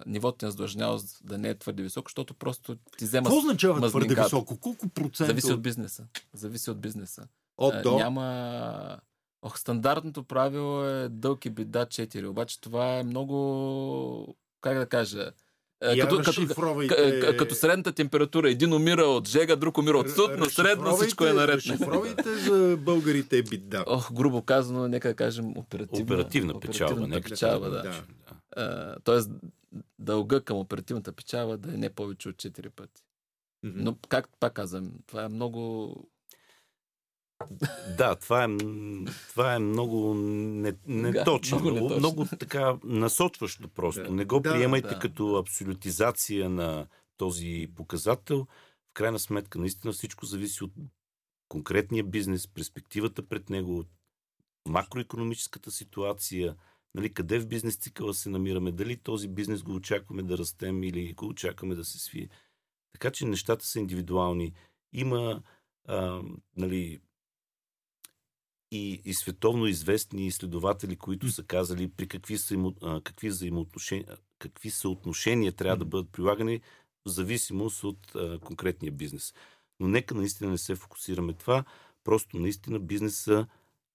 нивото 0.07 0.45
на 0.45 0.51
задлъжнялост 0.51 1.21
да 1.25 1.39
не 1.39 1.49
е 1.49 1.59
твърде 1.59 1.83
високо, 1.83 2.09
защото 2.09 2.35
просто 2.35 2.77
ти 2.99 3.05
взема. 3.05 3.25
Какво 3.25 3.39
означава 3.39 3.89
твърде 3.89 4.15
високо? 4.15 4.57
Колко 4.57 4.89
процента? 4.89 5.27
Зависи 5.27 5.53
от 5.53 5.63
бизнеса. 5.63 6.07
Зависи 6.35 6.71
от 6.71 6.81
бизнеса. 6.81 7.29
От 7.57 7.83
до? 7.83 7.99
Няма 7.99 9.01
Ох, 9.43 9.59
стандартното 9.59 10.25
правило 10.25 10.85
е 10.85 11.09
дълг 11.09 11.45
и 11.45 11.51
беда 11.51 11.87
4, 11.87 12.29
обаче 12.29 12.61
това 12.61 12.99
е 12.99 13.03
много, 13.03 14.37
как 14.61 14.79
да 14.79 14.87
кажа, 14.87 15.33
е, 15.83 15.97
Я 15.97 16.09
като, 16.09 16.23
като, 16.89 17.37
като 17.39 17.55
средната 17.55 17.93
температура. 17.93 18.51
Един 18.51 18.73
умира 18.73 19.03
от 19.03 19.29
жега, 19.29 19.57
друг 19.57 19.79
умира 19.79 19.99
от 19.99 20.11
студ, 20.11 20.31
но 20.39 20.45
средно 20.45 20.97
всичко 20.97 21.25
е 21.25 21.33
наред. 21.33 21.55
Разшифровайте 21.55 22.35
за 22.35 22.77
българите 22.81 23.39
е 23.39 23.43
бида. 23.43 23.85
Ох, 23.87 24.13
грубо 24.13 24.43
казано, 24.43 24.89
нека 24.89 25.15
кажем 25.15 25.57
оперативна, 25.57 26.05
оперативна 26.05 26.61
печалба. 26.61 27.07
Нека 27.07 27.31
печалба, 27.31 27.71
да. 27.71 27.83
да. 27.83 28.03
да. 28.57 28.97
тоест, 29.05 29.31
дълга 29.99 30.41
към 30.41 30.59
оперативната 30.59 31.13
печалба 31.13 31.57
да 31.57 31.75
е 31.75 31.77
не 31.77 31.91
повече 31.91 32.29
от 32.29 32.37
4 32.37 32.71
пъти. 32.71 33.03
Mm-hmm. 33.65 33.73
Но, 33.75 33.97
как 34.09 34.29
пак 34.41 34.53
казвам, 34.53 34.91
това 35.07 35.25
е 35.25 35.29
много 35.29 35.95
да, 37.99 38.15
това 38.15 38.45
е, 38.45 38.49
това 39.29 39.55
е 39.55 39.59
много 39.59 40.15
неточно. 40.15 41.61
Не 41.61 41.71
много, 41.71 41.97
много 41.97 42.27
така 42.39 42.79
насочващо 42.85 43.69
просто. 43.69 44.03
Да. 44.03 44.11
Не 44.11 44.25
го 44.25 44.41
да, 44.41 44.53
приемайте 44.53 44.89
да. 44.89 44.99
като 44.99 45.37
абсолютизация 45.37 46.51
на 46.51 46.87
този 47.17 47.69
показател. 47.77 48.47
В 48.91 48.95
крайна 48.95 49.19
сметка, 49.19 49.59
наистина 49.59 49.93
всичко 49.93 50.27
зависи 50.27 50.65
от 50.65 50.73
конкретния 51.49 52.05
бизнес, 52.05 52.49
перспективата 52.49 53.29
пред 53.29 53.51
него, 53.51 53.79
от 53.79 53.89
макроекономическата 54.69 55.71
ситуация, 55.71 56.57
нали, 56.95 57.15
къде 57.15 57.39
в 57.39 57.47
бизнес 57.47 57.77
цикъла 57.77 58.15
се 58.15 58.31
намираме, 58.31 58.73
дали 58.73 58.97
този 58.97 59.29
бизнес 59.29 59.63
го 59.63 59.75
очакваме 59.75 60.23
да 60.23 60.39
растем 60.39 60.83
или 60.83 61.13
го 61.13 61.27
очакваме 61.27 61.75
да 61.75 61.85
се 61.85 61.99
свие. 61.99 62.29
Така 62.93 63.11
че 63.11 63.27
нещата 63.27 63.67
са 63.67 63.79
индивидуални. 63.79 64.53
Има 64.93 65.43
а, 65.89 66.23
нали, 66.57 67.01
и, 68.71 69.03
и 69.05 69.15
световно 69.15 69.67
известни 69.67 70.27
изследователи, 70.27 70.97
които 70.97 71.29
са 71.29 71.43
казали 71.43 71.89
при 71.89 72.09
какви, 72.09 72.39
са, 72.39 72.73
какви, 73.05 73.29
взаимоотношения, 73.29 74.17
какви 74.39 74.71
съотношения 74.71 75.53
трябва 75.53 75.77
да 75.77 75.85
бъдат 75.85 76.13
прилагани 76.13 76.61
в 77.07 77.11
зависимост 77.11 77.85
от 77.85 78.15
а, 78.15 78.39
конкретния 78.39 78.93
бизнес. 78.93 79.35
Но 79.81 79.89
нека 79.89 80.15
наистина 80.15 80.51
не 80.51 80.59
се 80.59 80.75
фокусираме 80.75 81.33
това, 81.33 81.65
просто 82.05 82.39
наистина 82.39 82.79
бизнеса 82.79 83.47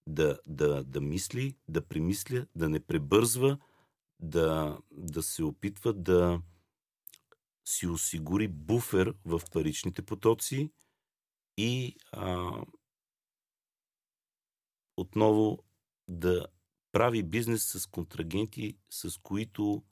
да, 0.08 0.40
да, 0.48 0.84
да 0.84 1.02
мисли, 1.02 1.56
да 1.68 1.82
примисля, 1.82 2.46
да 2.56 2.70
не 2.70 2.80
пребързва, 2.80 3.58
да, 4.20 4.78
да 4.92 5.24
се 5.24 5.44
опитва 5.44 5.94
да 5.94 6.42
си 7.66 7.88
осигури 7.88 8.48
буфер 8.48 9.14
в 9.26 9.42
паричните 9.52 10.02
потоци 10.02 10.72
и 11.58 11.96
а, 12.12 12.52
отново 14.98 15.60
да 16.08 16.48
прави 16.92 17.24
бизнес 17.24 17.64
с 17.66 17.88
контрагенти, 17.88 18.78
с 18.90 19.18
които 19.18 19.84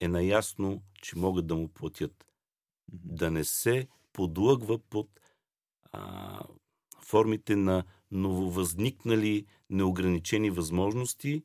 е 0.00 0.08
наясно, 0.08 0.82
че 1.02 1.18
могат 1.18 1.46
да 1.46 1.56
му 1.56 1.68
платят. 1.68 2.26
Да 2.88 3.30
не 3.30 3.44
се 3.44 3.88
подлъгва 4.12 4.78
под 4.78 5.20
а, 5.92 6.40
формите 7.02 7.56
на 7.56 7.84
нововъзникнали 8.10 9.46
неограничени 9.70 10.50
възможности, 10.50 11.44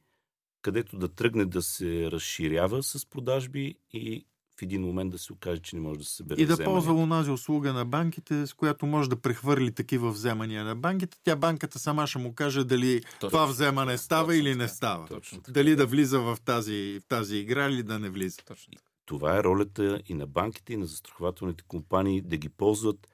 където 0.61 0.97
да 0.97 1.09
тръгне 1.09 1.45
да 1.45 1.61
се 1.61 2.11
разширява 2.11 2.83
с 2.83 3.05
продажби 3.05 3.75
и 3.93 4.25
в 4.59 4.61
един 4.61 4.81
момент 4.81 5.11
да 5.11 5.17
се 5.17 5.33
окаже, 5.33 5.61
че 5.61 5.75
не 5.75 5.81
може 5.81 5.99
да 5.99 6.05
се 6.05 6.15
събере 6.15 6.41
И 6.41 6.45
да 6.45 6.53
вземания. 6.53 6.73
ползва 6.73 6.93
онази 6.93 7.31
услуга 7.31 7.73
на 7.73 7.85
банките, 7.85 8.47
с 8.47 8.53
която 8.53 8.85
може 8.85 9.09
да 9.09 9.15
прехвърли 9.15 9.71
такива 9.71 10.11
вземания 10.11 10.63
на 10.63 10.75
банките. 10.75 11.17
Тя 11.23 11.35
банката 11.35 11.79
сама 11.79 12.07
ще 12.07 12.19
му 12.19 12.35
каже 12.35 12.63
дали 12.63 13.01
Точно. 13.01 13.29
това 13.29 13.45
вземане 13.45 13.97
става 13.97 14.27
Точно 14.27 14.39
или 14.39 14.55
не 14.55 14.67
става. 14.67 15.07
Точно. 15.07 15.41
Дали 15.49 15.75
да 15.75 15.85
влиза 15.85 16.19
в 16.19 16.37
тази, 16.45 16.99
в 17.03 17.07
тази 17.07 17.37
игра 17.37 17.69
или 17.69 17.83
да 17.83 17.99
не 17.99 18.09
влиза. 18.09 18.37
Точно. 18.47 18.73
Това 19.05 19.37
е 19.37 19.43
ролята 19.43 20.01
и 20.07 20.13
на 20.13 20.27
банките, 20.27 20.73
и 20.73 20.77
на 20.77 20.85
застрахователните 20.85 21.63
компании 21.67 22.21
да 22.21 22.37
ги 22.37 22.49
ползват 22.49 23.07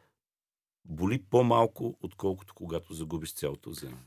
боли 0.85 1.23
по-малко, 1.29 1.97
отколкото 2.01 2.53
когато 2.53 2.93
загубиш 2.93 3.33
цялото 3.33 3.69
вземане. 3.69 4.01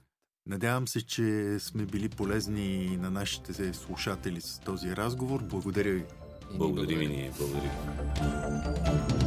Надявам 0.47 0.89
се, 0.89 1.07
че 1.07 1.57
сме 1.61 1.87
били 1.87 2.09
полезни 2.09 2.97
на 2.97 3.11
нашите 3.11 3.75
слушатели 3.75 4.41
с 4.41 4.61
този 4.61 4.97
разговор. 4.97 5.43
Благодаря 5.43 5.93
ви. 5.93 6.05
И 6.53 6.59
ние 6.59 6.59
Благодарим 6.59 7.03
и 7.03 7.07
ние. 7.07 7.31
Благодарим. 7.39 9.24